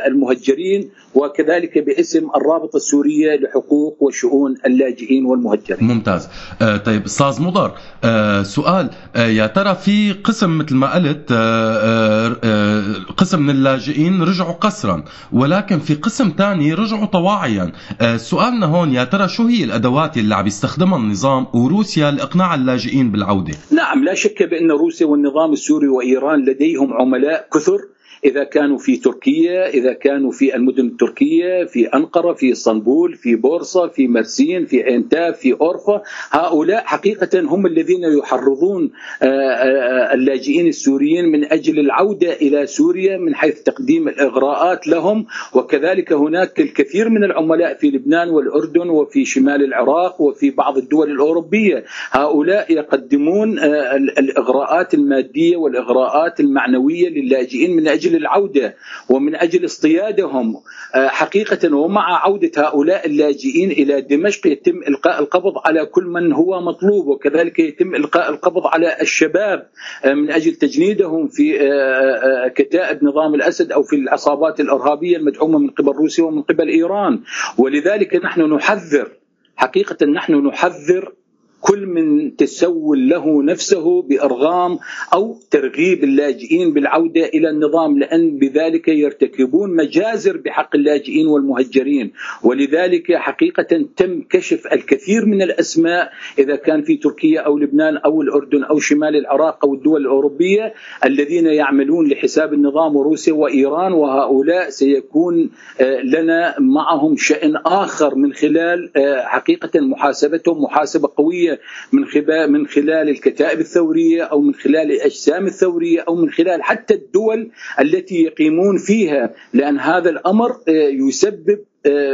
المهجرين 0.07 0.91
وكذلك 1.15 1.79
باسم 1.79 2.29
الرابطة 2.37 2.77
السورية 2.77 3.37
لحقوق 3.37 4.03
وشؤون 4.03 4.55
اللاجئين 4.67 5.25
والمهجرين. 5.27 5.85
ممتاز. 5.89 6.29
آه 6.63 6.77
طيب 6.77 7.05
أستاذ 7.05 7.43
مضر 7.43 7.73
آه 8.05 8.43
سؤال 8.43 8.91
آه 9.17 9.27
يا 9.27 9.47
ترى 9.47 9.75
في 9.75 10.13
قسم 10.13 10.59
مثل 10.59 10.75
ما 10.75 10.95
قلت 10.95 11.27
آه 11.33 12.37
آه 12.45 12.83
قسم 13.17 13.43
من 13.43 13.51
اللاجئين 13.51 14.23
رجعوا 14.23 14.53
قسرا 14.53 15.05
ولكن 15.33 15.79
في 15.79 15.95
قسم 15.95 16.33
ثاني 16.39 16.75
رجعوا 16.75 17.07
طواعيا. 17.07 17.73
آه 18.01 18.17
سؤالنا 18.17 18.67
هون 18.67 18.93
يا 18.93 19.05
ترى 19.05 19.29
شو 19.29 19.47
هي 19.47 19.65
الأدوات 19.65 20.17
اللي 20.19 20.35
عم 20.35 20.47
يستخدمها 20.47 20.99
النظام 20.99 21.47
وروسيا 21.55 22.11
لإقناع 22.11 22.55
اللاجئين 22.55 23.11
بالعودة؟ 23.11 23.55
نعم 23.71 24.05
لا 24.05 24.15
شك 24.15 24.43
بأن 24.43 24.71
روسيا 24.71 25.07
والنظام 25.07 25.53
السوري 25.53 25.89
وإيران 25.89 26.45
لديهم 26.45 26.86
عملاء 26.93 27.49
كثر 27.53 27.79
إذا 28.25 28.45
كانوا 28.45 28.79
في 28.79 28.97
تركيا 28.97 29.69
إذا 29.69 29.93
كانوا 29.93 30.33
في 30.33 30.57
المدن 30.57 30.87
التركية 30.87 31.65
في 31.65 31.87
أنقرة 31.87 32.33
في 32.33 32.53
إسطنبول 32.53 33.15
في 33.15 33.35
بورصة 33.35 33.89
في 33.89 34.09
مرسين 34.09 34.67
في 34.67 34.83
عينتاب 34.83 35.35
في 35.35 35.53
أورفا 35.53 36.03
هؤلاء 36.31 36.85
حقيقة 36.85 37.41
هم 37.41 37.67
الذين 37.67 38.05
يحرضون 38.19 38.91
آه، 39.23 39.27
آه، 39.27 40.15
اللاجئين 40.15 40.67
السوريين 40.67 41.25
من 41.33 41.53
أجل 41.53 41.79
العودة 41.79 42.33
إلى 42.33 42.67
سوريا 42.67 43.19
من 43.19 43.35
حيث 43.35 43.63
تقديم 43.63 44.09
الإغراءات 44.09 44.87
لهم. 44.87 45.27
وكذلك 45.55 46.13
هناك 46.13 46.61
الكثير 46.61 47.09
من 47.09 47.25
العملاء 47.25 47.75
في 47.75 47.91
لبنان 47.91 48.29
والأردن 48.29 48.89
وفي 48.89 49.25
شمال 49.25 49.65
العراق 49.65 50.21
وفي 50.21 50.51
بعض 50.51 50.79
الدول 50.79 51.11
الأوروبية. 51.11 51.85
هؤلاء 52.11 52.73
يقدمون 52.73 53.59
آه، 53.59 53.97
الإغراءات 53.97 54.95
المادية 54.95 55.57
والإغراءات 55.57 56.41
المعنوية 56.41 57.09
للاجئين 57.09 57.77
من 57.77 57.89
أجل 57.89 58.06
العودة 58.15 58.77
ومن 59.09 59.35
أجل 59.35 59.65
اصطيادهم 59.65 60.57
آه، 60.95 61.09
حقيقة 61.09 61.77
ومع 61.77 62.25
عودة 62.25 62.51
هؤلاء 62.57 63.07
اللاجئين 63.07 63.71
إلى 63.71 64.01
دمشق 64.01 64.47
يتم 64.47 64.83
إلقاء 64.89 65.21
القبض 65.21 65.53
على 65.65 65.87
كل 65.87 66.05
من 66.05 66.33
هو 66.33 66.61
مطلوب 66.61 67.07
وكذلك 67.07 67.59
يتم 67.59 67.95
إلقاء 67.95 68.31
القبض 68.31 68.67
على 68.67 68.97
الشباب 69.01 69.69
آه، 70.05 70.15
من 70.15 70.31
أجل 70.31 70.55
تجنيدهم 70.55 71.29
في 71.29 71.61
آه، 71.61 72.49
كتائب 72.49 73.05
نظام 73.05 73.35
الأسد 73.35 73.73
أو 73.73 73.83
في 73.83 73.97
العصابات 73.97 74.61
الإرهابية 74.61 75.17
المدعومة 75.17 75.59
من 75.59 75.71
قبل 75.71 75.93
روسيا 75.93 76.25
ومن 76.25 76.43
قبل 76.43 76.69
إيران. 76.69 77.21
ولذلك 77.59 78.17
نحن 78.17 78.41
نحذر 78.41 79.11
حقيقة 79.57 80.07
نحن 80.07 80.47
نحذر 80.47 81.13
كل 81.61 81.87
من 81.87 82.37
تسول 82.37 83.09
له 83.09 83.43
نفسه 83.43 84.03
بأرغام 84.03 84.79
أو 85.15 85.37
ترغيب 85.51 86.05
اللاجئين 86.05 86.73
بالعودة 86.73 87.25
إلى 87.25 87.51
النظام 87.51 87.99
لأن 87.99 88.39
بذلك 88.39 88.89
يرتكبون 88.89 89.77
مجازر 89.77 90.37
بحق 90.37 90.77
اللاجئين 90.77 91.27
والمهجرين. 91.27 92.13
ولذلك 92.43 93.13
حقيقة 93.13 93.87
تم 93.97 94.23
كشف 94.31 94.67
الكثير 94.73 95.27
من 95.27 95.43
الأسماء 95.43 96.13
إذا 96.39 96.57
كان 96.57 96.83
في 96.83 96.97
تركيا 96.97 97.41
أو 97.41 97.59
لبنان 97.59 97.97
أو 97.97 98.23
الأردن 98.23 98.65
أو 98.65 98.79
شمال 98.79 99.17
العراق 99.17 99.65
أو 99.65 99.75
الدول 99.75 100.01
الأوروبية 100.01 100.75
الذين 101.05 101.47
يعملون 101.47 102.09
لحساب 102.09 102.53
النظام 102.53 102.97
وروسيا 102.97 103.33
وإيران 103.33 103.93
وهؤلاء 103.93 104.71
سيكون 104.71 105.51
آه، 105.81 106.01
لنا 106.01 106.55
معهم 106.61 107.17
شأن 107.17 107.57
آخر 107.57 108.15
من 108.15 108.33
خلال 108.33 108.91
آه، 108.97 109.25
حقيقة 109.25 109.81
محاسبتهم 109.81 110.63
محاسبة 110.63 111.09
قوية 111.17 111.46
من 111.93 112.05
خلال 112.05 112.53
من 112.53 112.67
خلال 112.67 113.09
الكتائب 113.09 113.61
الثورية 113.61 114.23
أو 114.23 114.41
من 114.41 114.55
خلال 114.55 114.93
الأجسام 114.93 115.47
الثورية 115.47 116.01
أو 116.09 116.15
من 116.15 116.31
خلال 116.31 116.63
حتى 116.63 116.95
الدول 116.95 117.51
التي 117.81 118.23
يقيمون 118.23 118.79
فيها 118.79 119.35
لأن 119.53 119.79
هذا 119.79 120.11
الأمر 120.11 120.51
آه، 120.69 120.89
يسبب 121.09 121.59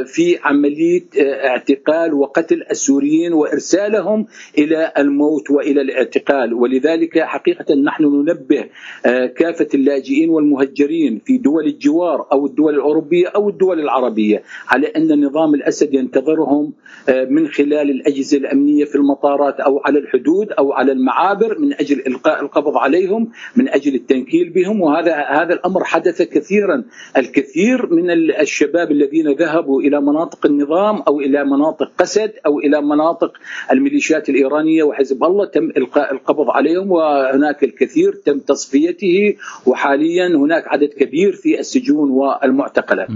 في 0.06 0.38
عملية 0.42 1.02
آه، 1.20 1.46
اعتقال 1.48 2.14
وقتل 2.14 2.62
السوريين 2.70 3.32
وإرسالهم 3.32 4.26
إلى 4.58 4.92
الموت 4.98 5.50
وإلى 5.50 5.80
الاعتقال. 5.80 6.54
ولذلك 6.54 7.18
حقيقة 7.18 7.74
نحن 7.74 8.04
ننبه 8.04 8.64
آه، 9.06 9.26
كافة 9.26 9.68
اللاجئين 9.74 10.30
والمهجرين 10.30 11.20
في 11.24 11.38
دول 11.38 11.66
الجوار 11.66 12.26
أو 12.32 12.46
الدول 12.46 12.74
الأوروبية 12.74 13.28
أو 13.28 13.48
الدول 13.48 13.80
العربية 13.80 14.42
على 14.68 14.86
أن 14.86 15.24
نظام 15.24 15.54
الأسد 15.54 15.94
ينتظرهم 15.94 16.72
آه، 17.08 17.24
من 17.24 17.48
خلال 17.48 17.90
الأجهزة 17.90 18.38
الأمنية 18.38 18.84
في 18.84 18.94
المطارات 18.94 19.60
أو 19.60 19.78
على 19.84 19.98
الحدود 19.98 20.52
أو 20.52 20.72
على 20.72 20.92
المعابر 20.92 21.58
من 21.58 21.72
أجل 21.72 22.02
إلقاء 22.06 22.40
القبض 22.42 22.76
عليهم 22.76 23.28
من 23.56 23.68
أجل 23.68 23.94
التنكيل 23.94 24.50
بهم. 24.50 24.80
وهذا 24.80 25.14
هذا 25.14 25.54
الأمر 25.54 25.84
حدث 25.84 26.22
كثيرا 26.22 26.84
الكثير 27.16 27.86
من 27.94 28.10
ال- 28.10 28.32
الشباب 28.36 28.90
الذين 28.90 29.28
ذهبوا 29.32 29.61
إلى 29.70 30.00
مناطق 30.00 30.46
النظام 30.46 31.02
أو 31.08 31.20
إلى 31.20 31.44
مناطق 31.44 31.92
قسد 31.98 32.32
أو 32.46 32.58
إلى 32.58 32.80
مناطق 32.80 33.32
الميليشيات 33.72 34.28
الإيرانية 34.28 34.82
وحزب 34.82 35.24
الله 35.24 35.44
تم 35.44 35.70
إلقاء 35.76 36.12
القبض 36.12 36.50
عليهم 36.50 36.90
وهناك 36.90 37.64
الكثير 37.64 38.12
تم 38.24 38.38
تصفيته 38.38 39.36
وحاليا 39.66 40.26
هناك 40.28 40.68
عدد 40.68 40.88
كبير 40.88 41.32
في 41.32 41.60
السجون 41.60 42.10
والمعتقلات. 42.10 43.08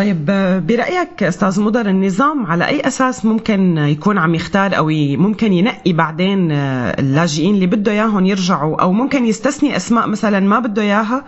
طيب 0.00 0.30
آه، 0.30 0.58
برأيك 0.58 1.22
أستاذ 1.22 1.60
مضر 1.60 1.86
النظام 1.86 2.46
على 2.46 2.66
أي 2.66 2.80
أساس 2.80 3.24
ممكن 3.24 3.78
يكون 3.78 4.18
عم 4.18 4.34
يختار 4.34 4.76
أو 4.76 4.86
ممكن 5.16 5.52
ينقي 5.52 5.92
بعدين 5.92 6.52
آه، 6.52 7.00
اللاجئين 7.00 7.54
اللي 7.54 7.66
بده 7.66 7.92
إياهم 7.92 8.26
يرجعوا 8.26 8.82
أو 8.82 8.92
ممكن 8.92 9.26
يستثني 9.26 9.76
أسماء 9.76 10.06
مثلا 10.06 10.40
ما 10.40 10.58
بده 10.58 10.82
إياها؟ 10.82 11.24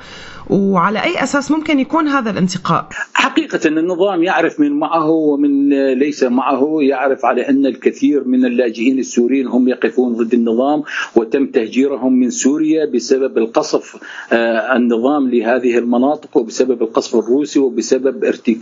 وعلى 0.50 1.02
أي 1.02 1.22
أساس 1.22 1.50
ممكن 1.50 1.80
يكون 1.80 2.08
هذا 2.08 2.30
الانتقاء؟ 2.30 2.88
حقيقة 3.14 3.60
النظام 3.66 4.22
يعرف 4.22 4.60
من 4.60 4.72
معه 4.72 5.10
ومن 5.10 5.68
ليس 5.92 6.22
معه 6.22 6.78
يعرف 6.80 7.24
على 7.24 7.48
أن 7.48 7.66
الكثير 7.66 8.24
من 8.24 8.44
اللاجئين 8.44 8.98
السوريين 8.98 9.46
هم 9.46 9.68
يقفون 9.68 10.12
ضد 10.12 10.34
النظام 10.34 10.82
وتم 11.16 11.46
تهجيرهم 11.46 12.12
من 12.12 12.30
سوريا 12.30 12.86
بسبب 12.86 13.38
القصف 13.38 13.96
آه، 14.32 14.76
النظام 14.76 15.30
لهذه 15.30 15.78
المناطق 15.78 16.36
وبسبب 16.36 16.82
القصف 16.82 17.16
الروسي 17.16 17.58
وبسبب 17.58 18.24
ارتكاب 18.24 18.61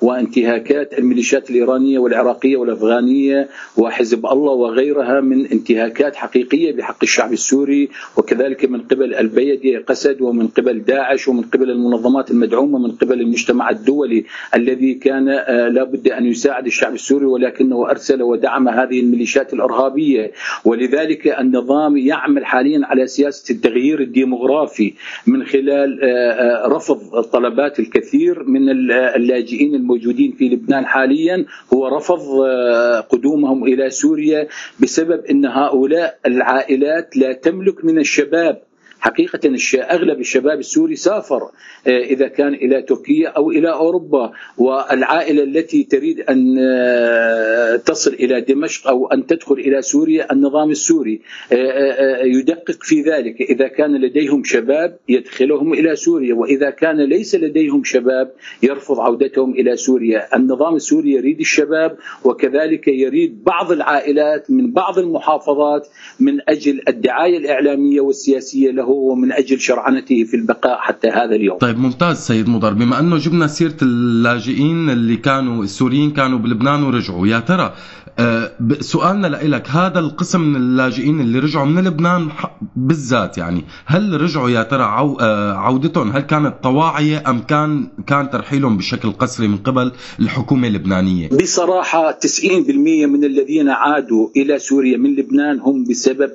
وانتهاكات 0.00 0.98
الميليشيات 0.98 1.50
الإيرانية 1.50 1.98
والعراقية 1.98 2.56
والأفغانية 2.56 3.48
وحزب 3.76 4.26
الله 4.26 4.52
وغيرها 4.52 5.20
من 5.20 5.46
انتهاكات 5.46 6.16
حقيقية 6.16 6.72
بحق 6.72 6.96
الشعب 7.02 7.32
السوري 7.32 7.88
وكذلك 8.16 8.64
من 8.64 8.80
قبل 8.80 9.14
البيدي 9.14 9.76
قسد 9.76 10.20
ومن 10.20 10.48
قبل 10.48 10.84
داعش 10.84 11.28
ومن 11.28 11.42
قبل 11.42 11.70
المنظمات 11.70 12.30
المدعومة 12.30 12.78
من 12.78 12.90
قبل 12.90 13.20
المجتمع 13.20 13.70
الدولي 13.70 14.24
الذي 14.54 14.94
كان 14.94 15.28
آه، 15.28 15.68
لابد 15.68 16.08
أن 16.08 16.26
يساعد 16.26 16.66
الشعب 16.66 16.94
السوري 16.94 17.26
ولكنه 17.26 17.90
أرسل 17.90 18.22
ودعم 18.22 18.68
هذه 18.68 19.00
الميليشيات 19.00 19.54
الإرهابية. 19.54 20.32
ولذلك 20.64 21.26
النظام 21.40 21.96
يعمل 21.96 22.46
حاليا 22.46 22.80
على 22.84 23.06
سياسة 23.06 23.54
التغيير 23.54 24.00
الديمغرافي 24.00 24.94
من 25.26 25.44
خلال 25.44 26.00
آه، 26.02 26.06
آه، 26.06 26.68
رفض 26.68 27.20
طلبات 27.20 27.80
الكثير 27.80 28.42
من 28.42 28.68
اللاجئين 29.18 29.74
الموجودين 29.74 30.32
في 30.32 30.48
لبنان 30.48 30.86
حاليا 30.86 31.44
هو 31.74 31.88
رفض 31.88 32.22
آه، 32.46 33.00
قدومهم 33.00 33.64
إلى 33.64 33.90
سوريا 33.90 34.48
بسبب 34.80 35.24
أن 35.24 35.46
هؤلاء 35.46 36.18
العائلات 36.26 37.16
لا 37.16 37.32
تملك 37.32 37.84
من 37.84 37.98
الشباب 37.98 38.67
حقيقة 39.08 39.40
أغلب 39.76 40.20
الشباب 40.20 40.58
السوري 40.58 40.96
سافر 40.96 41.42
آه، 41.86 42.00
إذا 42.00 42.28
كان 42.28 42.54
إلى 42.54 42.82
تركيا 42.82 43.28
أو 43.28 43.50
إلى 43.50 43.72
أوروبا 43.72 44.32
والعائلة 44.58 45.42
التي 45.42 45.84
تريد 45.84 46.20
أن 46.20 46.56
آه، 46.58 47.76
تصل 47.76 48.12
إلى 48.12 48.40
دمشق 48.40 48.88
أو 48.88 49.06
أن 49.06 49.26
تدخل 49.26 49.54
إلى 49.54 49.82
سوريا 49.82 50.32
النظام 50.32 50.70
السوري 50.70 51.20
آه، 51.52 52.22
يدقق 52.22 52.82
في 52.82 53.02
ذلك. 53.02 53.40
إذا 53.40 53.68
كان 53.68 54.00
لديهم 54.00 54.44
شباب 54.44 54.98
يدخلهم 55.08 55.72
إلى 55.72 55.96
سوريا 55.96 56.34
وإذا 56.34 56.70
كان 56.70 57.00
ليس 57.00 57.34
لديهم 57.34 57.84
شباب 57.84 58.32
يرفض 58.62 59.00
عودتهم 59.00 59.52
إلى 59.52 59.76
سوريا. 59.76 60.36
النظام 60.36 60.74
السوري 60.74 61.12
يريد 61.12 61.40
الشباب 61.40 61.96
وكذلك 62.24 62.88
يريد 62.88 63.44
بعض 63.44 63.72
العائلات 63.72 64.50
من 64.50 64.72
بعض 64.72 64.98
المحافظات 64.98 65.88
من 66.20 66.40
أجل 66.48 66.82
الدعاية 66.88 67.38
الإعلامية 67.38 68.00
والسياسية 68.00 68.70
له 68.70 68.97
ومن 68.98 69.32
أجل 69.32 69.60
شرعنته 69.60 70.24
في 70.24 70.36
البقاء 70.36 70.78
حتى 70.78 71.08
هذا 71.08 71.34
اليوم. 71.34 71.58
طيب 71.58 71.78
ممتاز 71.78 72.16
سيد 72.16 72.48
مضر. 72.48 72.72
بما 72.72 73.00
أنه 73.00 73.16
جبنا 73.16 73.46
سيرة 73.46 73.76
اللاجئين 73.82 74.90
اللي 74.90 75.16
كانوا 75.16 75.64
السوريين 75.64 76.10
كانوا 76.10 76.38
بلبنان 76.38 76.82
ورجعوا 76.82 77.26
يا 77.26 77.40
ترى 77.40 77.74
سؤالنا 78.80 79.26
لك 79.26 79.68
هذا 79.68 79.98
القسم 79.98 80.40
من 80.40 80.56
اللاجئين 80.56 81.20
اللي 81.20 81.38
رجعوا 81.38 81.66
من 81.66 81.84
لبنان 81.84 82.28
بالذات 82.76 83.38
يعني 83.38 83.64
هل 83.86 84.20
رجعوا 84.20 84.50
يا 84.50 84.62
ترى 84.62 84.82
عو 84.82 85.18
آه، 85.20 85.52
عودتهم؟ 85.52 86.10
هل 86.10 86.20
كانت 86.20 86.54
طواعية 86.62 87.22
أم 87.30 87.40
كان 87.42 87.88
كان 88.06 88.30
ترحيلهم 88.30 88.76
بشكل 88.76 89.12
قسري 89.12 89.48
من 89.48 89.56
قبل 89.56 89.92
الحكومة 90.20 90.68
اللبنانية؟ 90.68 91.28
بصراحة 91.28 92.12
90% 92.12 92.50
من 93.06 93.24
الذين 93.24 93.68
عادوا 93.68 94.28
إلى 94.36 94.58
سوريا 94.58 94.96
من 94.96 95.16
لبنان 95.16 95.60
هم 95.60 95.84
بسبب 95.84 96.30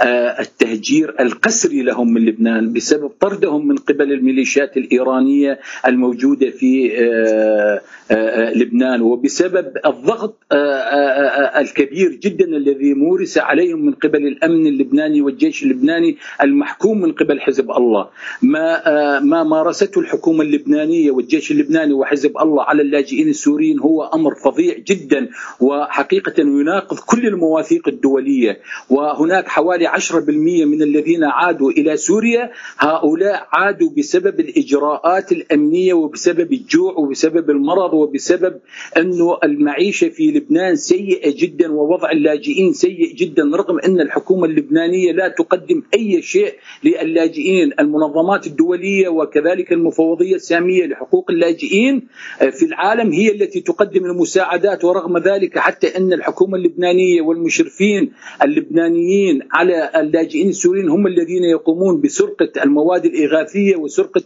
آه، 0.00 0.40
التهجير 0.40 1.14
القسري 1.20 1.82
لهم 1.82 2.12
من 2.12 2.24
لبنان 2.24 2.72
بسبب 2.72 3.10
طردهم 3.20 3.68
من 3.68 3.76
قبل 3.76 4.12
الميليشيات 4.12 4.76
الإيرانية 4.76 5.60
الموجودة 5.86 6.50
في 6.50 6.92
آه، 6.98 7.80
آه، 8.03 8.03
لبنان 8.10 9.02
وبسبب 9.02 9.72
الضغط 9.86 10.36
آه، 10.52 10.56
آه، 10.56 11.56
آه، 11.56 11.60
الكبير 11.60 12.10
جدا 12.10 12.44
الذي 12.44 12.94
مورس 12.94 13.38
عليهم 13.38 13.86
من 13.86 13.92
قبل 13.92 14.26
الأمن 14.26 14.66
اللبناني 14.66 15.20
والجيش 15.20 15.62
اللبناني 15.62 16.16
المحكوم 16.42 17.00
من 17.00 17.12
قبل 17.12 17.40
حزب 17.40 17.70
الله. 17.70 18.08
ما 18.42 19.20
ما 19.20 19.42
مارسته 19.42 20.00
الحكومة 20.00 20.42
اللبنانية 20.42 21.10
والجيش 21.10 21.50
اللبناني 21.50 21.92
وحزب 21.92 22.38
الله 22.38 22.62
على 22.62 22.82
اللاجئين 22.82 23.28
السوريين 23.28 23.80
هو 23.80 24.02
أمر 24.04 24.34
فظيع 24.34 24.78
جدا 24.78 25.28
وحقيقة 25.60 26.40
يناقض 26.40 26.98
كل 26.98 27.26
المواثيق 27.26 27.88
الدولية. 27.88 28.60
وهناك 28.90 29.48
حوالي 29.48 29.86
10% 29.86 30.64
من 30.64 30.82
الذين 30.82 31.24
عادوا 31.24 31.70
إلى 31.70 31.96
سوريا 31.96 32.50
هؤلاء 32.78 33.48
عادوا 33.52 33.90
بسبب 33.98 34.40
الإجراءات 34.40 35.32
الأمنية 35.32 35.94
وبسبب 35.94 36.52
الجوع 36.52 36.92
وبسبب 36.92 37.50
المرض 37.50 37.93
وبسبب 37.94 38.60
أنه 38.96 39.38
المعيشة 39.44 40.08
في 40.08 40.30
لبنان 40.30 40.76
سيئة 40.76 41.34
جدا 41.36 41.72
ووضع 41.72 42.10
اللاجئين 42.10 42.72
سيء 42.72 43.14
جدا 43.14 43.42
رغم 43.54 43.78
أن 43.78 44.00
الحكومة 44.00 44.46
اللبنانية 44.46 45.12
لا 45.12 45.28
تقدم 45.28 45.82
أي 45.94 46.22
شيء 46.22 46.54
للاجئين. 46.84 47.72
المنظمات 47.80 48.46
الدولية 48.46 49.08
وكذلك 49.08 49.72
المفوضية 49.72 50.34
السامية 50.34 50.86
لحقوق 50.86 51.30
اللاجئين 51.30 52.06
في 52.52 52.64
العالم 52.64 53.12
هي 53.12 53.32
التي 53.32 53.60
تقدم 53.60 54.04
المساعدات 54.04 54.84
ورغم 54.84 55.18
ذلك 55.18 55.58
حتى 55.58 55.96
أن 55.96 56.12
الحكومة 56.12 56.56
اللبنانية 56.58 57.22
والمشرفين 57.22 58.12
اللبنانيين 58.42 59.40
على 59.52 59.90
اللاجئين 59.96 60.48
السوريين 60.48 60.88
هم 60.88 61.06
الذين 61.06 61.44
يقومون 61.44 62.00
بسرقة 62.00 62.62
المواد 62.64 63.04
الإغاثية 63.04 63.76
وسرقة 63.76 64.22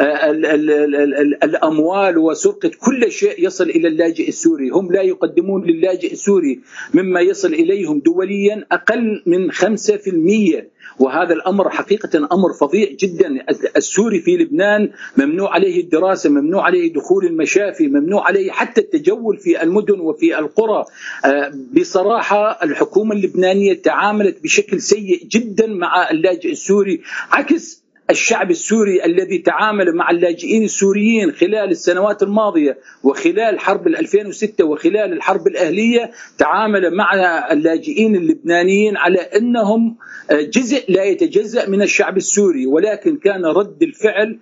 ال- 0.00 0.46
ال- 0.46 0.70
ال- 0.70 0.94
ال- 0.94 1.14
ال- 1.14 1.44
الأموال 1.44 2.18
وسرقة 2.18 2.70
كل 2.86 3.09
شيء 3.10 3.46
يصل 3.46 3.70
إلى 3.70 3.88
اللاجئ 3.88 4.28
السوري. 4.28 4.70
هم 4.70 4.92
لا 4.92 5.02
يقدمون 5.02 5.64
للاجئ 5.64 6.12
السوري 6.12 6.60
مما 6.94 7.20
يصل 7.20 7.54
إليهم 7.54 8.00
دوليا 8.00 8.66
أقل 8.72 9.22
من 9.26 9.52
5% 9.52 10.70
وهذا 10.98 11.34
الأمر 11.34 11.70
حقيقة 11.70 12.18
أمر 12.32 12.52
فظيع 12.60 12.88
جدا. 13.00 13.46
السوري 13.76 14.20
في 14.20 14.36
لبنان 14.36 14.90
ممنوع 15.16 15.54
عليه 15.54 15.80
الدراسة 15.80 16.30
ممنوع 16.30 16.64
عليه 16.64 16.92
دخول 16.92 17.26
المشافي 17.26 17.86
ممنوع 17.88 18.26
عليه 18.26 18.50
حتى 18.50 18.80
التجول 18.80 19.38
في 19.38 19.62
المدن 19.62 20.00
وفي 20.00 20.38
القرى. 20.38 20.84
آه، 21.24 21.52
بصراحة 21.72 22.58
الحكومة 22.62 23.14
اللبنانية 23.14 23.74
تعاملت 23.74 24.42
بشكل 24.42 24.80
سيء 24.80 25.26
جدا 25.26 25.66
مع 25.66 26.10
اللاجئ 26.10 26.50
السوري 26.52 27.00
عكس 27.30 27.80
الشعب 28.10 28.50
السوري 28.50 29.04
الذي 29.04 29.38
تعامل 29.38 29.96
مع 29.96 30.10
اللاجئين 30.10 30.64
السوريين 30.64 31.32
خلال 31.32 31.70
السنوات 31.70 32.22
الماضية 32.22 32.78
وخلال 33.02 33.60
حرب 33.60 33.86
2006 33.86 34.64
وخلال 34.64 35.12
الحرب 35.12 35.46
الأهلية 35.46 36.10
تعامل 36.38 36.94
مع 36.94 37.14
اللاجئين 37.52 38.16
اللبنانيين 38.16 38.96
على 38.96 39.18
أنهم 39.18 39.96
جزء 40.32 40.84
لا 40.88 41.04
يتجزأ 41.04 41.68
من 41.68 41.82
الشعب 41.82 42.16
السوري 42.16 42.66
ولكن 42.66 43.16
كان 43.16 43.46
رد 43.46 43.82
الفعل 43.82 44.38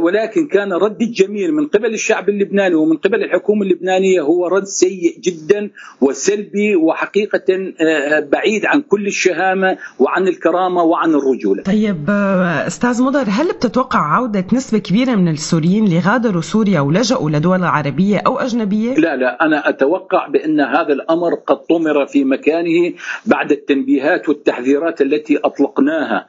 ولكن 0.00 0.46
كان 0.46 0.72
رد 0.72 1.02
الجميل 1.02 1.54
من 1.54 1.66
قبل 1.66 1.94
الشعب 1.94 2.28
اللبناني 2.28 2.74
ومن 2.74 2.96
قبل 2.96 3.24
الحكومة 3.24 3.62
اللبنانية 3.62 4.20
هو 4.20 4.46
رد 4.46 4.64
سيء 4.64 5.20
جدا 5.20 5.70
وسلبي 6.00 6.76
وحقيقة 6.76 7.72
آه، 7.80 8.20
بعيد 8.20 8.66
عن 8.66 8.80
كل 8.80 9.06
الشهامة 9.06 9.78
وعن 9.98 10.28
الكرامة 10.28 10.82
وعن 10.82 11.14
الرجولة. 11.14 11.62
طيب 11.62 12.10
آه، 12.10 12.66
أستاذ 12.74 13.02
مضر 13.02 13.24
هل 13.28 13.52
بتتوقع 13.52 13.98
عودة 13.98 14.44
نسبة 14.52 14.78
كبيرة 14.78 15.14
من 15.14 15.28
السوريين 15.28 15.84
اللي 15.84 15.98
غادروا 15.98 16.42
سوريا 16.42 16.80
ولجأوا 16.80 17.30
لدول 17.30 17.64
عربية 17.64 18.18
أو 18.26 18.38
أجنبية؟ 18.38 18.94
لا 18.94 19.16
لا 19.16 19.44
أنا 19.44 19.68
أتوقع 19.68 20.28
بأن 20.28 20.60
هذا 20.60 20.92
الأمر 20.92 21.34
قد 21.34 21.56
طمر 21.56 22.06
في 22.06 22.24
مكانه 22.24 22.92
بعد 23.26 23.52
التنبيهات 23.52 24.28
والتحذيرات 24.28 25.00
التي 25.00 25.38
أطلقناها 25.38 26.26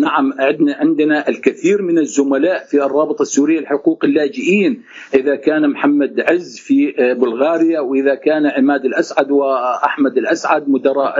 نعم 0.00 0.32
عندنا 0.68 1.28
الكثير 1.28 1.82
من 1.82 1.98
الزملاء 1.98 2.64
في 2.64 2.84
الرابطة 2.84 3.22
السورية 3.22 3.60
لحقوق 3.60 4.04
اللاجئين. 4.04 4.82
إذا 5.14 5.34
كان 5.36 5.70
محمد 5.70 6.20
عز 6.20 6.58
في 6.58 6.94
بلغاريا 7.20 7.80
وإذا 7.80 8.14
كان 8.14 8.46
عماد 8.46 8.84
الأسعد 8.84 9.30
وأحمد 9.30 10.16
الأسعد 10.18 10.68
مدراء 10.68 11.14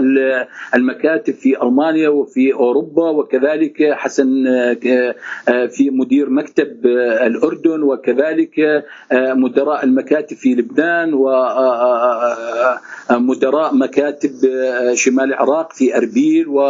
المكاتب 0.75 1.35
في 1.35 1.63
ألمانيا 1.63 2.09
وفي 2.09 2.53
أوروبا 2.55 3.11
وكذلك 3.11 3.93
حسن 3.93 4.45
في 5.71 5.91
مدير 5.91 6.31
مكتب 6.31 6.87
الأردن 7.27 7.83
وكذلك 7.83 8.85
مدراء 9.13 9.85
المكاتب 9.85 10.37
في 10.37 10.55
لبنان 10.55 11.15
ومدراء 13.11 13.75
مكاتب 13.75 14.31
شمال 14.95 15.25
العراق 15.25 15.73
في 15.73 15.97
أربيل 15.97 16.49
و 16.49 16.61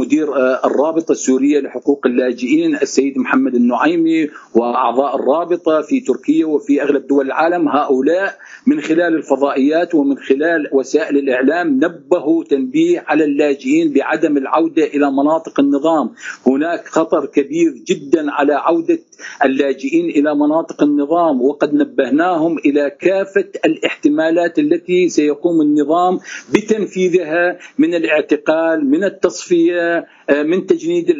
مدير 0.00 0.36
آه، 0.36 0.60
الرابطة 0.64 1.12
السورية 1.12 1.60
لحقوق 1.60 2.06
اللاجئين 2.06 2.76
السيد 2.76 3.18
محمد 3.18 3.54
النعيمي 3.54 4.28
وأعضاء 4.54 5.16
الرابطة 5.16 5.82
في 5.82 6.00
تركيا 6.00 6.46
وفي 6.46 6.82
أغلب 6.82 7.06
دول 7.06 7.26
العالم. 7.26 7.68
هؤلاء 7.68 8.38
من 8.66 8.80
خلال 8.80 9.16
الفضائيات 9.16 9.94
ومن 9.94 10.18
خلال 10.18 10.68
وسائل 10.72 11.16
الإعلام 11.16 11.68
نبهوا 11.84 12.44
تنبيه 12.44 13.04
على 13.08 13.24
اللاجئين 13.24 13.92
بعدم 13.92 14.36
العودة 14.36 14.84
إلى 14.84 15.10
مناطق 15.10 15.60
النظام، 15.60 16.10
هناك 16.46 16.86
خطر 16.86 17.26
كبير 17.26 17.70
جدا 17.88 18.30
على 18.30 18.54
عودة 18.54 18.98
اللاجئين 19.44 20.10
إلى 20.10 20.34
مناطق 20.34 20.82
النظام 20.82 21.42
وقد 21.42 21.74
نبهناهم 21.74 22.58
إلى 22.58 22.90
كافة 23.00 23.48
الاحتمالات 23.64 24.58
التي 24.58 25.08
سيقوم 25.08 25.60
النظام 25.60 26.18
بتنفيذها 26.54 27.58
من 27.78 27.94
الاعتقال، 27.94 28.90
من 28.90 29.04
التصفية 29.04 29.89
من 30.30 30.66
تجنيد 30.66 31.10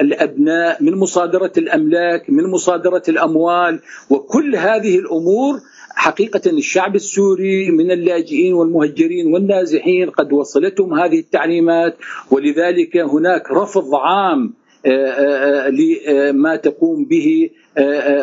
الأبناء 0.00 0.82
من 0.82 0.94
مصادرة 0.94 1.52
الأملاك 1.58 2.30
من 2.30 2.44
مصادرة 2.50 3.02
الأموال. 3.08 3.80
وكل 4.10 4.56
هذه 4.56 4.98
الأمور 4.98 5.60
حقيقة 5.94 6.50
الشعب 6.50 6.94
السوري 6.94 7.70
من 7.70 7.90
اللاجئين 7.90 8.52
والمهجرين 8.54 9.26
والنازحين 9.34 10.10
قد 10.10 10.32
وصلتهم 10.32 10.94
هذه 10.94 11.18
التعليمات. 11.18 11.96
ولذلك 12.30 12.96
هناك 12.96 13.50
رفض 13.50 13.94
عام 13.94 14.60
آه، 14.86 14.90
آه، 14.90 15.68
لما 15.68 16.56
تقوم 16.56 17.04
به 17.04 17.50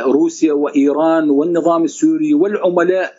روسيا 0.06 0.54
وإيران 0.54 1.30
والنظام 1.30 1.84
السوري 1.84 2.34
والعملاء 2.34 3.14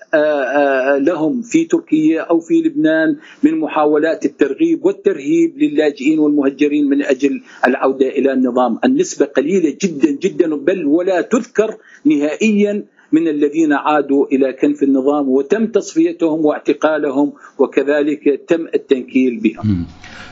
لهم 0.98 1.42
في 1.42 1.64
تركيا 1.64 2.20
أو 2.20 2.40
في 2.40 2.54
لبنان 2.54 3.16
من 3.42 3.58
محاولات 3.58 4.24
الترغيب 4.24 4.84
والترهيب 4.84 5.58
للاجئين 5.58 6.18
والمهجرين 6.18 6.88
من 6.88 7.02
أجل 7.02 7.40
العودة 7.66 8.08
إلى 8.08 8.32
النظام، 8.32 8.78
النسبة 8.84 9.26
قليلة 9.26 9.76
جدا 9.82 10.10
جدا 10.10 10.56
بل 10.56 10.86
ولا 10.86 11.20
تذكر 11.20 11.76
نهائيا 12.04 12.84
من 13.12 13.28
الذين 13.28 13.72
عادوا 13.72 14.26
إلى 14.26 14.52
كنف 14.52 14.82
النظام 14.82 15.28
وتم 15.28 15.66
تصفيتهم 15.66 16.44
واعتقالهم 16.46 17.32
وكذلك 17.58 18.44
تم 18.48 18.66
التنكيل 18.74 19.40
بهم. 19.40 19.86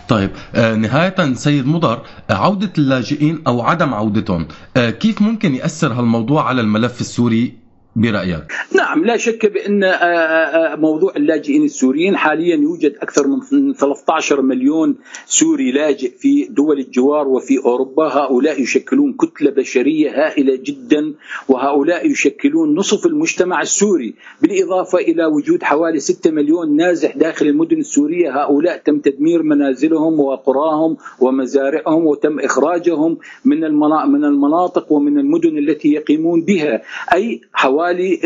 طيب 0.08 0.30
آه 0.54 0.74
نهاية 0.74 1.34
سيد 1.34 1.66
مضر 1.66 2.02
آه، 2.30 2.34
عودة 2.34 2.72
اللاجئين 2.78 3.42
أو 3.46 3.60
عدم 3.60 3.94
عودتهم 3.94 4.46
آه 4.76 4.90
كيف 4.90 5.22
ممكن 5.22 5.54
يأثر 5.54 5.92
هالموضوع 5.92 6.48
على 6.48 6.60
الملف 6.60 7.00
السوري 7.00 7.65
برأيك؟ 7.96 8.52
نعم 8.74 9.04
لا 9.04 9.16
شك 9.16 9.46
بأن 9.46 9.84
آه، 9.84 9.88
آه، 9.88 10.72
آه، 10.72 10.76
موضوع 10.76 11.12
اللاجئين 11.16 11.64
السوريين 11.64 12.16
حاليا 12.16 12.56
يوجد 12.56 12.96
أكثر 13.02 13.26
من 13.26 13.74
13 13.74 14.42
مليون 14.42 14.96
سوري 15.26 15.72
لاجئ 15.72 16.10
في 16.18 16.44
دول 16.44 16.78
الجوار 16.78 17.28
وفي 17.28 17.58
أوروبا. 17.58 18.04
هؤلاء 18.04 18.60
يشكلون 18.60 19.12
كتلة 19.12 19.50
بشرية 19.50 20.10
هائلة 20.10 20.56
جدا 20.56 21.14
وهؤلاء 21.48 22.10
يشكلون 22.10 22.74
نصف 22.74 23.06
المجتمع 23.06 23.62
السوري. 23.62 24.14
بالإضافة 24.42 24.98
إلى 24.98 25.24
وجود 25.24 25.62
حوالي 25.62 26.00
6 26.00 26.30
مليون 26.30 26.76
نازح 26.76 27.16
داخل 27.16 27.46
المدن 27.46 27.78
السورية 27.78 28.42
هؤلاء 28.42 28.76
تم 28.76 28.98
تدمير 28.98 29.42
منازلهم 29.42 30.20
وقراهم 30.20 30.96
ومزارعهم 31.20 32.06
وتم 32.06 32.40
إخراجهم 32.40 33.18
من 33.44 33.60
من 34.06 34.24
المناطق 34.24 34.92
ومن 34.92 35.18
المدن 35.18 35.58
التي 35.58 35.92
يقيمون 35.92 36.42
بها. 36.42 36.82
أي 37.14 37.40
حوالي 37.52 37.85
حوالي 37.86 38.20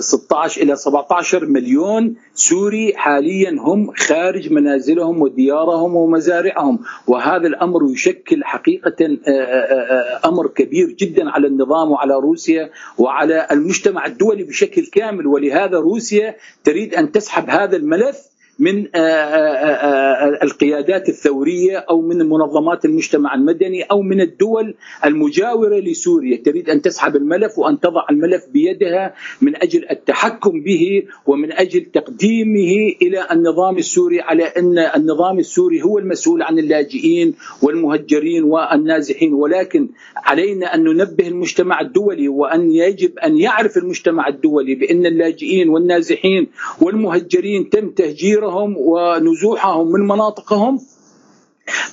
16 0.00 0.62
إلى 0.62 0.76
17 0.76 1.46
مليون 1.46 2.14
سوري 2.34 2.92
حاليا 2.96 3.50
هم 3.60 3.92
خارج 3.96 4.52
منازلهم 4.52 5.22
وديارهم 5.22 5.96
ومزارعهم. 5.96 6.78
وهذا 7.06 7.46
الأمر 7.46 7.90
يشكل 7.92 8.44
حقيقه 8.44 8.96
آه، 9.04 9.30
آه، 9.30 9.32
آه، 9.32 10.28
أمر 10.28 10.46
كبير 10.46 10.88
جدا 10.88 11.30
على 11.30 11.46
النظام 11.46 11.90
وعلى 11.90 12.14
روسيا 12.14 12.70
وعلى 12.98 13.46
المجتمع 13.52 14.06
الدولي 14.06 14.44
بشكل 14.44 14.86
كامل. 14.86 15.26
ولهذا 15.26 15.78
روسيا 15.78 16.36
تريد 16.64 16.94
أن 16.94 17.12
تسحب 17.12 17.50
هذا 17.50 17.76
الملف 17.76 18.37
من 18.58 18.86
آه، 18.94 18.98
آه، 18.98 18.98
آه، 18.98 20.38
القيادات 20.42 21.08
الثورية 21.08 21.78
أو 21.78 22.00
من 22.00 22.18
منظمات 22.18 22.84
المجتمع 22.84 23.34
المدني 23.34 23.82
أو 23.82 24.02
من 24.02 24.20
الدول 24.20 24.74
المجاورة 25.04 25.78
لسوريا. 25.78 26.36
تريد 26.36 26.70
أن 26.70 26.82
تسحب 26.82 27.16
الملف 27.16 27.58
وأن 27.58 27.80
تضع 27.80 28.06
الملف 28.10 28.46
بيدها 28.52 29.14
من 29.42 29.56
أجل 29.56 29.86
التحكم 29.90 30.60
به 30.60 31.02
ومن 31.26 31.52
أجل 31.52 31.84
تقديمه 31.84 32.94
إلى 33.02 33.26
النظام 33.30 33.78
السوري 33.78 34.20
على 34.20 34.44
أن 34.44 34.78
النظام 34.78 35.38
السوري 35.38 35.82
هو 35.82 35.98
المسؤول 35.98 36.42
عن 36.42 36.58
اللاجئين 36.58 37.34
والمهجرين 37.62 38.44
والنازحين. 38.44 39.34
ولكن 39.34 39.88
علينا 40.16 40.74
أن 40.74 40.84
ننبه 40.84 41.28
المجتمع 41.28 41.80
الدولي 41.80 42.28
وأن 42.28 42.70
يجب 42.70 43.18
أن 43.18 43.38
يعرف 43.38 43.76
المجتمع 43.76 44.28
الدولي 44.28 44.74
بأن 44.74 45.06
اللاجئين 45.06 45.68
والنازحين 45.68 46.46
والمهجرين 46.80 47.70
تم 47.70 47.90
تهجيرهم 47.90 48.47
تهجيرهم 48.48 48.76
ونزوحهم 48.78 49.92
من 49.92 50.00
مناطقهم 50.00 50.80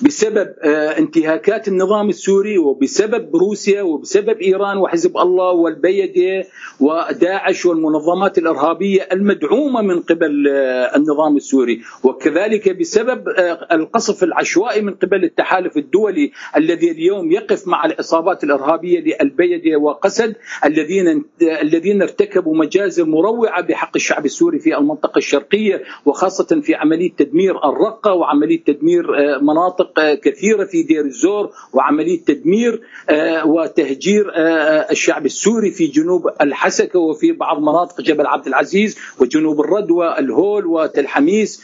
بسبب 0.02 0.54
آه، 0.62 0.98
انتهاكات 0.98 1.68
النظام 1.68 2.08
السوري 2.08 2.58
وبسبب 2.58 3.36
روسيا 3.36 3.82
وبسبب 3.82 4.40
إيران 4.40 4.76
وحزب 4.78 5.16
الله 5.16 5.50
والبيده 5.50 6.46
وداعش 6.80 7.66
والمنظمات 7.66 8.38
الإرهابية 8.38 9.08
المدعومة 9.12 9.82
من 9.82 10.00
قبل 10.00 10.48
آه، 10.48 10.96
النظام 10.96 11.36
السوري. 11.36 11.80
وكذلك 12.04 12.76
بسبب 12.76 13.28
آه، 13.28 13.66
القصف 13.72 14.24
العشوائي 14.24 14.82
من 14.82 14.94
قبل 14.94 15.24
التحالف 15.24 15.76
الدولي 15.76 16.32
الذي 16.56 16.90
اليوم 16.90 17.32
يقف 17.32 17.68
مع 17.68 17.84
العصابات 17.84 18.44
الإرهابية 18.44 19.00
للبيده 19.00 19.76
وقسد 19.76 20.36
الذين 20.64 21.24
الذين 21.42 22.02
ارتكبوا 22.02 22.56
مجازر 22.56 23.04
مروعة 23.04 23.62
بحق 23.62 23.90
الشعب 23.96 24.24
السوري 24.24 24.58
في 24.58 24.78
المنطقة 24.78 25.18
الشرقية 25.18 25.82
وخاصة 26.06 26.60
في 26.60 26.74
عملية 26.74 27.12
تدمير 27.16 27.64
الرقة 27.68 28.12
وعملية 28.12 28.64
تدمير 28.64 29.06
مناطق 29.42 29.65
مناطق 29.66 30.14
كثيرة 30.24 30.64
في 30.64 30.82
دير 30.82 31.04
الزور 31.04 31.50
وعملية 31.72 32.24
تدمير 32.24 32.80
آه، 33.10 33.46
وتهجير 33.46 34.32
آه، 34.34 34.86
الشعب 34.90 35.26
السوري 35.26 35.70
في 35.70 35.86
جنوب 35.86 36.30
الحسكة 36.40 36.98
وفي 36.98 37.32
بعض 37.32 37.60
مناطق 37.60 38.00
جبل 38.00 38.26
عبد 38.26 38.46
العزيز 38.46 38.98
وجنوب 39.20 39.60
الردوة 39.60 40.18
الهول 40.18 40.66
وتل 40.66 41.06
حميس 41.08 41.62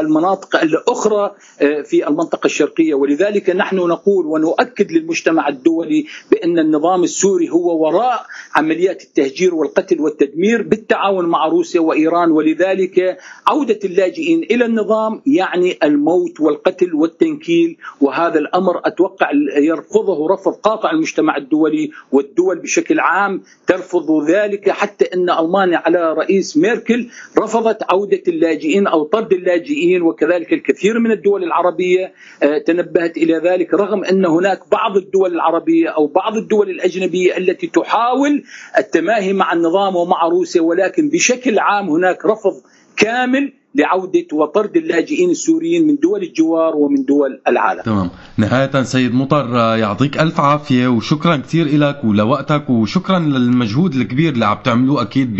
والمناطق 0.00 0.56
الأخرى 0.62 1.34
آه، 1.62 1.82
في 1.82 2.08
المنطقة 2.08 2.46
الشرقية. 2.46 2.94
ولذلك 2.94 3.50
نحن 3.50 3.76
نقول 3.76 4.26
ونؤكد 4.26 4.92
للمجتمع 4.92 5.48
الدولي 5.48 6.06
بأن 6.30 6.58
النظام 6.58 7.04
السوري 7.04 7.50
هو 7.50 7.86
وراء 7.86 8.26
عمليات 8.54 9.02
التهجير 9.02 9.54
والقتل 9.54 10.00
والتدمير 10.00 10.62
بالتعاون 10.62 11.26
مع 11.26 11.46
روسيا 11.46 11.80
وإيران. 11.80 12.30
ولذلك 12.30 13.18
عودة 13.46 13.78
اللاجئين 13.84 14.42
إلى 14.42 14.64
النظام 14.64 15.22
يعني 15.26 15.78
الموت 15.82 16.09
الموت 16.10 16.40
والقتل 16.40 16.94
والتنكيل 16.94 17.76
وهذا 18.00 18.38
الأمر 18.38 18.80
أتوقع 18.84 19.30
يرفضه 19.56 20.28
رفض 20.34 20.52
قاطع 20.52 20.90
المجتمع 20.90 21.36
الدولي 21.36 21.90
والدول 22.12 22.58
بشكل 22.58 23.00
عام 23.00 23.42
ترفض 23.66 24.30
ذلك 24.30 24.70
حتى 24.70 25.04
إن 25.14 25.30
ألمانيا 25.30 25.78
على 25.78 26.12
رئيس 26.12 26.56
ميركل 26.56 27.08
رفضت 27.38 27.82
عودة 27.90 28.22
اللاجئين 28.28 28.86
أو 28.86 29.04
طرد 29.04 29.32
اللاجئين 29.32 30.02
وكذلك 30.02 30.52
الكثير 30.52 30.98
من 30.98 31.10
الدول 31.10 31.44
العربية 31.44 32.12
آه، 32.42 32.58
تنبهت 32.58 33.16
إلى 33.16 33.38
ذلك 33.38 33.74
رغم 33.74 34.04
إن 34.04 34.26
هناك 34.26 34.60
بعض 34.72 34.96
الدول 34.96 35.34
العربية 35.34 35.88
أو 35.88 36.06
بعض 36.06 36.36
الدول 36.36 36.70
الأجنبية 36.70 37.36
التي 37.36 37.66
تحاول 37.66 38.42
التماهي 38.78 39.32
مع 39.32 39.52
النظام 39.52 39.96
ومع 39.96 40.28
روسيا 40.28 40.60
ولكن 40.60 41.08
بشكل 41.08 41.58
عام 41.58 41.88
هناك 41.88 42.24
رفض 42.26 42.62
كامل 42.96 43.59
لعودة 43.74 44.26
وطرد 44.32 44.76
اللاجئين 44.76 45.30
السوريين 45.30 45.86
من 45.86 45.96
دول 45.96 46.22
الجوار 46.22 46.76
ومن 46.76 47.04
دول 47.04 47.40
العالم. 47.48 47.82
تمام 47.82 48.10
نهاية 48.36 48.82
سيد 48.82 49.14
مطر 49.14 49.56
يعطيك 49.56 50.18
ألف 50.20 50.40
عافية 50.40 50.88
وشكرا 50.88 51.36
كثير 51.36 51.78
لك 51.78 52.04
ولوقتك 52.04 52.70
وشكرا 52.70 53.18
للمجهود 53.18 53.94
الكبير 53.94 54.32
اللي 54.32 54.46
عم 54.46 54.58
تعملوه 54.64 55.02
أكيد 55.02 55.36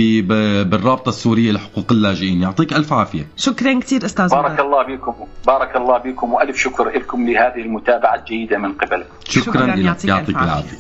بالرابطة 0.71 1.09
السورية 1.09 1.53
لحقوق 1.53 1.93
اللاجئين 1.93 2.43
يعطيك 2.43 2.73
ألف 2.73 2.93
عافية 2.93 3.27
شكرا 3.37 3.81
كثير 3.81 4.05
أستاذ 4.05 4.29
بارك 4.29 4.53
مطر. 4.53 4.67
الله 4.67 4.97
بكم 4.97 5.15
بارك 5.47 5.77
الله 5.77 5.99
بكم 5.99 6.33
وألف 6.33 6.57
شكر 6.57 6.89
لكم 6.89 7.27
لهذه 7.27 7.61
المتابعة 7.61 8.15
الجيدة 8.15 8.59
من 8.59 8.73
قبلكم. 8.73 9.15
شكرا, 9.25 9.53
شكراً، 9.53 9.67
لك 9.67 9.85
يعطيك 9.85 10.09
يعطيك. 10.09 10.37
العافية 10.37 10.77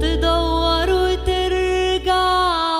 تدور 0.00 0.90
وترجع 0.90 2.75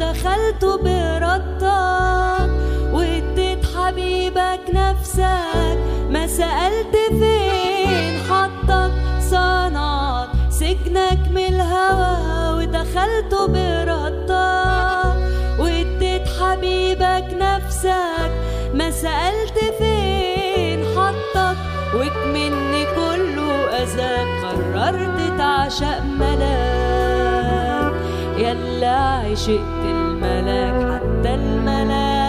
ودخلت 0.00 0.64
بردك 0.64 2.50
واديت 2.92 3.66
حبيبك 3.76 4.60
نفسك 4.72 5.78
ما 6.10 6.26
سألت 6.26 6.96
فين 7.10 8.20
حطك 8.30 8.92
صنعت 9.30 10.28
سجنك 10.50 11.18
من 11.30 11.46
الهوى 11.46 12.16
ودخلت 12.58 13.34
بردك 13.34 14.30
واديت 15.58 16.28
حبيبك 16.40 17.28
نفسك 17.34 18.32
ما 18.74 18.90
سألت 18.90 19.58
فين 19.78 20.84
حطك 20.96 21.56
وكمن 21.94 22.84
كله 22.96 23.82
أذاك 23.82 24.44
قررت 24.74 25.38
تعشق 25.38 26.02
ملاك. 26.02 26.89
يلا 28.50 28.98
عشقت 29.30 29.84
الملاك 29.84 31.00
حتى 31.02 31.34
الملاك. 31.34 32.19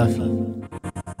ما 0.00 0.06
في 0.06 0.50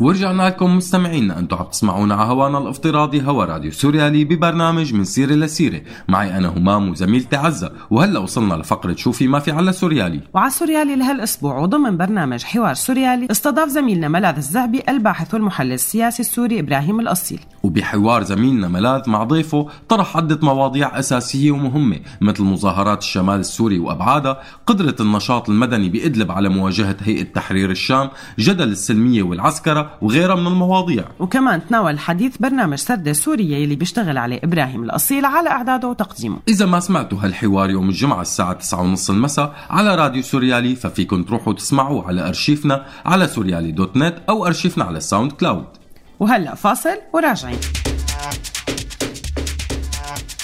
ورجعنا 0.00 0.42
لكم 0.42 0.76
مستمعينا 0.76 1.38
أنتم 1.38 1.56
عم 1.56 1.64
تسمعونا 1.64 2.14
على 2.14 2.30
هوانا 2.30 2.58
الافتراضي 2.58 3.22
هوا 3.22 3.44
راديو 3.44 3.70
سوريالي 3.72 4.24
ببرنامج 4.24 4.94
من 4.94 5.04
سيرة 5.04 5.32
لسيرة. 5.32 5.80
معي 6.08 6.36
أنا 6.36 6.48
همام 6.48 6.88
وزميلتي 6.88 7.36
عزه 7.36 7.72
وهلا 7.90 8.18
وصلنا 8.18 8.54
لفقرة 8.54 8.94
شوفي 8.94 9.28
ما 9.28 9.38
في 9.38 9.50
على 9.50 9.72
سوريالي 9.72 10.20
وعلى 10.34 10.50
سوريالي 10.50 10.96
لهالأسبوع 10.96 11.58
وضمن 11.58 11.96
برنامج 11.96 12.44
حوار 12.44 12.74
سوريالي 12.74 13.26
استضاف 13.30 13.68
زميلنا 13.68 14.08
ملاذ 14.08 14.36
الزعبي 14.36 14.82
الباحث 14.88 15.34
والمحلل 15.34 15.72
السياسي 15.72 16.22
السوري 16.22 16.60
إبراهيم 16.60 17.00
الأصيل. 17.00 17.40
وبحوار 17.62 18.22
زميلنا 18.22 18.68
ملاذ 18.68 19.10
مع 19.10 19.24
ضيفه 19.24 19.66
طرح 19.88 20.16
عدة 20.16 20.38
مواضيع 20.42 20.98
أساسية 20.98 21.50
ومهمة 21.50 22.00
مثل 22.20 22.42
مظاهرات 22.42 23.02
الشمال 23.02 23.40
السوري 23.40 23.78
وأبعادها 23.78 24.40
قدرة 24.66 24.96
النشاط 25.00 25.50
المدني 25.50 25.88
بإدلب 25.88 26.32
على 26.32 26.48
مواجهة 26.48 26.96
هيئة 27.00 27.22
تحرير 27.22 27.70
الشام 27.70 28.10
جدل 28.38 28.68
السلمية 28.68 29.22
والعسكرة 29.22 29.90
وغيرها 30.02 30.34
من 30.34 30.46
المواضيع. 30.46 31.04
وكمان 31.20 31.66
تناول 31.66 31.92
الحديث 31.92 32.36
برنامج 32.38 32.78
سردة 32.78 33.12
سورية 33.12 33.56
يلي 33.56 33.76
بيشتغل 33.76 34.18
عليه 34.18 34.40
إبراهيم 34.44 34.82
الأصيل 34.82 35.24
على 35.24 35.50
إعداده 35.50 35.88
وتقديمه. 35.88 36.38
إذا 36.48 36.66
ما 36.66 36.80
سمعتوا 36.80 37.18
هالحوار 37.22 37.70
يوم 37.70 37.88
الجمعة 37.88 38.22
الساعة 38.22 38.58
9:30 38.58 39.10
المساء 39.10 39.54
على 39.70 39.94
راديو 39.94 40.22
سوريالي 40.22 40.74
ففيكن 40.76 41.26
تروحوا 41.26 41.52
تسمعوه 41.52 42.06
على 42.08 42.28
أرشيفنا 42.28 42.86
على 43.06 43.28
سوريالي 43.28 43.72
dot 43.72 43.96
net 43.96 44.16
أو 44.28 44.46
أرشيفنا 44.46 44.84
على 44.84 44.98
ال 44.98 45.32
SoundCloud. 45.32 45.79
وهلأ 46.20 46.54
فاصل 46.54 46.98
وراجعين. 47.12 47.60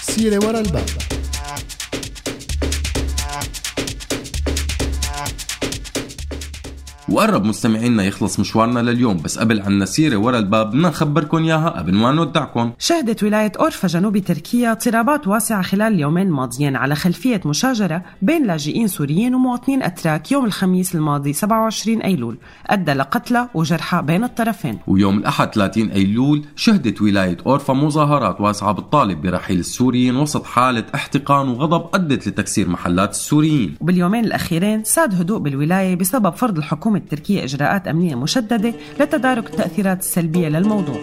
سيرة 0.02 0.46
ورا 0.46 0.60
الباب. 0.60 0.86
وقرب 7.08 7.44
مستمعينا 7.44 8.04
يخلص 8.04 8.40
مشوارنا 8.40 8.80
لليوم 8.80 9.16
بس 9.16 9.38
قبل 9.38 9.60
عنا 9.62 9.84
سيرة 9.84 10.16
ورا 10.16 10.38
الباب 10.38 10.70
بدنا 10.70 10.88
نخبركم 10.88 11.36
إياها 11.36 11.68
قبل 11.68 11.94
ما 11.94 12.12
نودعكم 12.12 12.72
شهدت 12.78 13.22
ولاية 13.22 13.52
أورفا 13.60 13.88
جنوب 13.88 14.18
تركيا 14.18 14.72
اضطرابات 14.72 15.26
واسعة 15.26 15.62
خلال 15.62 15.92
اليومين 15.94 16.26
الماضيين 16.26 16.76
على 16.76 16.94
خلفية 16.94 17.40
مشاجرة 17.44 18.02
بين 18.22 18.46
لاجئين 18.46 18.88
سوريين 18.88 19.34
ومواطنين 19.34 19.82
أتراك 19.82 20.32
يوم 20.32 20.44
الخميس 20.44 20.94
الماضي 20.94 21.32
27 21.32 22.02
أيلول. 22.02 22.38
أدى 22.66 22.92
لقتلى 22.92 23.48
وجرحى 23.54 24.02
بين 24.02 24.24
الطرفين. 24.24 24.78
ويوم 24.86 25.18
الأحد 25.18 25.54
30 25.54 25.90
أيلول 25.90 26.44
شهدت 26.56 27.02
ولاية 27.02 27.36
أورفا 27.46 27.74
مظاهرات 27.74 28.40
واسعة 28.40 28.72
بتطالب 28.72 29.22
برحيل 29.22 29.58
السوريين 29.58 30.16
وسط 30.16 30.44
حالة 30.44 30.84
احتقان 30.94 31.48
وغضب 31.48 31.94
أدت 31.94 32.28
لتكسير 32.28 32.68
محلات 32.68 33.10
السوريين. 33.10 33.74
وباليومين 33.80 34.24
الأخيرين 34.24 34.84
ساد 34.84 35.14
هدوء 35.14 35.38
بالولاية 35.38 35.96
بسبب 35.96 36.34
فرض 36.34 36.58
الحكومة 36.58 36.95
التركية 36.96 37.44
إجراءات 37.44 37.88
أمنية 37.88 38.14
مشددة 38.14 38.72
لتدارك 39.00 39.50
التأثيرات 39.50 40.00
السلبية 40.00 40.48
للموضوع. 40.48 41.00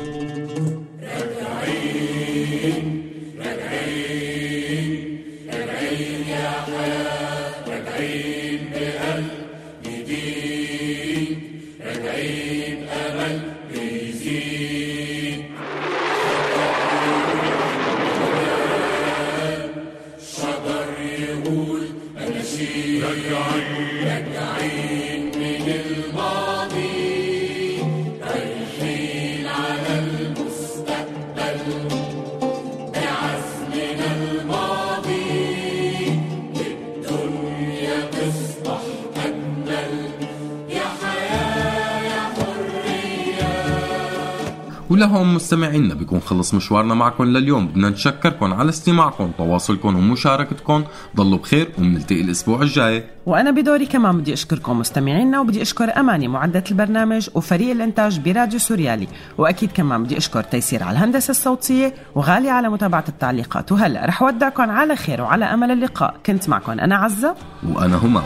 ولهم 44.93 45.35
مستمعينا 45.35 45.93
بيكون 45.93 46.19
خلص 46.19 46.53
مشوارنا 46.53 46.93
معكم 46.93 47.23
لليوم. 47.23 47.67
بدنا 47.67 47.89
نشكركم 47.89 48.53
على 48.53 48.69
استماعكم 48.69 49.31
تواصلكم 49.37 49.95
ومشاركتكم. 49.95 50.83
ضلوا 51.15 51.37
بخير 51.37 51.71
وبنلتقي 51.77 52.21
الأسبوع 52.21 52.61
الجاي. 52.61 53.03
وأنا 53.25 53.51
بدوري 53.51 53.85
كمان 53.85 54.17
بدي 54.17 54.33
أشكركم 54.33 54.79
مستمعينا 54.79 55.39
وبدي 55.39 55.61
أشكر 55.61 55.99
أماني 55.99 56.27
معدة 56.27 56.63
البرنامج 56.71 57.29
وفريق 57.33 57.71
الإنتاج 57.71 58.19
براديو 58.19 58.59
سوريالي. 58.59 59.07
وأكيد 59.37 59.71
كمان 59.71 60.03
بدي 60.03 60.17
أشكر 60.17 60.43
تيسير 60.43 60.83
على 60.83 60.97
الهندسة 60.97 61.31
الصوتية 61.31 61.93
وغالي 62.15 62.49
على 62.49 62.69
متابعة 62.69 63.05
التعليقات. 63.09 63.71
وهلأ 63.71 64.05
رح 64.05 64.21
ودعكم 64.21 64.69
على 64.69 64.95
خير 64.95 65.21
وعلى 65.21 65.45
أمل 65.45 65.71
اللقاء. 65.71 66.15
كنت 66.25 66.49
معكم 66.49 66.71
أنا 66.71 66.95
عزة. 66.95 67.35
وأنا 67.73 67.97
همام 67.97 68.23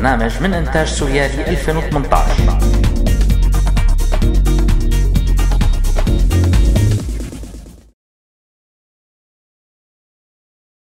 هذا 0.00 0.14
البرنامج 0.14 0.42
من 0.42 0.54
إنتاج 0.54 0.86
سوريالي 0.86 1.50
2018 1.50 2.59